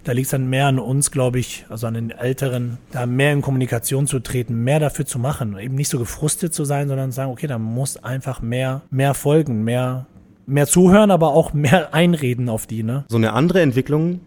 [0.04, 3.32] Da liegt es dann mehr an uns, glaube ich, also an den Älteren, da mehr
[3.32, 5.56] in Kommunikation zu treten, mehr dafür zu machen.
[5.58, 9.64] Eben nicht so gefrustet zu sein, sondern sagen, okay, da muss einfach mehr, mehr folgen,
[9.64, 10.06] mehr,
[10.46, 12.82] mehr zuhören, aber auch mehr einreden auf die.
[12.82, 13.04] Ne?
[13.08, 14.20] So eine andere Entwicklung,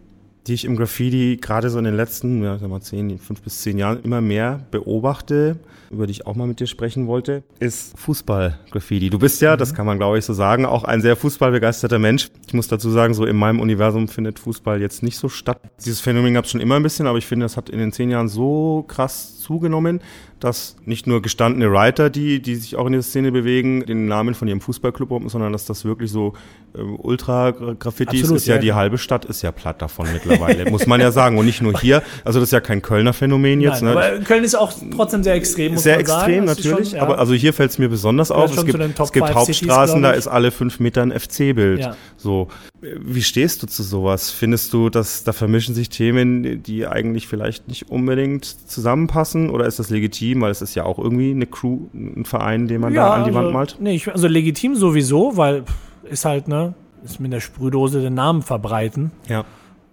[0.46, 3.60] die ich im Graffiti gerade so in den letzten, ja, sag mal, zehn, fünf bis
[3.60, 5.58] zehn Jahren immer mehr beobachte,
[5.90, 9.10] über die ich auch mal mit dir sprechen wollte, ist Fußball-Graffiti.
[9.10, 9.58] Du bist ja, mhm.
[9.58, 12.28] das kann man glaube ich so sagen, auch ein sehr fußballbegeisterter Mensch.
[12.46, 15.60] Ich muss dazu sagen, so in meinem Universum findet Fußball jetzt nicht so statt.
[15.84, 17.92] Dieses Phänomen gab es schon immer ein bisschen, aber ich finde, das hat in den
[17.92, 20.00] zehn Jahren so krass zugenommen,
[20.40, 24.34] dass nicht nur gestandene Writer, die, die sich auch in der Szene bewegen, den Namen
[24.34, 26.34] von ihrem Fußballclub haben, sondern dass das wirklich so
[26.74, 31.00] äh, Ultra-Graffitis ist ja, ja, die halbe Stadt ist ja platt davon mittlerweile, muss man
[31.00, 31.38] ja sagen.
[31.38, 33.82] Und nicht nur hier, also das ist ja kein Kölner Phänomen jetzt.
[33.82, 34.00] Nein, ne?
[34.00, 36.58] Aber Köln ist auch trotzdem sehr extrem, muss Sehr man extrem, sagen.
[36.62, 36.90] natürlich.
[36.90, 37.02] Schon, ja.
[37.02, 38.56] Aber also hier fällt es mir besonders auf.
[38.56, 41.80] Es gibt, es gibt Hauptstraßen, Cities, da ist alle fünf Meter ein FC-Bild.
[41.80, 41.96] Ja.
[42.16, 42.48] So.
[42.80, 44.30] Wie stehst du zu sowas?
[44.30, 49.50] Findest du, dass da vermischen sich Themen, die eigentlich vielleicht nicht unbedingt zusammenpassen?
[49.50, 50.42] Oder ist das legitim?
[50.42, 53.30] Weil es ist ja auch irgendwie eine Crew, ein Verein, den man da an die
[53.30, 53.76] also, Wand malt.
[53.80, 55.64] Nee, ich, also legitim sowieso, weil
[56.08, 59.12] ist halt, ne, ist mit der Sprühdose den Namen verbreiten.
[59.28, 59.44] Ja.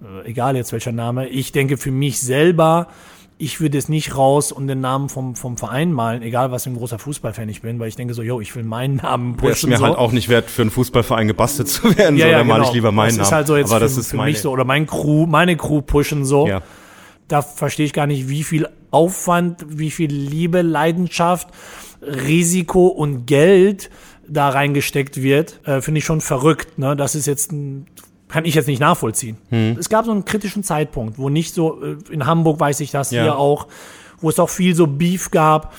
[0.01, 1.27] Äh, egal jetzt welcher Name.
[1.27, 2.87] Ich denke für mich selber,
[3.37, 6.69] ich würde es nicht raus und den Namen vom, vom Verein malen, egal was für
[6.69, 9.51] ein großer Fußballfan ich bin, weil ich denke so, yo, ich will meinen Namen pushen.
[9.51, 9.85] ist mir so.
[9.85, 12.57] halt auch nicht wert, für einen Fußballverein gebastelt zu werden, ja, so, ja, dann genau.
[12.57, 13.19] male ich lieber meinen Namen.
[13.19, 15.25] Das ist halt so jetzt Aber für, das ist für mich so, oder mein Crew,
[15.25, 16.47] meine Crew pushen so.
[16.47, 16.61] Ja.
[17.27, 21.49] Da verstehe ich gar nicht, wie viel Aufwand, wie viel Liebe, Leidenschaft,
[22.01, 23.89] Risiko und Geld
[24.27, 26.77] da reingesteckt wird, äh, finde ich schon verrückt.
[26.77, 26.95] Ne?
[26.95, 27.87] Das ist jetzt ein
[28.27, 29.37] kann ich jetzt nicht nachvollziehen.
[29.49, 29.77] Hm.
[29.79, 33.11] Es gab so einen kritischen Zeitpunkt, wo nicht so, äh, in Hamburg weiß ich das,
[33.11, 33.21] ja.
[33.21, 33.67] hier auch,
[34.19, 35.73] wo es auch viel so Beef gab,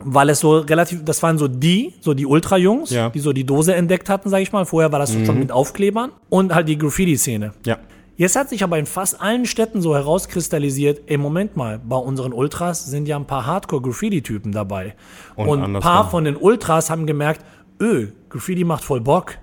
[0.00, 3.10] weil es so relativ, das waren so die, so die Ultra-Jungs, ja.
[3.10, 4.66] die so die Dose entdeckt hatten, sag ich mal.
[4.66, 5.24] Vorher war das mhm.
[5.24, 7.54] schon mit Aufklebern und halt die Graffiti-Szene.
[7.64, 7.78] Ja.
[8.16, 12.32] Jetzt hat sich aber in fast allen Städten so herauskristallisiert, ey, Moment mal, bei unseren
[12.32, 14.94] Ultras sind ja ein paar Hardcore-Graffiti-Typen dabei.
[15.34, 17.44] Und, und ein paar von den Ultras haben gemerkt,
[17.80, 19.38] öh, Graffiti macht voll Bock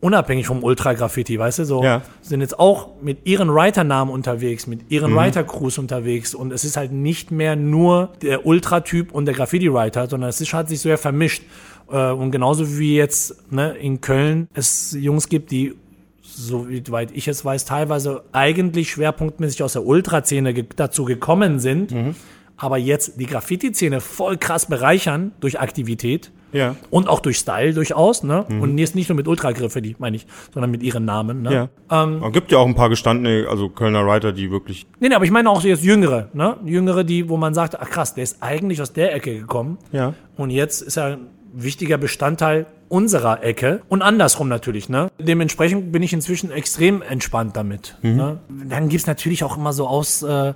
[0.00, 2.02] unabhängig vom Ultra-Graffiti, weißt du, so ja.
[2.20, 5.16] sind jetzt auch mit ihren Writer-Namen unterwegs, mit ihren mhm.
[5.16, 10.30] Writer-Crews unterwegs und es ist halt nicht mehr nur der Ultra-Typ und der Graffiti-Writer, sondern
[10.30, 11.42] es ist, hat sich so ja vermischt.
[11.90, 15.74] Äh, und genauso wie jetzt ne, in Köln es Jungs gibt, die
[16.22, 22.14] soweit ich es weiß, teilweise eigentlich schwerpunktmäßig aus der Ultra-Szene ge dazu gekommen sind, mhm.
[22.56, 26.76] aber jetzt die Graffiti-Szene voll krass bereichern durch Aktivität ja.
[26.90, 28.44] Und auch durch Style durchaus, ne?
[28.48, 28.62] Mhm.
[28.62, 31.68] Und jetzt nicht nur mit Ultragriffe, die meine ich, sondern mit ihren Namen, ne?
[31.90, 32.04] Ja.
[32.04, 34.86] Ähm, es gibt ja auch ein paar gestandene, also Kölner Writer, die wirklich.
[35.00, 36.56] Nee, nee, aber ich meine auch jetzt Jüngere, ne?
[36.64, 39.78] Jüngere, die, wo man sagt, ach krass, der ist eigentlich aus der Ecke gekommen.
[39.92, 40.14] Ja.
[40.36, 44.88] Und jetzt ist er ein wichtiger Bestandteil unserer Ecke und andersrum natürlich.
[44.88, 45.10] Ne?
[45.18, 47.96] Dementsprechend bin ich inzwischen extrem entspannt damit.
[48.02, 48.16] Mhm.
[48.16, 48.40] Ne?
[48.48, 50.54] Dann gibt's natürlich auch immer so Aus, äh,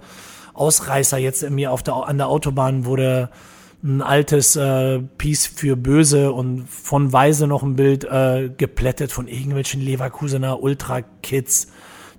[0.55, 1.19] Ausreißer.
[1.19, 3.29] Jetzt mir auf der, an der Autobahn wurde
[3.83, 9.27] ein altes äh, Piece für Böse und von Weise noch ein Bild äh, geplättet von
[9.27, 11.67] irgendwelchen Leverkusener Ultra-Kids,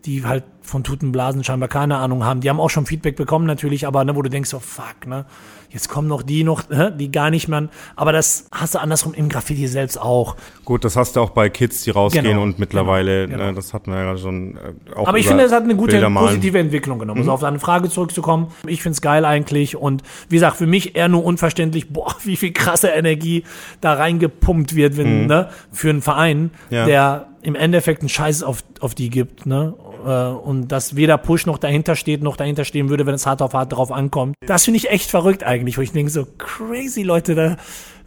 [0.06, 2.42] die halt von Tutenblasen scheinbar keine Ahnung haben.
[2.42, 5.26] Die haben auch schon Feedback bekommen natürlich, aber ne, wo du denkst, so fuck, ne,
[5.70, 7.70] jetzt kommen noch die noch, ne, die gar nicht mehr.
[7.96, 10.36] Aber das hast du andersrum im Graffiti selbst auch.
[10.66, 13.50] Gut, das hast du auch bei Kids, die rausgehen genau, und mittlerweile, genau, genau.
[13.52, 15.08] Ne, das hatten wir ja schon äh, auch.
[15.08, 17.20] Aber ich finde, es hat eine gute positive Entwicklung genommen.
[17.20, 17.24] Mhm.
[17.24, 20.96] Also auf deine Frage zurückzukommen, ich finde es geil eigentlich und wie gesagt, für mich
[20.96, 23.44] eher nur unverständlich, boah, wie viel krasse Energie
[23.82, 25.28] da reingepumpt wird, wenn, mhm.
[25.28, 26.86] ne, für einen Verein, ja.
[26.86, 29.74] der im Endeffekt einen Scheiß auf, auf die gibt, ne?
[30.06, 33.42] Äh, und dass weder Push noch dahinter steht, noch dahinter stehen würde, wenn es hart
[33.42, 34.36] auf hart drauf ankommt.
[34.46, 37.58] Das finde ich echt verrückt eigentlich, wo ich denke so, crazy Leute, da,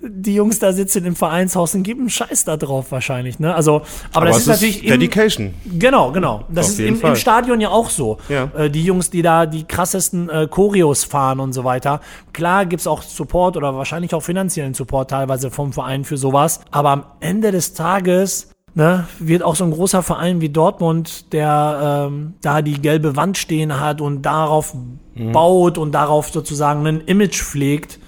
[0.01, 3.55] die Jungs da sitzen im Vereinshaus und geben Scheiß da drauf wahrscheinlich, ne?
[3.55, 5.55] Also, aber, aber das ist natürlich im, Dedication.
[5.64, 6.44] Genau, genau.
[6.51, 8.18] Das Auf ist im, im, Stadion ja auch so.
[8.28, 8.51] Ja.
[8.57, 12.01] Äh, die Jungs, die da die krassesten äh, Choreos fahren und so weiter.
[12.32, 16.61] Klar gibt's auch Support oder wahrscheinlich auch finanziellen Support teilweise vom Verein für sowas.
[16.70, 22.09] Aber am Ende des Tages ne, wird auch so ein großer Verein wie Dortmund, der
[22.09, 24.74] ähm, da die gelbe Wand stehen hat und darauf
[25.14, 25.33] mhm.
[25.33, 27.99] baut und darauf sozusagen ein Image pflegt,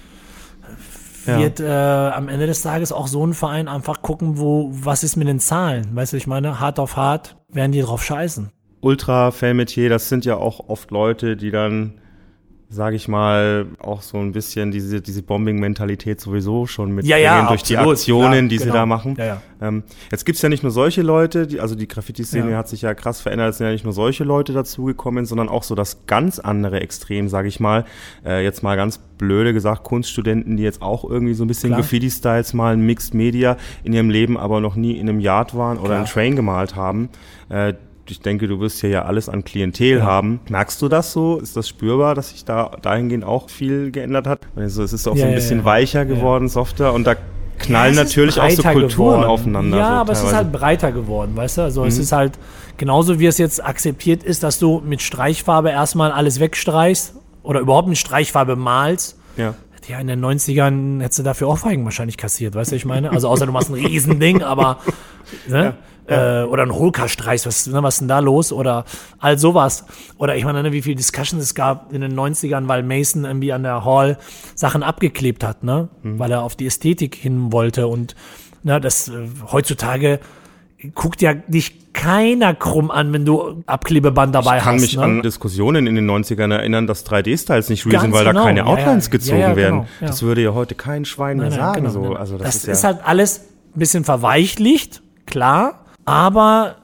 [1.25, 2.09] wird ja.
[2.09, 5.27] äh, am Ende des Tages auch so ein Verein einfach gucken, wo, was ist mit
[5.27, 5.87] den Zahlen?
[5.95, 8.51] Weißt du, ich meine, hart auf hart werden die drauf scheißen.
[8.81, 11.99] Ultra-Fan-Metier, das sind ja auch oft Leute, die dann
[12.71, 17.47] sage ich mal, auch so ein bisschen diese, diese Bombing-Mentalität sowieso schon mit ja, ja,
[17.47, 17.69] durch absolut.
[17.69, 18.63] die Aktionen, ja, die genau.
[18.63, 19.15] sie da machen.
[19.17, 19.41] Ja.
[19.59, 22.93] Ähm, jetzt gibt's ja nicht nur solche Leute, die, also die Graffiti-Szene hat sich ja
[22.93, 26.37] krass verändert, es sind ja nicht nur solche Leute dazugekommen, sondern auch so das ganz
[26.37, 27.85] andere Extrem, sage ich mal.
[28.23, 32.53] Äh, jetzt mal ganz blöde gesagt, Kunststudenten, die jetzt auch irgendwie so ein bisschen Graffiti-Styles
[32.53, 35.97] malen, Mixed Media in ihrem Leben, aber noch nie in einem Yard waren oder Klar.
[35.97, 37.09] einen Train gemalt haben.
[37.49, 37.73] Äh,
[38.11, 40.05] ich denke, du wirst hier ja alles an Klientel ja.
[40.05, 40.39] haben.
[40.49, 41.37] Merkst du das so?
[41.39, 44.41] Ist das spürbar, dass sich da dahingehend auch viel geändert hat?
[44.55, 47.15] Also es ist auch ja, so ein bisschen ja, weicher geworden, softer und da
[47.59, 49.23] knallen Ja, es natürlich auch so Kulturen geworden.
[49.25, 49.77] aufeinander.
[49.77, 50.37] Ja, so aber es ist teilweise.
[50.37, 51.61] halt breiter geworden, weißt du?
[51.63, 52.01] Also es Mhm.
[52.03, 52.39] ist halt
[52.77, 57.87] genauso wie es jetzt akzeptiert ist, dass du mit Streichfarbe erstmal alles wegstreichst oder überhaupt
[57.89, 59.17] mit Streichfarbe malst.
[59.37, 59.55] Ja.
[59.87, 63.11] Ja, in den 90ern hättest du dafür Ohrfeigen wahrscheinlich kassiert, weißt du, ich meine?
[63.11, 64.77] Also außer du machst ein Riesending, aber
[65.47, 65.73] ne?
[66.09, 68.51] Äh, oder ein Holka-Streich, was, ne, was ist denn da los?
[68.51, 68.85] Oder
[69.19, 69.85] all sowas.
[70.17, 73.53] Oder ich meine, ne, wie viele Discussions es gab in den 90ern, weil Mason irgendwie
[73.53, 74.17] an der Hall
[74.55, 75.89] Sachen abgeklebt hat, ne?
[76.03, 77.87] Weil er auf die Ästhetik hin wollte.
[77.87, 78.15] Und
[78.63, 79.13] ne, das äh,
[79.51, 80.19] heutzutage
[80.95, 84.81] guckt ja dich keiner krumm an, wenn du Abklebeband dabei Ich kann hast.
[84.81, 85.03] mich ne?
[85.03, 88.39] an Diskussionen in den 90ern erinnern, dass 3D-Styles nicht real Ganz sind, weil genau.
[88.39, 88.71] da keine Ja, ja.
[88.71, 89.75] Outlines gezogen Ja, ja, werden.
[89.79, 89.87] genau.
[89.99, 90.07] Ja.
[90.07, 91.81] Das würde ja heute kein Schwein mehr Nein, sagen.
[91.81, 92.01] genau, so.
[92.01, 92.13] genau.
[92.13, 93.39] Also das, das ist, ist, ja, halt alles
[93.75, 96.75] ein bisschen verweichlicht, klar, aber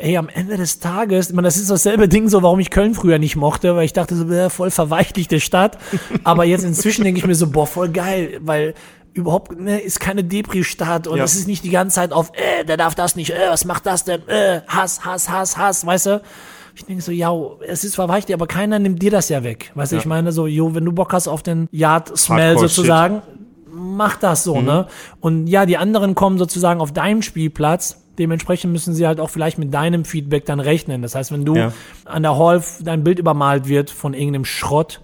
[0.00, 2.94] ey, am Ende des Tages, ich meine, das ist dasselbe Ding so, warum ich Köln
[2.94, 5.78] früher nicht mochte, weil ich dachte so, äh, voll verweichlichte Stadt,
[6.24, 8.74] aber jetzt inzwischen denke ich mir so, boah, voll geil, weil
[9.14, 11.24] überhaupt ne, ist keine Depri-Stadt und Ja.
[11.24, 13.84] es ist nicht die ganze Zeit auf, äh, der darf das nicht, äh, was macht
[13.84, 16.22] das denn, äh, Hass, Hass, Hass, Hass, weißt du?
[16.74, 17.30] Ich denke so, ja,
[17.68, 19.72] es ist verweichlicht, aber keiner nimmt dir das ja weg.
[19.74, 23.20] Weißt du, ich meine so, jo, wenn du Bock hast auf den Yard-Smell sozusagen,
[23.70, 24.86] mach das so, ne?
[25.20, 28.01] Und ja, die anderen kommen sozusagen auf deinem Spielplatz.
[28.18, 31.00] Dementsprechend müssen sie halt auch vielleicht mit deinem Feedback dann rechnen.
[31.02, 31.72] Das heißt, wenn du Ja.
[32.04, 35.00] an der Hall dein Bild übermalt wird von irgendeinem Schrott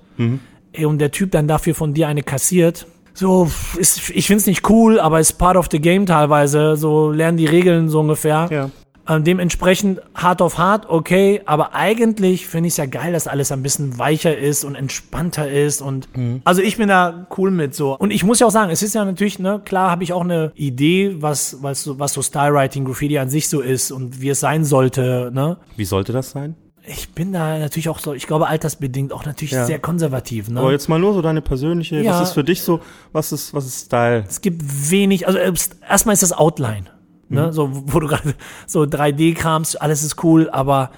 [0.72, 4.68] ey, und der Typ dann dafür von dir eine kassiert, so, ist, ich find's nicht
[4.70, 6.76] cool, aber ist part of the game teilweise.
[6.76, 8.48] So lernen die Regeln so ungefähr.
[8.50, 8.70] ja.
[9.08, 13.50] Ähm, dementsprechend hart auf hart, okay, aber eigentlich finde ich es ja geil, dass alles
[13.52, 16.08] ein bisschen weicher ist und entspannter ist und
[16.44, 17.96] also ich bin da cool mit so.
[17.96, 20.20] Und ich muss ja auch sagen, es ist ja natürlich, ne, klar habe ich auch
[20.20, 24.28] eine Idee, was, was so, was so Stylewriting, Graffiti an sich so ist und wie
[24.28, 25.56] es sein sollte, ne.
[25.76, 26.54] Wie sollte das sein?
[26.86, 29.64] Ich bin da natürlich auch so, ich glaube altersbedingt auch natürlich Ja.
[29.66, 30.60] sehr konservativ, ne.
[30.60, 32.12] Aber jetzt mal nur so deine persönliche, Ja.
[32.20, 32.80] was ist für dich so,
[33.12, 34.24] was ist, was ist Style?
[34.28, 35.52] es gibt wenig, also äh,
[35.88, 36.84] erstmal ist das Outline,
[37.28, 38.34] ne, so wo du gerade
[38.66, 40.90] so 3D-Krams, alles ist cool, aber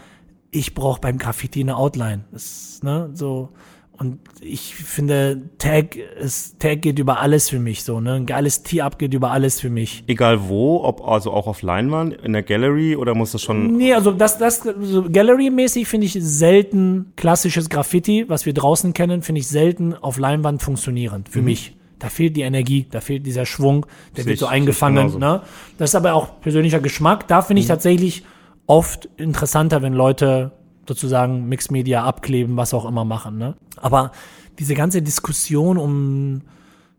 [0.50, 3.50] ich brauche beim Graffiti eine Outline, das, ne, so
[3.92, 8.62] und ich finde Tag ist Tag geht über alles für mich so, ne, ein geiles
[8.62, 10.04] Tee-Up geht über alles für mich.
[10.06, 13.92] Egal wo, ob also auch auf Leinwand, in der Gallery oder muss das schon Nee,
[13.92, 19.40] also das, das so Gallery-mäßig finde ich selten klassisches Graffiti, was wir draußen kennen, finde
[19.40, 21.32] ich selten auf Leinwand funktionierend Mhm.
[21.32, 21.76] für mich.
[22.00, 23.86] Da fehlt die Energie, da fehlt dieser Schwung,
[24.16, 25.18] der wird so eingefangen.
[25.18, 25.42] Ne?
[25.78, 27.28] Das ist aber auch persönlicher Geschmack.
[27.28, 27.72] Da finde ich Mhm.
[27.72, 28.24] tatsächlich
[28.66, 30.50] oft interessanter, wenn Leute
[30.88, 33.38] sozusagen Mixed Media abkleben, was auch immer machen.
[33.38, 33.54] Ne?
[33.76, 34.10] Aber
[34.58, 36.40] diese ganze Diskussion um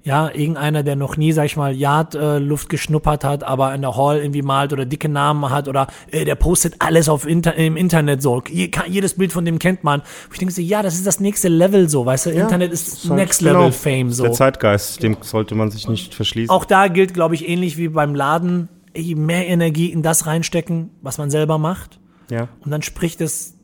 [0.04, 3.82] ja, irgendeiner, der noch nie, sag ich mal, Yard äh, Luft geschnuppert hat, aber in
[3.82, 7.54] der Hall irgendwie malt oder dicke Namen hat oder äh, der postet alles auf Inter
[7.56, 8.42] im Internet so.
[8.50, 10.02] Je, ka- jedes Bild von dem kennt man.
[10.02, 12.30] Wo ich denke so, ja, das ist das nächste Level so, weißt du?
[12.32, 14.24] Internet ist halt- Next genau, Level Fame so.
[14.24, 16.50] Der Zeitgeist, dem sollte man sich nicht verschließen.
[16.50, 20.90] Auch da gilt, glaube ich, ähnlich wie beim Laden, ey, mehr Energie in das reinstecken,
[21.04, 22.00] was man selber macht.
[22.32, 22.48] ja.
[22.66, 23.56] Und dann spricht es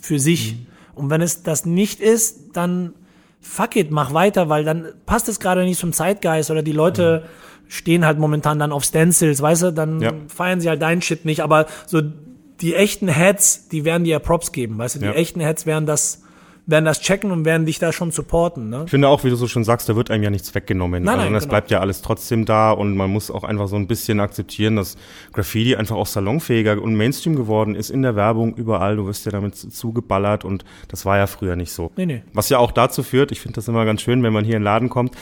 [0.00, 0.56] für sich.
[0.94, 2.94] Und wenn es das nicht ist, dann
[3.42, 7.24] fuck it, mach weiter, weil dann passt es gerade nicht zum Zeitgeist oder die Leute
[7.68, 10.12] stehen halt momentan dann auf Stencils, weißt du, dann Ja.
[10.28, 12.00] feiern sie halt deinen Shit nicht, aber so
[12.60, 15.12] die echten Heads, die werden dir ja Props geben, weißt du, die Ja.
[15.12, 16.22] echten Heads werden das,
[16.66, 18.82] werden das checken und werden dich da schon supporten, ne?
[18.84, 21.02] Ich finde auch, wie du so schon sagst, da wird einem ja nichts weggenommen.
[21.02, 21.50] Nein, also nein, das genau.
[21.50, 24.96] bleibt ja alles trotzdem da und man muss auch einfach so ein bisschen akzeptieren, dass
[25.32, 28.96] Graffiti einfach auch salonfähiger und Mainstream geworden ist in der Werbung überall.
[28.96, 31.90] Du wirst ja damit zugeballert und das war ja früher nicht so.
[31.96, 32.22] Nee, nee.
[32.32, 34.60] Was ja auch dazu führt, ich finde das immer ganz schön, wenn man hier in
[34.60, 35.16] den Laden kommt,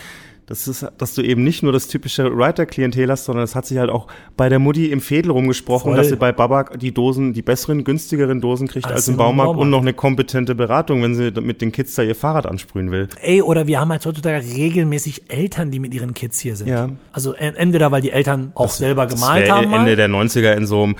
[0.50, 3.78] das ist, dass du eben nicht nur das typische Writer-Klientel hast, sondern es hat sich
[3.78, 5.96] halt auch bei der Mutti im Fädel rumgesprochen, Voll.
[5.96, 9.46] dass sie bei Babak die Dosen, die besseren, günstigeren Dosen kriegt Als als im Baumarkt,
[9.46, 9.60] Baumarkt.
[9.62, 13.08] und noch eine kompetente Beratung, wenn sie mit den Kids da ihr Fahrrad ansprühen will.
[13.22, 16.66] Ey, oder wir haben halt heutzutage regelmäßig Eltern, die mit ihren Kids hier sind.
[16.68, 16.88] Ja.
[17.12, 19.64] Also en- entweder, weil die Eltern auch selber Das gemalt haben.
[19.72, 19.96] Ende mal.
[19.96, 20.96] der 90er in so einem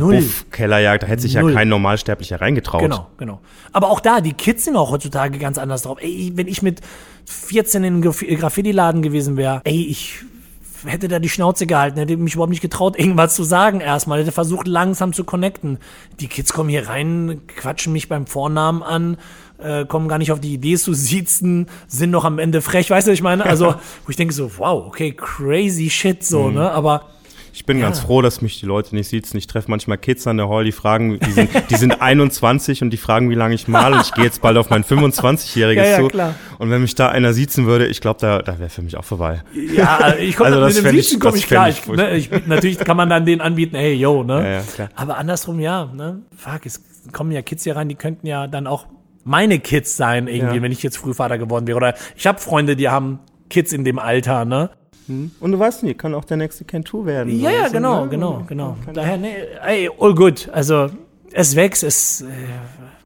[0.00, 1.50] Ryder-Kabuff-Kellerjagd, da hätte sich Null.
[1.52, 2.82] ja kein Normalsterblicher reingetraut.
[2.82, 3.40] Genau, genau.
[3.72, 5.98] Aber auch da, die Kids sind auch heutzutage ganz anders drauf.
[6.00, 6.80] Ey, wenn ich mit
[7.26, 10.20] 14 in Graf- Graffiti-Laden gewesen wäre, ey, ich
[10.84, 14.32] hätte da die Schnauze gehalten, hätte mich überhaupt nicht getraut, irgendwas zu sagen erstmal, hätte
[14.32, 15.78] versucht langsam zu connecten.
[16.20, 19.16] Die Kids kommen hier rein, quatschen mich beim Vornamen an,
[19.58, 23.06] äh, kommen gar nicht auf die Idee zu siezen, sind noch am Ende frech, weißt
[23.06, 23.44] du, was ich meine?
[23.44, 23.74] Also,
[24.04, 26.70] wo ich denke so, wow, okay, crazy shit so, ne?
[26.70, 27.06] Aber
[27.56, 29.38] Ich bin ganz froh, dass mich die Leute nicht sitzen.
[29.38, 32.90] Ich treffe manchmal Kids an der Hall, die fragen, die sind, die sind 21 und
[32.90, 35.84] die fragen, wie lange ich mal und ich gehe jetzt bald auf mein 25-Jähriges Ja,
[35.84, 36.08] ja, zu.
[36.08, 36.34] klar.
[36.58, 39.04] Und wenn mich da einer sitzen würde, ich glaube, da, da wäre für mich auch
[39.06, 39.42] vorbei.
[39.54, 41.70] Ja, ich komme Also mit dem Siezen komme ich klar.
[41.70, 44.62] ich ne, ich, natürlich kann man dann denen anbieten, hey, yo, ne?
[44.78, 44.90] Ja, ja.
[44.94, 46.20] Aber andersrum, ja, ne?
[46.36, 46.82] Fuck, es
[47.12, 48.86] kommen ja Kids hier rein, die könnten ja dann auch
[49.24, 50.62] meine Kids sein, irgendwie, Ja.
[50.62, 51.78] wenn ich jetzt Frühvater geworden wäre.
[51.78, 54.70] Oder ich habe Freunde, die haben Kids in dem Alter, ne?
[55.06, 55.30] Hm.
[55.40, 57.38] Und du weißt nie, kann auch der nächste Cantu werden.
[57.38, 58.76] Ja, ja, genau, ja, genau, genau.
[58.92, 59.34] Daher, nee,
[59.64, 60.48] ey, all good.
[60.52, 60.90] Also,
[61.32, 62.24] es wächst, es, äh,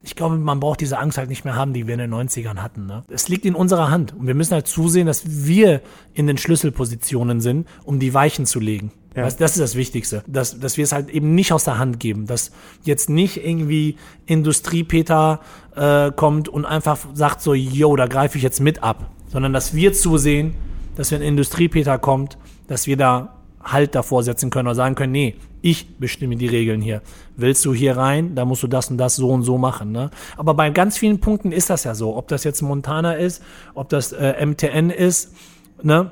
[0.03, 2.57] ich glaube, man braucht diese Angst halt nicht mehr haben, die wir in den 90ern
[2.57, 2.87] hatten.
[2.87, 3.03] Ne?
[3.09, 5.81] Es liegt in unserer Hand und wir müssen halt zusehen, dass wir
[6.13, 8.91] in den Schlüsselpositionen sind, um die Weichen zu legen.
[9.15, 9.23] Ja.
[9.23, 11.99] Das, das ist das Wichtigste, dass, dass wir es halt eben nicht aus der Hand
[11.99, 12.51] geben, dass
[12.83, 15.41] jetzt nicht irgendwie Industriepeter
[15.75, 19.75] äh, kommt und einfach sagt so, yo, da greife ich jetzt mit ab, sondern dass
[19.75, 20.55] wir zusehen,
[20.95, 22.37] dass wenn Industriepeter kommt,
[22.67, 26.81] dass wir da Halt davor setzen können oder sagen können, nee, ich bestimme die Regeln
[26.81, 27.01] hier.
[27.35, 29.91] Willst du hier rein, da musst du das und das so und so machen.
[29.91, 30.09] Ne?
[30.35, 32.17] Aber bei ganz vielen Punkten ist das ja so.
[32.17, 33.43] Ob das jetzt Montana ist,
[33.75, 35.35] ob das äh, MTN ist,
[35.83, 36.11] ne?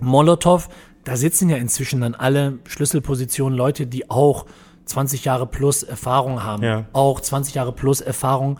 [0.00, 0.70] Molotow,
[1.04, 4.46] da sitzen ja inzwischen dann alle Schlüsselpositionen Leute, die auch
[4.86, 6.62] 20 Jahre plus Erfahrung haben.
[6.62, 6.86] Ja.
[6.94, 8.58] Auch 20 Jahre plus Erfahrung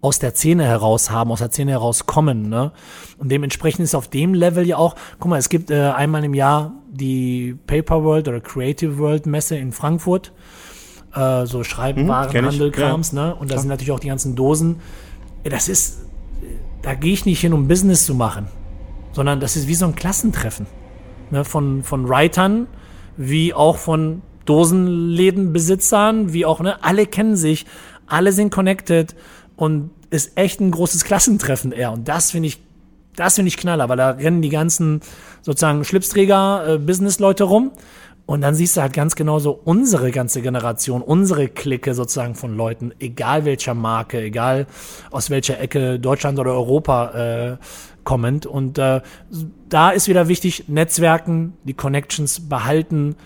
[0.00, 2.48] aus der Szene heraus haben, aus der Szene heraus kommen.
[2.48, 2.72] Ne?
[3.18, 6.34] Und dementsprechend ist auf dem Level ja auch, guck mal, es gibt äh, einmal im
[6.34, 10.32] Jahr die Paper World oder Creative World Messe in Frankfurt.
[11.14, 13.26] Äh, so Schreibwarenhandel, hm, Krams, ja.
[13.28, 13.34] ne?
[13.34, 13.60] Und da ja.
[13.60, 14.76] sind natürlich auch die ganzen Dosen.
[15.42, 16.02] Das ist,
[16.82, 18.46] da gehe ich nicht hin, um Business zu machen,
[19.12, 20.66] sondern das ist wie so ein Klassentreffen.
[21.30, 21.44] Ne?
[21.44, 22.68] Von, von Writern,
[23.16, 26.82] wie auch von Dosenlädenbesitzern, wie auch, ne?
[26.82, 27.66] Alle kennen sich,
[28.06, 29.14] alle sind connected
[29.58, 31.92] und ist echt ein großes Klassentreffen eher.
[31.92, 32.60] Und das finde ich,
[33.16, 35.00] das finde ich knaller, weil da rennen die ganzen
[35.42, 37.72] sozusagen Schlipsträger, äh, Businessleute rum.
[38.24, 42.56] Und dann siehst du halt ganz genau so unsere ganze Generation, unsere Clique sozusagen von
[42.56, 44.66] Leuten, egal welcher Marke, egal
[45.10, 47.56] aus welcher Ecke Deutschland oder Europa äh,
[48.04, 48.46] kommend.
[48.46, 49.00] Und äh,
[49.68, 53.16] da ist wieder wichtig, Netzwerken, die Connections behalten,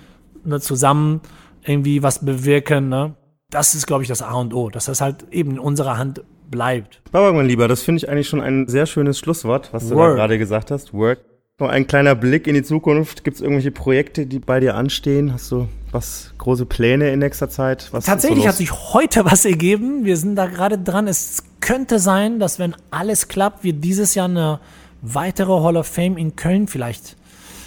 [0.45, 1.21] ne, zusammen
[1.65, 2.89] irgendwie was bewirken.
[2.89, 3.17] Ne?
[3.53, 6.23] Das ist, glaube ich, das A und O, dass das halt eben in unserer Hand
[6.51, 7.01] bleibt.
[7.13, 10.15] Baba, mein Lieber, das finde ich eigentlich schon ein sehr schönes Schlusswort, was du da
[10.15, 10.93] gerade gesagt hast.
[10.93, 11.21] Work.
[11.59, 13.25] Noch ein kleiner Blick in die Zukunft.
[13.25, 15.33] Gibt es irgendwelche Projekte, die bei dir anstehen?
[15.33, 17.89] Hast du was große Pläne in nächster Zeit?
[17.93, 20.05] Was Tatsächlich so hat sich heute was ergeben.
[20.05, 21.07] Wir sind da gerade dran.
[21.07, 24.61] Es könnte sein, dass wenn alles klappt, wir dieses Jahr eine
[25.03, 27.17] weitere Hall of Fame in Köln vielleicht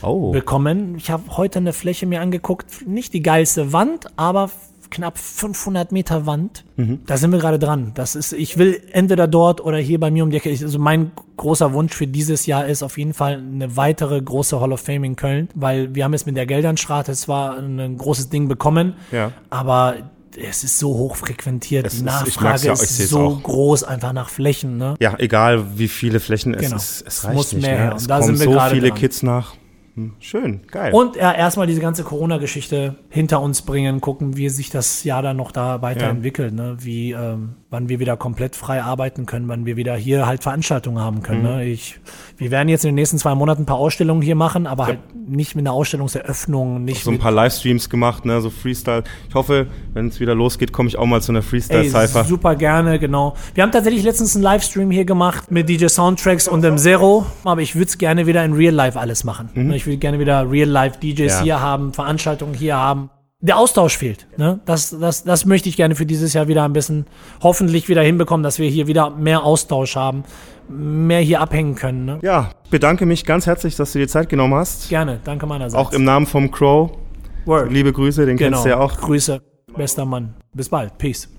[0.02, 0.32] oh.
[0.32, 0.96] bekommen.
[0.98, 2.88] Ich habe heute eine Fläche mir angeguckt.
[2.88, 4.50] Nicht die geilste Wand, aber
[4.96, 6.64] knapp 500 Meter Wand.
[6.78, 7.02] Mhm.
[7.06, 7.92] Da sind wir gerade dran.
[7.96, 10.50] Das ist, ich will entweder dort oder hier bei mir um die Ecke.
[10.50, 14.72] Also mein großer Wunsch für dieses Jahr ist auf jeden Fall eine weitere große Hall
[14.72, 18.48] of Fame in Köln, weil wir haben jetzt mit der Geldernstraße zwar ein großes Ding
[18.48, 19.32] bekommen, ja.
[19.50, 19.96] aber
[20.38, 21.88] es ist so hoch frequentiert.
[21.88, 23.44] Es die Nachfrage ist, ja, ist so auch.
[23.44, 24.78] groß einfach nach Flächen.
[24.78, 24.96] Ne?
[25.00, 26.76] Ja, egal wie viele Flächen es genau.
[26.78, 27.66] ist, es reicht es muss nicht.
[27.66, 27.90] Mehr.
[27.90, 27.96] Ne?
[27.96, 28.98] Es da kommen so viele dran.
[28.98, 29.54] Kids nach.
[29.96, 30.94] Hm, schön, geil.
[30.94, 35.38] Und ja, erstmal diese ganze Corona-Geschichte hinter uns bringen, gucken, wie sich das Jahr dann
[35.38, 36.64] noch da weiterentwickelt, ja.
[36.64, 36.78] ne?
[36.80, 41.00] wie ähm, wann wir wieder komplett frei arbeiten können, wann wir wieder hier halt Veranstaltungen
[41.00, 41.42] haben können.
[41.42, 41.48] Mhm.
[41.48, 41.66] Ne?
[41.66, 42.00] Ich,
[42.38, 44.88] wir werden jetzt in den nächsten zwei Monaten ein paar Ausstellungen hier machen, aber ja.
[44.88, 49.04] halt nicht mit einer Ausstellungseröffnung, nicht so ein paar Livestreams gemacht, ne, so Freestyle.
[49.28, 52.24] Ich hoffe, wenn es wieder losgeht, komme ich auch mal zu einer Freestyle-Cypher.
[52.24, 53.36] Super gerne, genau.
[53.54, 57.60] Wir haben tatsächlich letztens einen Livestream hier gemacht mit DJ Soundtracks und dem Zero, aber
[57.60, 59.50] ich würde es gerne wieder in Real Life alles machen.
[59.54, 59.74] Mhm.
[59.74, 61.42] Ich würde gerne wieder Real Life DJs ja.
[61.42, 63.10] hier haben, Veranstaltungen hier haben
[63.46, 64.28] der Austausch fehlt.
[64.38, 64.60] Ne?
[64.66, 67.06] Das, das, das möchte ich gerne für dieses Jahr wieder ein bisschen
[67.42, 70.24] hoffentlich wieder hinbekommen, dass wir hier wieder mehr Austausch haben,
[70.68, 72.06] mehr hier abhängen können.
[72.06, 72.20] Ne?
[72.24, 74.90] Ja, bedanke mich ganz herzlich, dass du dir Zeit genommen hast.
[74.90, 75.76] Gerne, danke meinerseits.
[75.76, 76.92] Auch im Namen vom Crow.
[77.46, 77.72] Word.
[77.72, 78.58] Liebe Grüße, den genau.
[78.58, 78.98] kennst du ja auch.
[78.98, 79.42] Grüße,
[79.76, 80.34] bester Mann.
[80.54, 80.98] Bis bald.
[80.98, 81.30] Peace.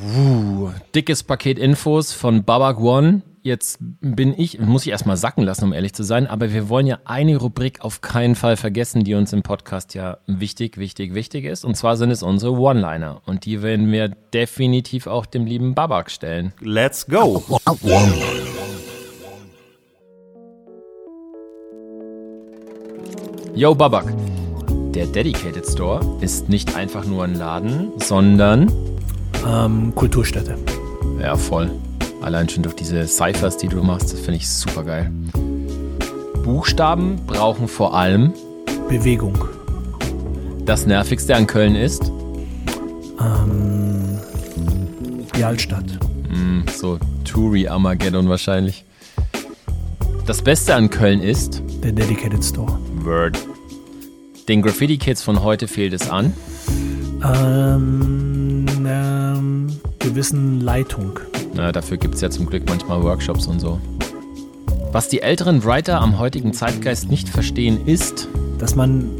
[0.00, 3.22] Uh, dickes Paket Infos von Babak One.
[3.46, 6.86] Jetzt bin ich, muss ich erstmal sacken lassen, um ehrlich zu sein, aber wir wollen
[6.86, 11.44] ja eine Rubrik auf keinen Fall vergessen, die uns im Podcast ja wichtig, wichtig, wichtig
[11.44, 11.62] ist.
[11.62, 13.20] Und zwar sind es unsere One-Liner.
[13.26, 16.54] Und die werden wir definitiv auch dem lieben Babak stellen.
[16.62, 17.44] Let's go!
[23.54, 24.06] Yo, Babak.
[24.94, 28.72] Der Dedicated Store ist nicht einfach nur ein Laden, sondern
[29.46, 30.56] ähm, Kulturstätte.
[31.20, 31.70] Ja, voll.
[32.22, 35.10] Allein schon durch diese Cyphers, die du machst, das finde ich super geil.
[36.42, 38.32] Buchstaben brauchen vor allem
[38.88, 39.48] Bewegung.
[40.64, 42.10] Das nervigste an Köln ist?
[43.20, 44.18] Ähm,
[45.36, 45.86] die Altstadt.
[46.30, 48.84] Mm, so Touri Armageddon wahrscheinlich.
[50.26, 51.62] Das Beste an Köln ist?
[51.82, 52.78] Der Dedicated Store.
[53.02, 53.38] Word.
[54.48, 56.32] Den Graffiti-Kids von heute fehlt es an?
[57.22, 59.66] Ähm, ähm,
[59.98, 61.20] gewissen Leitung.
[61.56, 63.80] Na, dafür gibt es ja zum Glück manchmal Workshops und so.
[64.92, 68.28] Was die älteren Writer am heutigen Zeitgeist nicht verstehen, ist,
[68.58, 69.10] dass man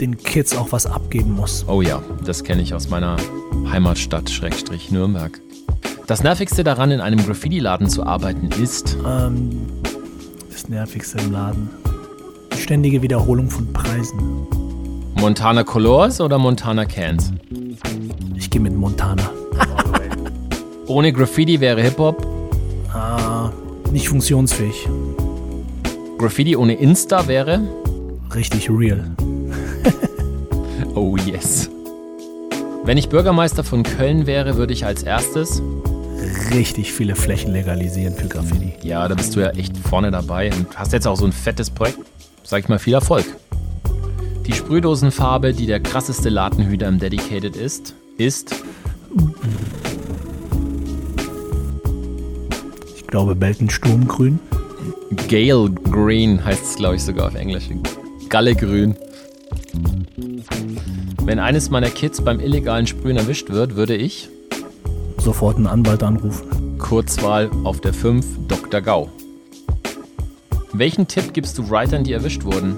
[0.00, 1.64] den Kids auch was abgeben muss.
[1.68, 3.16] Oh ja, das kenne ich aus meiner
[3.70, 5.40] Heimatstadt Schrägstrich Nürnberg.
[6.06, 9.66] Das nervigste daran, in einem Graffiti-Laden zu arbeiten, ist ähm,
[10.50, 11.68] das Nervigste im Laden.
[12.56, 14.18] Ständige Wiederholung von Preisen.
[15.16, 17.32] Montana Colors oder Montana Cans?
[18.36, 19.30] Ich gehe mit Montana.
[20.88, 22.26] Ohne Graffiti wäre Hip-Hop.
[22.94, 23.50] Ah,
[23.92, 24.88] nicht funktionsfähig.
[26.18, 27.60] Graffiti ohne Insta wäre.
[28.34, 29.10] Richtig real.
[30.94, 31.70] Oh yes.
[32.82, 35.62] Wenn ich Bürgermeister von Köln wäre, würde ich als erstes.
[36.52, 38.72] Richtig viele Flächen legalisieren für Graffiti.
[38.82, 41.70] Ja, da bist du ja echt vorne dabei und hast jetzt auch so ein fettes
[41.70, 42.00] Projekt.
[42.42, 43.26] Sag ich mal viel Erfolg.
[44.46, 48.56] Die Sprühdosenfarbe, die der krasseste Ladenhüter im Dedicated ist, ist.
[53.08, 54.38] Ich glaube Beltensturmgrün.
[55.30, 57.70] Gale Green heißt es, glaube ich, sogar auf Englisch.
[58.28, 58.96] Gallegrün.
[61.24, 64.28] Wenn eines meiner Kids beim illegalen Sprühen erwischt wird, würde ich
[65.16, 66.76] Sofort einen Anwalt anrufen.
[66.78, 68.82] Kurzwahl auf der 5 Dr.
[68.82, 69.08] Gau.
[70.74, 72.76] Welchen Tipp gibst du Writern, die erwischt wurden?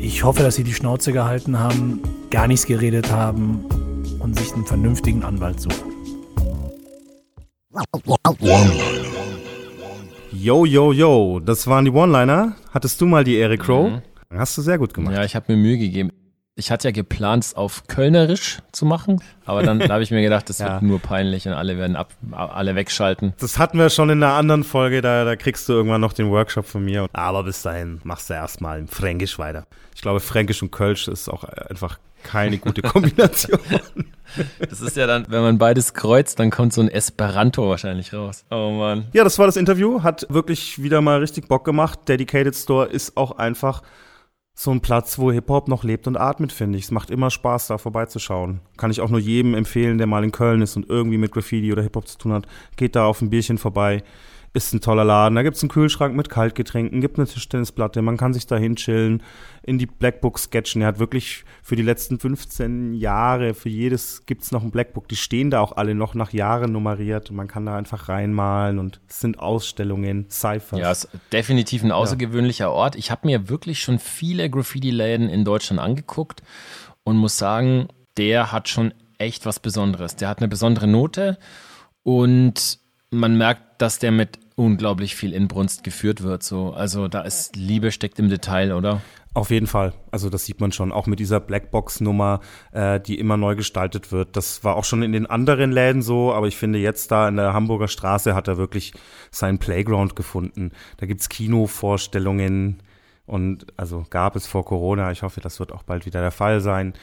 [0.00, 2.00] Ich hoffe, dass sie die Schnauze gehalten haben,
[2.30, 3.66] gar nichts geredet haben
[4.20, 5.90] und sich einen vernünftigen Anwalt suchen.
[10.32, 12.54] Yo, yo, yo, das waren die One-Liner.
[12.72, 14.00] Hattest du mal die Ehre, Crow?
[14.32, 15.14] Hast du sehr gut gemacht.
[15.14, 16.12] Ja, ich habe mir Mühe gegeben.
[16.54, 20.20] Ich hatte ja geplant, es auf Kölnerisch zu machen, aber dann da habe ich mir
[20.20, 20.72] gedacht, das Ja.
[20.74, 23.32] wird nur peinlich und alle werden ab, alle wegschalten.
[23.40, 26.30] Das hatten wir schon in einer anderen Folge, da, da kriegst du irgendwann noch den
[26.30, 27.06] Workshop von mir.
[27.12, 29.64] Aber bis dahin machst du erstmal in Fränkisch weiter.
[29.94, 33.60] Ich glaube, Fränkisch und Kölsch ist auch einfach keine gute Kombination.
[34.60, 38.44] Das ist ja dann, wenn man beides kreuzt, dann kommt so ein Esperanto wahrscheinlich raus.
[38.48, 39.08] Oh Mann.
[39.12, 40.04] ja, das war das Interview.
[40.04, 42.08] Hat wirklich wieder mal richtig Bock gemacht.
[42.08, 43.82] Dedicated Store ist auch einfach
[44.54, 46.84] so ein Platz, wo Hip-Hop noch lebt und atmet, finde ich.
[46.84, 48.60] Es macht immer Spaß, da vorbeizuschauen.
[48.76, 51.72] Kann ich auch nur jedem empfehlen, der mal in Köln ist und irgendwie mit Graffiti
[51.72, 52.46] oder Hip-Hop zu tun hat.
[52.76, 54.02] Geht da auf ein Bierchen vorbei.
[54.52, 55.36] Ist ein toller Laden.
[55.36, 59.22] Da gibt's einen Kühlschrank mit Kaltgetränken, gibt eine Tischtennisplatte, man kann sich da hinchillen,
[59.62, 60.82] in die Blackbook sketchen.
[60.82, 65.06] Er hat wirklich für die letzten 15 Jahre, für jedes gibt's noch ein Blackbook.
[65.06, 68.80] Die stehen da auch alle noch nach Jahren nummeriert und man kann da einfach reinmalen
[68.80, 70.80] und es sind Ausstellungen, Cyphers.
[70.80, 72.96] Ja, ist definitiv ein außergewöhnlicher Ort.
[72.96, 76.42] Ich habe mir wirklich schon viele Graffiti-Läden in Deutschland angeguckt
[77.04, 77.86] und muss sagen,
[78.16, 80.16] der hat schon echt was Besonderes.
[80.16, 81.38] Der hat eine besondere Note
[82.02, 82.80] und
[83.10, 86.42] man merkt, dass der mit unglaublich viel Inbrunst geführt wird.
[86.42, 86.72] So.
[86.72, 89.00] Also da ist Liebe steckt im Detail, oder?
[89.32, 89.94] Auf jeden Fall.
[90.10, 90.90] Also das sieht man schon.
[90.92, 92.40] Auch mit dieser Blackbox-Nummer,
[92.72, 94.36] äh, die immer neu gestaltet wird.
[94.36, 97.36] Das war auch schon in den anderen Läden so, aber ich finde jetzt da in
[97.36, 98.92] der Hamburger Straße hat er wirklich
[99.30, 100.72] seinen Playground gefunden.
[100.96, 102.82] Da gibt's Kinovorstellungen
[103.26, 105.12] und also gab es vor Corona.
[105.12, 106.94] Ich hoffe, das wird auch bald wieder der Fall sein.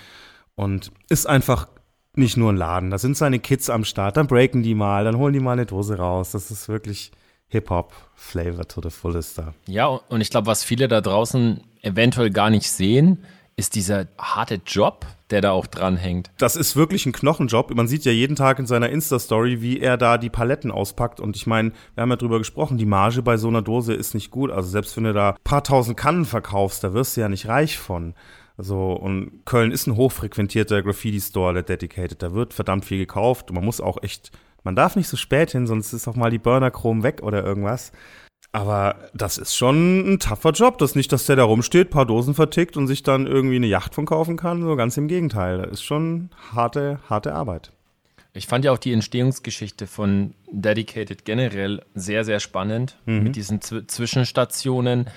[0.55, 1.67] Und ist einfach
[2.17, 2.89] nicht nur ein Laden.
[2.89, 5.65] Da sind seine Kids am Start, dann breaken die mal, dann holen die mal eine
[5.65, 6.31] Dose raus.
[6.31, 7.11] Das ist wirklich
[7.49, 9.53] Hip-Hop-Flavor to the fullest da.
[9.67, 13.23] Ja, und ich glaube, was viele da draußen eventuell gar nicht sehen,
[13.55, 16.29] ist dieser harte Job, der da auch dranhängt.
[16.37, 17.73] Das ist wirklich ein Knochenjob.
[17.73, 21.19] Man sieht ja jeden Tag in seiner Insta-Story, wie er da die Paletten auspackt.
[21.19, 24.13] Und ich meine, wir haben ja drüber gesprochen, die Marge bei so einer Dose ist
[24.13, 24.51] nicht gut.
[24.51, 27.47] Also selbst wenn du da ein paar tausend Kannen verkaufst, da wirst du ja nicht
[27.47, 28.13] reich von.
[28.57, 32.23] Also, und Köln ist ein hochfrequentierter Graffiti-Store, der Dedicated.
[32.23, 33.49] Da wird verdammt viel gekauft.
[33.49, 34.31] Und man muss auch echt,
[34.63, 37.91] man darf nicht so spät hin, sonst ist auch mal die Burner-Chrom weg oder irgendwas.
[38.51, 40.79] Aber das ist schon ein tougher Job.
[40.79, 43.67] Das ist nicht, dass der da rumsteht, paar Dosen vertickt und sich dann irgendwie eine
[43.67, 44.63] Yacht von kaufen kann.
[44.63, 45.59] So ganz im Gegenteil.
[45.59, 47.71] Das ist schon harte, harte Arbeit.
[48.33, 52.97] Ich fand ja auch die Entstehungsgeschichte von Dedicated generell sehr, sehr spannend.
[53.05, 55.09] Mit diesen Zw Zwischenstationen,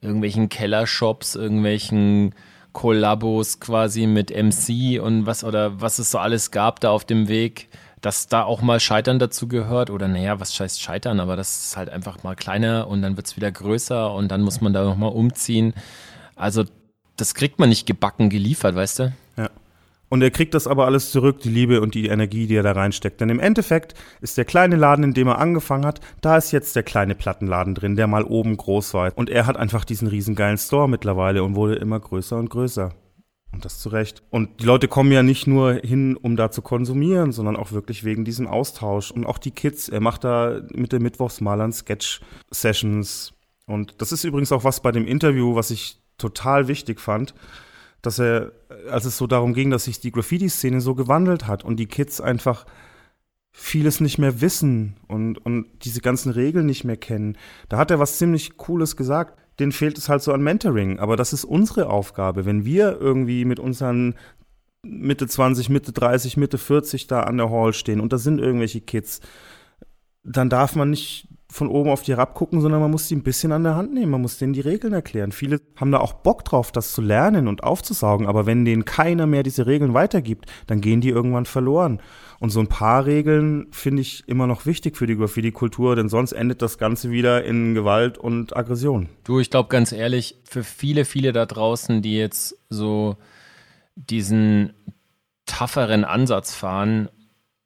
[0.00, 2.34] irgendwelchen Kellershops, irgendwelchen
[2.76, 7.26] Kollabos quasi mit MC und was oder was es so alles gab da auf dem
[7.26, 7.68] Weg,
[8.02, 11.76] dass da auch mal Scheitern dazu gehört oder naja, was heißt Scheitern, aber das ist
[11.78, 14.84] halt einfach mal kleiner und dann wird es wieder größer und dann muss man da
[14.84, 15.72] nochmal umziehen.
[16.34, 16.64] Also
[17.16, 19.12] das kriegt man nicht gebacken geliefert, weißt du?
[20.08, 22.72] Und er kriegt das aber alles zurück, die Liebe und die Energie, die er da
[22.72, 23.20] reinsteckt.
[23.20, 26.76] Denn im Endeffekt ist der kleine Laden, in dem er angefangen hat, da ist jetzt
[26.76, 29.12] der kleine Plattenladen drin, der mal oben groß war.
[29.16, 32.92] Und er hat einfach diesen riesengeilen Store mittlerweile und wurde immer größer und größer.
[33.52, 34.22] Und das zu Recht.
[34.30, 38.04] Und die Leute kommen ja nicht nur hin, um da zu konsumieren, sondern auch wirklich
[38.04, 39.10] wegen diesem Austausch.
[39.10, 43.32] Und auch die Kids, er macht da mit den Mittwochsmalern Sketch-Sessions.
[43.66, 47.34] Und das ist übrigens auch was bei dem Interview, was ich total wichtig fand,
[48.06, 48.52] dass er,
[48.90, 52.20] als es so darum ging, dass sich die Graffiti-Szene so gewandelt hat und die Kids
[52.20, 52.64] einfach
[53.52, 57.38] vieles nicht mehr wissen und, und diese ganzen Regeln nicht mehr kennen.
[57.68, 59.38] Da hat er was ziemlich Cooles gesagt.
[59.58, 60.98] Den fehlt es halt so an Mentoring.
[60.98, 62.44] Aber das ist unsere Aufgabe.
[62.44, 64.14] Wenn wir irgendwie mit unseren
[64.82, 68.82] Mitte 20, Mitte 30, Mitte 40 da an der Hall stehen und da sind irgendwelche
[68.82, 69.20] Kids,
[70.22, 73.22] dann darf man nicht von oben auf die herab gucken, sondern man muss die ein
[73.22, 74.10] bisschen an der Hand nehmen.
[74.10, 75.32] Man muss denen die Regeln erklären.
[75.32, 78.26] Viele haben da auch Bock drauf, das zu lernen und aufzusaugen.
[78.26, 82.00] Aber wenn denen keiner mehr diese Regeln weitergibt, dann gehen die irgendwann verloren.
[82.40, 86.32] Und so ein paar Regeln finde ich immer noch wichtig für die Graffiti-Kultur, denn sonst
[86.32, 89.08] endet das Ganze wieder in Gewalt und Aggression.
[89.24, 93.16] Du, ich glaube ganz ehrlich, für viele, viele da draußen, die jetzt so
[93.94, 94.74] diesen
[95.46, 97.08] tougheren Ansatz fahren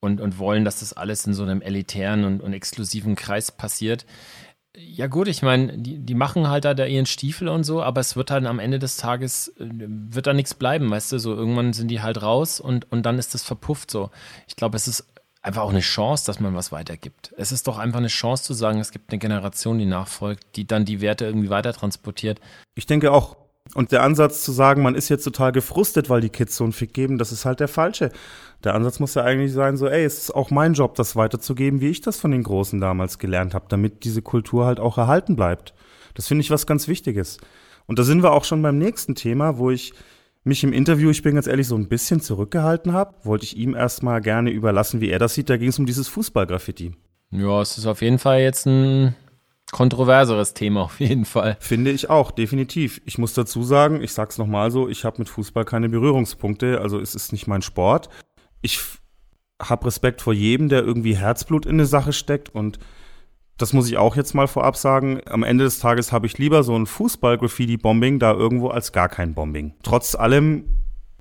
[0.00, 4.06] und, und wollen, dass das alles in so einem elitären und, und exklusiven Kreis passiert.
[4.76, 8.14] Ja gut, ich meine, die, die machen halt da ihren Stiefel und so, aber es
[8.16, 11.72] wird halt am Ende des Tages, äh, wird da nichts bleiben, weißt du, so irgendwann
[11.72, 14.10] sind die halt raus und, und dann ist das verpufft so.
[14.46, 15.06] Ich glaube, es ist
[15.42, 17.34] einfach auch eine Chance, dass man was weitergibt.
[17.36, 20.66] Es ist doch einfach eine Chance zu sagen, es gibt eine Generation, die nachfolgt, die
[20.66, 22.40] dann die Werte irgendwie weiter transportiert.
[22.74, 23.36] Ich denke auch,
[23.74, 26.72] und der Ansatz zu sagen, man ist jetzt total gefrustet, weil die Kids so einen
[26.72, 28.10] Fick geben, das ist halt der falsche.
[28.64, 31.80] Der Ansatz muss ja eigentlich sein, so, ey, es ist auch mein Job, das weiterzugeben,
[31.80, 35.36] wie ich das von den Großen damals gelernt habe, damit diese Kultur halt auch erhalten
[35.36, 35.72] bleibt.
[36.14, 37.38] Das finde ich was ganz Wichtiges.
[37.86, 39.94] Und da sind wir auch schon beim nächsten Thema, wo ich
[40.44, 43.14] mich im Interview, ich bin ganz ehrlich, so ein bisschen zurückgehalten habe.
[43.24, 45.50] Wollte ich ihm erstmal gerne überlassen, wie er das sieht.
[45.50, 46.92] Da ging es um dieses Fußballgraffiti.
[47.30, 49.14] Ja, es ist auf jeden Fall jetzt ein
[49.70, 51.56] kontroverseres Thema auf jeden Fall.
[51.60, 53.00] Finde ich auch, definitiv.
[53.04, 56.98] Ich muss dazu sagen, ich sag's nochmal so, ich habe mit Fußball keine Berührungspunkte, also
[56.98, 58.08] es ist nicht mein Sport.
[58.62, 58.80] Ich
[59.60, 62.78] habe Respekt vor jedem, der irgendwie Herzblut in eine Sache steckt und
[63.58, 65.20] das muss ich auch jetzt mal vorab sagen.
[65.26, 69.34] Am Ende des Tages habe ich lieber so ein Fußball-Graffiti-Bombing da irgendwo als gar kein
[69.34, 69.74] Bombing.
[69.82, 70.64] Trotz allem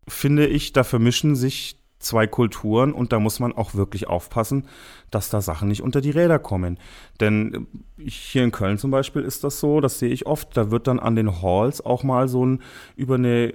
[0.08, 4.68] finde ich, da vermischen sich zwei Kulturen und da muss man auch wirklich aufpassen,
[5.12, 6.80] dass da Sachen nicht unter die Räder kommen.
[7.20, 7.68] Denn
[7.98, 10.88] äh, hier in Köln zum Beispiel ist das so, das sehe ich oft, da wird
[10.88, 12.62] dann an den Halls auch mal so ein
[12.96, 13.54] über eine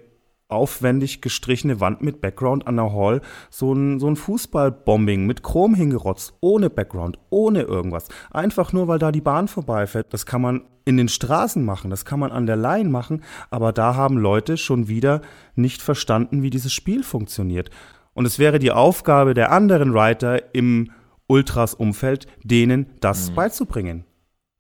[0.49, 3.20] aufwendig gestrichene Wand mit Background an der Hall
[3.51, 8.09] so ein, so ein Fußballbombing mit Chrom hingerotzt, ohne Background, ohne irgendwas.
[8.30, 10.12] Einfach nur, weil da die Bahn vorbeifährt.
[10.12, 13.72] Das kann man in den Straßen machen, das kann man an der Line machen, aber
[13.72, 15.22] da haben Leute schon wieder
[15.55, 17.70] nicht verstanden, wie dieses Spiel funktioniert.
[18.12, 20.90] Und es wäre die Aufgabe der anderen Writer im
[21.26, 23.34] Ultras-Umfeld, denen das mhm.
[23.34, 24.05] beizubringen.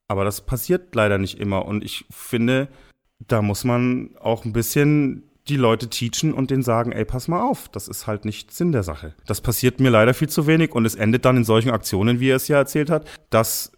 [0.08, 1.64] Aber das passiert leider nicht immer.
[1.66, 2.68] Und ich finde,
[3.18, 7.42] da muss man auch ein bisschen die Leute teachen und denen sagen, ey, pass mal
[7.42, 9.14] auf, das ist halt nicht Sinn der Sache.
[9.26, 12.30] Das passiert mir leider viel zu wenig und es endet dann in solchen Aktionen, wie
[12.30, 13.72] er es ja erzählt hat, dass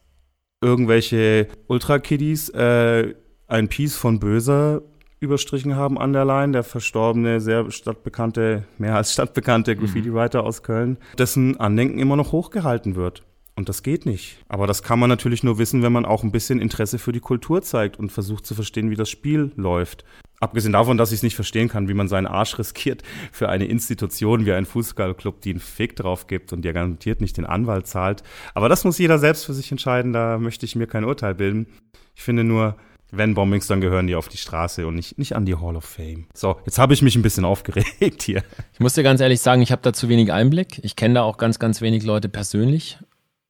[0.60, 3.14] irgendwelche Ultra-Kiddies äh,
[3.48, 4.82] ein Piece von Böser
[5.18, 9.80] überstrichen haben an der Line, der verstorbene, sehr stadtbekannte, mehr als stadtbekannte mhm.
[9.80, 13.24] Graffiti-Writer aus Köln, dessen Andenken immer noch hochgehalten wird.
[13.56, 14.36] Und das geht nicht.
[14.48, 17.20] Aber das kann man natürlich nur wissen, wenn man auch ein bisschen Interesse für die
[17.20, 20.04] Kultur zeigt und versucht zu verstehen, wie das Spiel läuft.
[20.40, 23.02] Abgesehen davon, dass ich es nicht verstehen kann, wie man seinen Arsch riskiert
[23.32, 27.38] für eine Institution wie ein Fußballclub, die einen Fick drauf gibt und dir garantiert nicht
[27.38, 28.22] den Anwalt zahlt.
[28.54, 31.66] Aber das muss jeder selbst für sich entscheiden, da möchte ich mir kein Urteil bilden.
[32.14, 32.76] Ich finde nur,
[33.10, 35.84] wenn Bombings, dann gehören die auf die Straße und nicht, nicht an die Hall of
[35.84, 36.26] Fame.
[36.34, 38.42] So, jetzt habe ich mich ein bisschen aufgeregt hier.
[38.74, 40.80] Ich muss dir ganz ehrlich sagen, ich habe da zu wenig Einblick.
[40.82, 42.98] Ich kenne da auch ganz, ganz wenig Leute persönlich.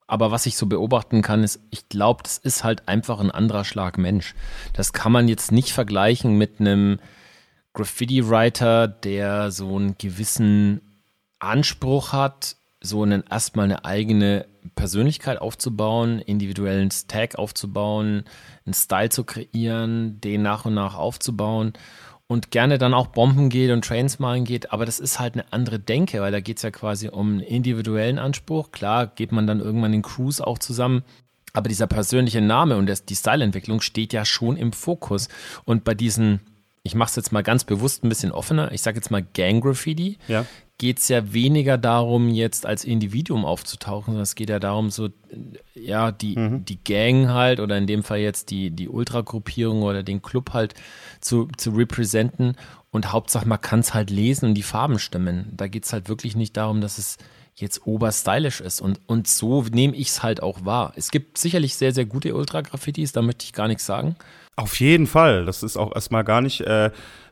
[0.06, 3.64] Aber was ich so beobachten kann, ist, ich glaube, das ist halt einfach ein anderer
[3.64, 4.34] Schlag Mensch.
[4.72, 7.00] Das kann man jetzt nicht vergleichen mit einem
[7.72, 10.80] Graffiti-Writer, der so einen gewissen
[11.38, 14.46] Anspruch hat, so einen erstmal eine eigene
[14.76, 18.24] Persönlichkeit aufzubauen, individuellen Tag aufzubauen,
[18.64, 21.72] einen Style zu kreieren, den nach und nach aufzubauen
[22.28, 25.52] und gerne dann auch Bomben geht und Trains malen geht, aber das ist halt eine
[25.52, 28.72] andere Denke, weil da geht es ja quasi um einen individuellen Anspruch.
[28.72, 31.04] Klar geht man dann irgendwann in Crews auch zusammen,
[31.52, 35.28] aber dieser persönliche Name und die Styleentwicklung steht ja schon im Fokus.
[35.64, 36.40] Und bei diesen,
[36.82, 39.62] ich mache es jetzt mal ganz bewusst ein bisschen offener, ich sage jetzt mal Gang
[39.62, 40.44] Graffiti, ja
[40.78, 45.08] geht es ja weniger darum, jetzt als Individuum aufzutauchen, sondern es geht ja darum, so,
[45.74, 46.64] ja, die, mhm.
[46.64, 50.74] die Gang halt oder in dem Fall jetzt die, die Ultragruppierung oder den Club halt
[51.20, 52.56] zu, zu representen
[52.90, 55.50] und Hauptsache man kann es halt lesen und die Farben stimmen.
[55.56, 57.16] Da geht es halt wirklich nicht darum, dass es
[57.54, 60.92] jetzt oberstylisch ist und, und so nehme ich es halt auch wahr.
[60.94, 64.16] Es gibt sicherlich sehr, sehr gute Ultra-Graffitis, da möchte ich gar nichts sagen.
[64.56, 66.60] Auf jeden Fall, das ist auch erstmal gar nicht...
[66.60, 66.90] Äh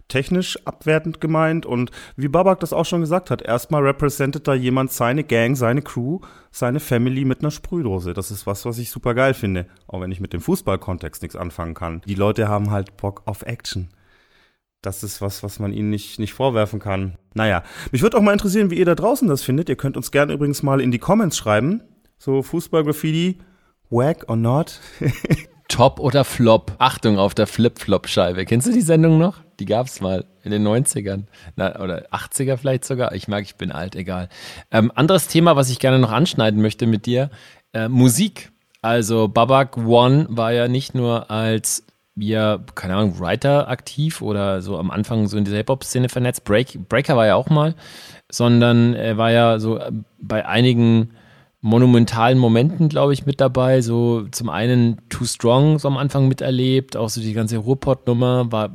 [0.09, 4.93] technisch abwertend gemeint und wie Babak das auch schon gesagt hat, erstmal repräsentiert da jemand
[4.93, 6.21] seine Gang, seine Crew,
[6.51, 8.13] seine Family mit einer Sprühdose.
[8.13, 11.37] Das ist was, was ich super geil finde, auch wenn ich mit dem Fußballkontext nichts
[11.37, 12.03] anfangen kann.
[12.07, 13.89] Die Leute haben halt Bock auf Action.
[14.83, 17.17] Das ist was, was man ihnen nicht, nicht vorwerfen kann.
[17.33, 19.71] Naja, mich würde auch mal interessieren, wie ihr da draußen das findet.
[19.71, 21.83] Ihr könnt uns gerne übrigens mal in die Comments schreiben.
[22.19, 23.39] So Fußball-Graffiti,
[23.89, 24.81] whack or not.
[25.69, 26.73] Top oder Flop?
[26.79, 28.45] Achtung auf der Flip-Flop-Scheibe.
[28.45, 29.44] Kennst du die Sendung noch?
[29.61, 31.25] Die gab es mal in den 90ern
[31.57, 33.15] Na, oder 80er vielleicht sogar.
[33.15, 34.29] Ich mag, ich bin alt, egal.
[34.71, 37.31] Ähm, anderes Thema, was ich gerne noch anschneiden möchte mit dir,
[37.73, 38.53] äh, Musik.
[38.83, 41.87] Also Babak One war ja nicht nur als
[42.17, 46.45] ja, keine Ahnung, Writer aktiv oder so am Anfang so in dieser Hip-Hop-Szene vernetzt.
[46.45, 47.75] Break, Breaker war ja auch mal,
[48.31, 51.11] sondern er war ja so äh, bei einigen
[51.61, 53.81] monumentalen Momenten, glaube ich, mit dabei.
[53.81, 58.71] So zum einen Too Strong so am Anfang miterlebt, auch so die ganze Ruhrpott-Nummer, war,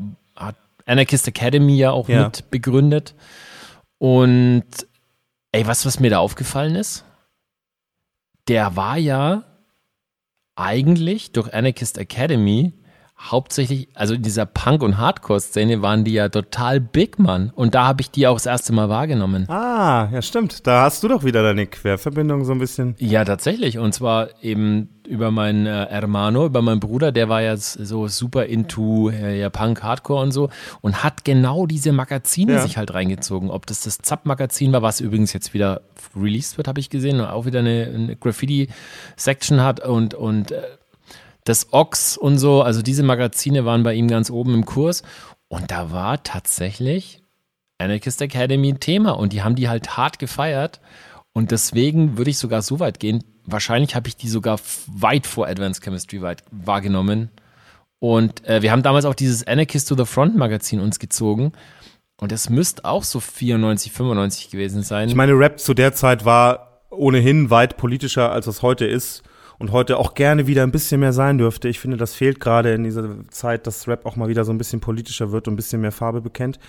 [0.90, 2.26] Anarchist Academy ja auch ja.
[2.26, 3.16] mit begründet.
[3.98, 4.66] Und
[5.52, 7.06] ey, was, was mir da aufgefallen ist?
[8.48, 9.44] Der war ja
[10.56, 12.74] eigentlich durch Anarchist Academy
[13.20, 17.52] hauptsächlich, also in dieser Punk- und Hardcore-Szene waren die ja total big, Mann.
[17.54, 19.48] Und da habe ich die auch das erste Mal wahrgenommen.
[19.50, 20.66] Ah, ja, stimmt.
[20.66, 22.96] Da hast du doch wieder deine Querverbindung so ein bisschen.
[22.98, 23.78] Ja, tatsächlich.
[23.78, 28.46] Und zwar eben über meinen äh, Hermano, über meinen Bruder, der war ja so super
[28.46, 30.50] into äh, ja, Punk, Hardcore und so
[30.82, 32.62] und hat genau diese Magazine ja.
[32.62, 33.50] sich halt reingezogen.
[33.50, 35.82] Ob das das Zapp-Magazin war, was übrigens jetzt wieder
[36.16, 40.62] released wird, habe ich gesehen, und auch wieder eine, eine Graffiti-Section hat und, und äh,
[41.44, 45.02] das Ox und so, also diese Magazine waren bei ihm ganz oben im Kurs.
[45.48, 47.24] Und da war tatsächlich
[47.80, 50.80] Anarchist Academy ein Thema und die haben die halt hart gefeiert.
[51.34, 55.48] Und deswegen würde ich sogar so weit gehen, wahrscheinlich habe ich die sogar weit vor
[55.48, 57.30] Advanced Chemistry weit wahrgenommen.
[58.00, 61.52] Und äh, wir haben damals auch dieses Anarchist to the Front Magazin uns gezogen.
[62.18, 65.08] Und es müsste auch so 94, 95 gewesen sein.
[65.10, 69.24] Ich meine, Rap zu der Zeit war ohnehin weit politischer, als es heute ist
[69.58, 71.70] und heute auch gerne wieder ein bisschen mehr sein dürfte.
[71.70, 74.58] Ich finde, das fehlt gerade in dieser Zeit, dass Rap auch mal wieder so ein
[74.58, 76.60] bisschen politischer wird und ein bisschen mehr Farbe bekennt.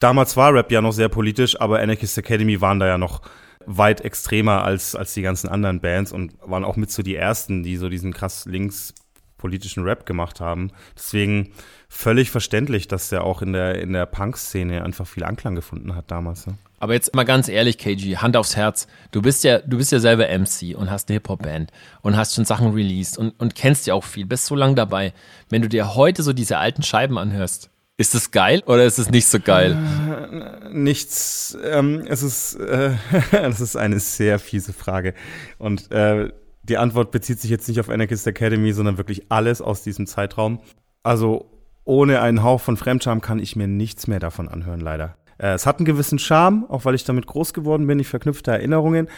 [0.00, 3.22] Damals war Rap ja noch sehr politisch, aber Anarchist Academy waren da ja noch
[3.66, 7.62] weit extremer als, als die ganzen anderen Bands und waren auch mit so die ersten,
[7.62, 10.70] die so diesen krass linkspolitischen Rap gemacht haben.
[10.96, 11.52] Deswegen
[11.88, 16.10] völlig verständlich, dass der auch in der, in der Punk-Szene einfach viel Anklang gefunden hat
[16.10, 16.46] damals.
[16.46, 16.54] Ne?
[16.84, 18.86] Aber jetzt mal ganz ehrlich, KG, Hand aufs Herz.
[19.10, 21.70] Du bist ja, du bist ja selber MC und hast eine Hip-Hop-Band
[22.02, 25.14] und hast schon Sachen released und, und kennst ja auch viel, bist so lange dabei.
[25.48, 29.10] Wenn du dir heute so diese alten Scheiben anhörst, ist das geil oder ist es
[29.10, 29.72] nicht so geil?
[29.72, 31.56] Äh, nichts.
[31.62, 32.92] Ähm, es ist, äh,
[33.32, 35.14] das ist eine sehr fiese Frage.
[35.58, 39.82] Und äh, die Antwort bezieht sich jetzt nicht auf Anarchist Academy, sondern wirklich alles aus
[39.82, 40.60] diesem Zeitraum.
[41.02, 41.50] Also
[41.84, 45.16] ohne einen Hauch von Fremdscham kann ich mir nichts mehr davon anhören, leider.
[45.38, 48.00] Äh, es hat einen gewissen Charme, auch weil ich damit groß geworden bin.
[48.00, 49.08] Ich verknüpfte Erinnerungen.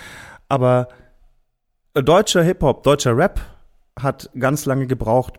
[0.49, 0.89] Aber
[1.95, 3.41] deutscher Hip-Hop, deutscher Rap
[3.99, 5.35] hat ganz lange gebraucht,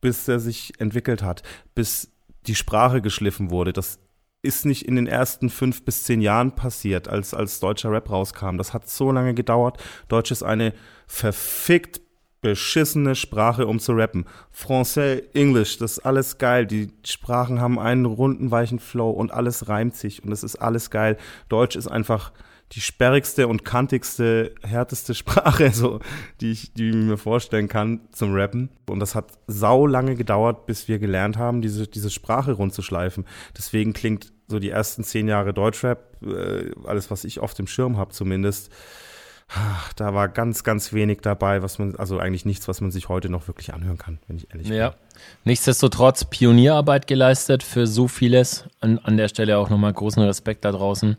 [0.00, 1.42] bis er sich entwickelt hat,
[1.74, 2.12] bis
[2.46, 3.72] die Sprache geschliffen wurde.
[3.72, 3.98] Das
[4.42, 8.56] ist nicht in den ersten fünf bis zehn Jahren passiert, als, als deutscher Rap rauskam.
[8.56, 9.82] Das hat so lange gedauert.
[10.08, 10.72] Deutsch ist eine
[11.06, 12.00] verfickt
[12.40, 14.24] beschissene Sprache, um zu rappen.
[14.50, 16.66] Français, Englisch, das ist alles geil.
[16.66, 20.90] Die Sprachen haben einen runden, weichen Flow und alles reimt sich und es ist alles
[20.90, 21.18] geil.
[21.48, 22.32] Deutsch ist einfach
[22.72, 26.00] die sperrigste und kantigste, härteste Sprache, so,
[26.40, 28.70] die ich, die ich mir vorstellen kann zum Rappen.
[28.88, 33.26] Und das hat sau lange gedauert, bis wir gelernt haben, diese, diese Sprache rundzuschleifen.
[33.56, 37.96] Deswegen klingt so die ersten zehn Jahre Deutschrap, äh, alles, was ich auf dem Schirm
[37.96, 38.70] habe zumindest,
[39.96, 43.28] da war ganz, ganz wenig dabei, was man, also eigentlich nichts, was man sich heute
[43.28, 44.76] noch wirklich anhören kann, wenn ich ehrlich bin.
[44.76, 44.94] Ja.
[45.44, 48.64] Nichtsdestotrotz Pionierarbeit geleistet für so vieles.
[48.80, 51.16] An, an der Stelle auch nochmal großen Respekt da draußen,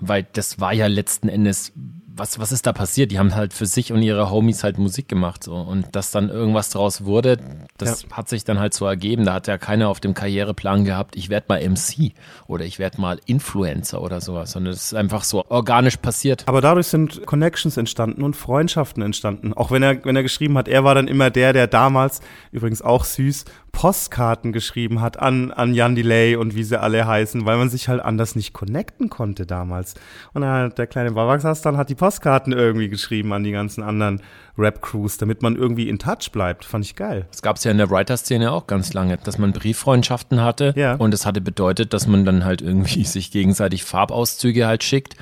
[0.00, 1.72] weil das war ja letzten Endes
[2.20, 3.10] was, was ist da passiert?
[3.10, 5.42] Die haben halt für sich und ihre Homies halt Musik gemacht.
[5.42, 5.54] So.
[5.54, 7.38] Und dass dann irgendwas draus wurde,
[7.78, 8.10] das ja.
[8.16, 9.24] hat sich dann halt so ergeben.
[9.24, 12.12] Da hat ja keiner auf dem Karriereplan gehabt, ich werde mal MC
[12.46, 16.44] oder ich werde mal Influencer oder sowas, sondern es ist einfach so organisch passiert.
[16.46, 19.54] Aber dadurch sind Connections entstanden und Freundschaften entstanden.
[19.54, 22.20] Auch wenn er, wenn er geschrieben hat, er war dann immer der, der damals,
[22.52, 27.46] übrigens auch süß, Postkarten geschrieben hat an, an Jan Delay und wie sie alle heißen,
[27.46, 29.94] weil man sich halt anders nicht connecten konnte damals.
[30.32, 34.22] Und dann der kleine Babaxas dann hat die Postkarten irgendwie geschrieben an die ganzen anderen
[34.58, 36.64] Rap-Crews, damit man irgendwie in Touch bleibt.
[36.64, 37.26] Fand ich geil.
[37.30, 40.74] Das gab es ja in der Writer-Szene auch ganz lange, dass man Brieffreundschaften hatte.
[40.76, 40.94] Ja.
[40.96, 45.16] Und es hatte bedeutet, dass man dann halt irgendwie sich gegenseitig Farbauszüge halt schickt.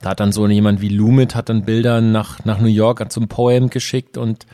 [0.00, 3.26] Da hat dann so jemand wie Lumit hat dann Bilder nach, nach New York zum
[3.26, 4.46] Poem geschickt und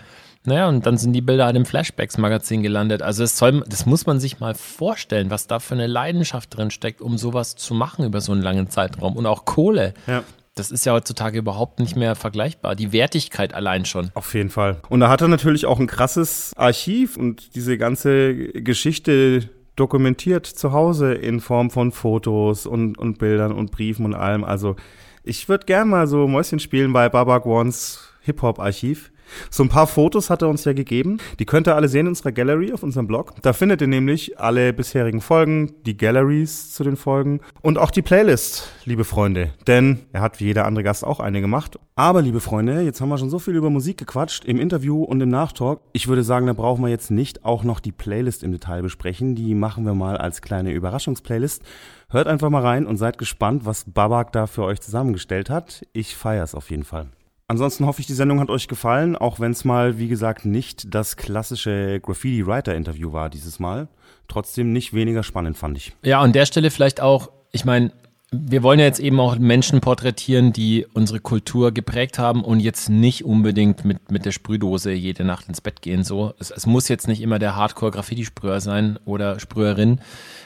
[0.47, 3.01] naja, und dann sind die Bilder halt im Flashbacks-Magazin gelandet.
[3.01, 6.71] Also das, soll, das muss man sich mal vorstellen, was da für eine Leidenschaft drin
[6.71, 9.17] steckt, um sowas zu machen über so einen langen Zeitraum.
[9.17, 9.95] Und auch Kohle.
[10.07, 10.23] Ja.
[10.55, 12.77] Das ist ja heutzutage überhaupt nicht mehr vergleichbar.
[12.77, 14.11] Die Wertigkeit allein schon.
[14.15, 14.77] Auf jeden Fall.
[14.89, 20.73] Und da hat er natürlich auch ein krasses Archiv und diese ganze Geschichte dokumentiert zu
[20.73, 24.45] Hause in Form von Fotos und, und Bildern und Briefen und allem.
[24.45, 24.77] Also
[25.25, 29.11] ich würde gern mal so Mäuschen spielen bei Babak Ones Hip-Hop-Archiv.
[29.51, 31.19] So ein paar Fotos hat er uns ja gegeben.
[31.39, 33.35] Die könnt ihr alle sehen in unserer Gallery auf unserem Blog.
[33.43, 38.03] Da findet ihr nämlich alle bisherigen Folgen, die Galleries zu den Folgen und auch die
[38.03, 39.53] Playlist, liebe Freunde.
[39.67, 41.79] Denn er hat wie jeder andere Gast auch eine gemacht.
[41.97, 45.21] Aber, liebe Freunde, jetzt haben wir schon so viel über Musik gequatscht im Interview und
[45.21, 45.81] im Nachtalk.
[45.93, 49.37] Ich würde sagen, da brauchen wir jetzt nicht auch noch die Playlist im Detail besprechen.
[49.37, 51.63] Die machen wir mal als kleine Überraschungsplaylist.
[52.11, 55.87] Hört einfach mal rein und seid gespannt, was Babak da für euch zusammengestellt hat.
[55.93, 57.07] Ich feiere es auf jeden Fall.
[57.47, 60.95] Ansonsten hoffe ich, die Sendung hat euch gefallen, auch wenn es mal, wie gesagt, nicht
[60.95, 63.89] das klassische Graffiti-Writer-Interview war dieses Mal.
[64.29, 65.93] Trotzdem nicht weniger spannend, fand ich.
[66.03, 67.93] Ja, an der Stelle vielleicht auch, ich meine,
[68.31, 72.89] wir wollen ja jetzt eben auch Menschen porträtieren, die unsere Kultur geprägt haben und jetzt
[72.89, 76.03] nicht unbedingt mit, mit der Sprühdose jede Nacht ins Bett gehen.
[76.03, 80.01] So, es, es muss jetzt nicht immer der Hardcore-Graffiti-Sprüher sein oder Sprüherin.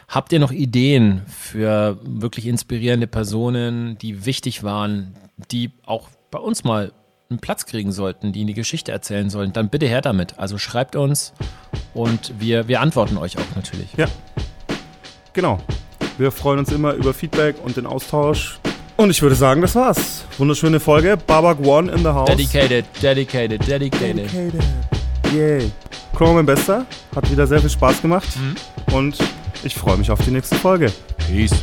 [0.09, 5.15] Habt ihr noch Ideen für wirklich inspirierende Personen, die wichtig waren,
[5.51, 6.93] die auch bei uns mal
[7.31, 10.39] einen Platz kriegen sollten, die in die Geschichte erzählen sollen, dann bitte her damit.
[10.39, 11.33] Also schreibt uns
[11.95, 13.93] und wir, wir antworten euch auch natürlich.
[13.97, 14.07] Ja.
[15.35, 15.59] Genau.
[16.17, 18.59] Wir freuen uns immer über Feedback und den Austausch.
[18.97, 20.25] Und ich würde sagen, das war's.
[20.39, 21.17] Wunderschöne Folge.
[21.17, 22.29] Babak One in the house.
[22.29, 24.33] Dedicated, dedicated, dedicated.
[24.33, 24.65] Dedicated.
[25.33, 25.71] Yay.
[26.17, 26.87] Chrome mein Bester.
[27.15, 28.29] Hat wieder sehr viel Spaß gemacht.
[28.37, 28.95] Mhm.
[28.95, 29.19] Und
[29.63, 30.93] ich freue mich auf die nächste Folge.
[31.19, 31.55] Peace.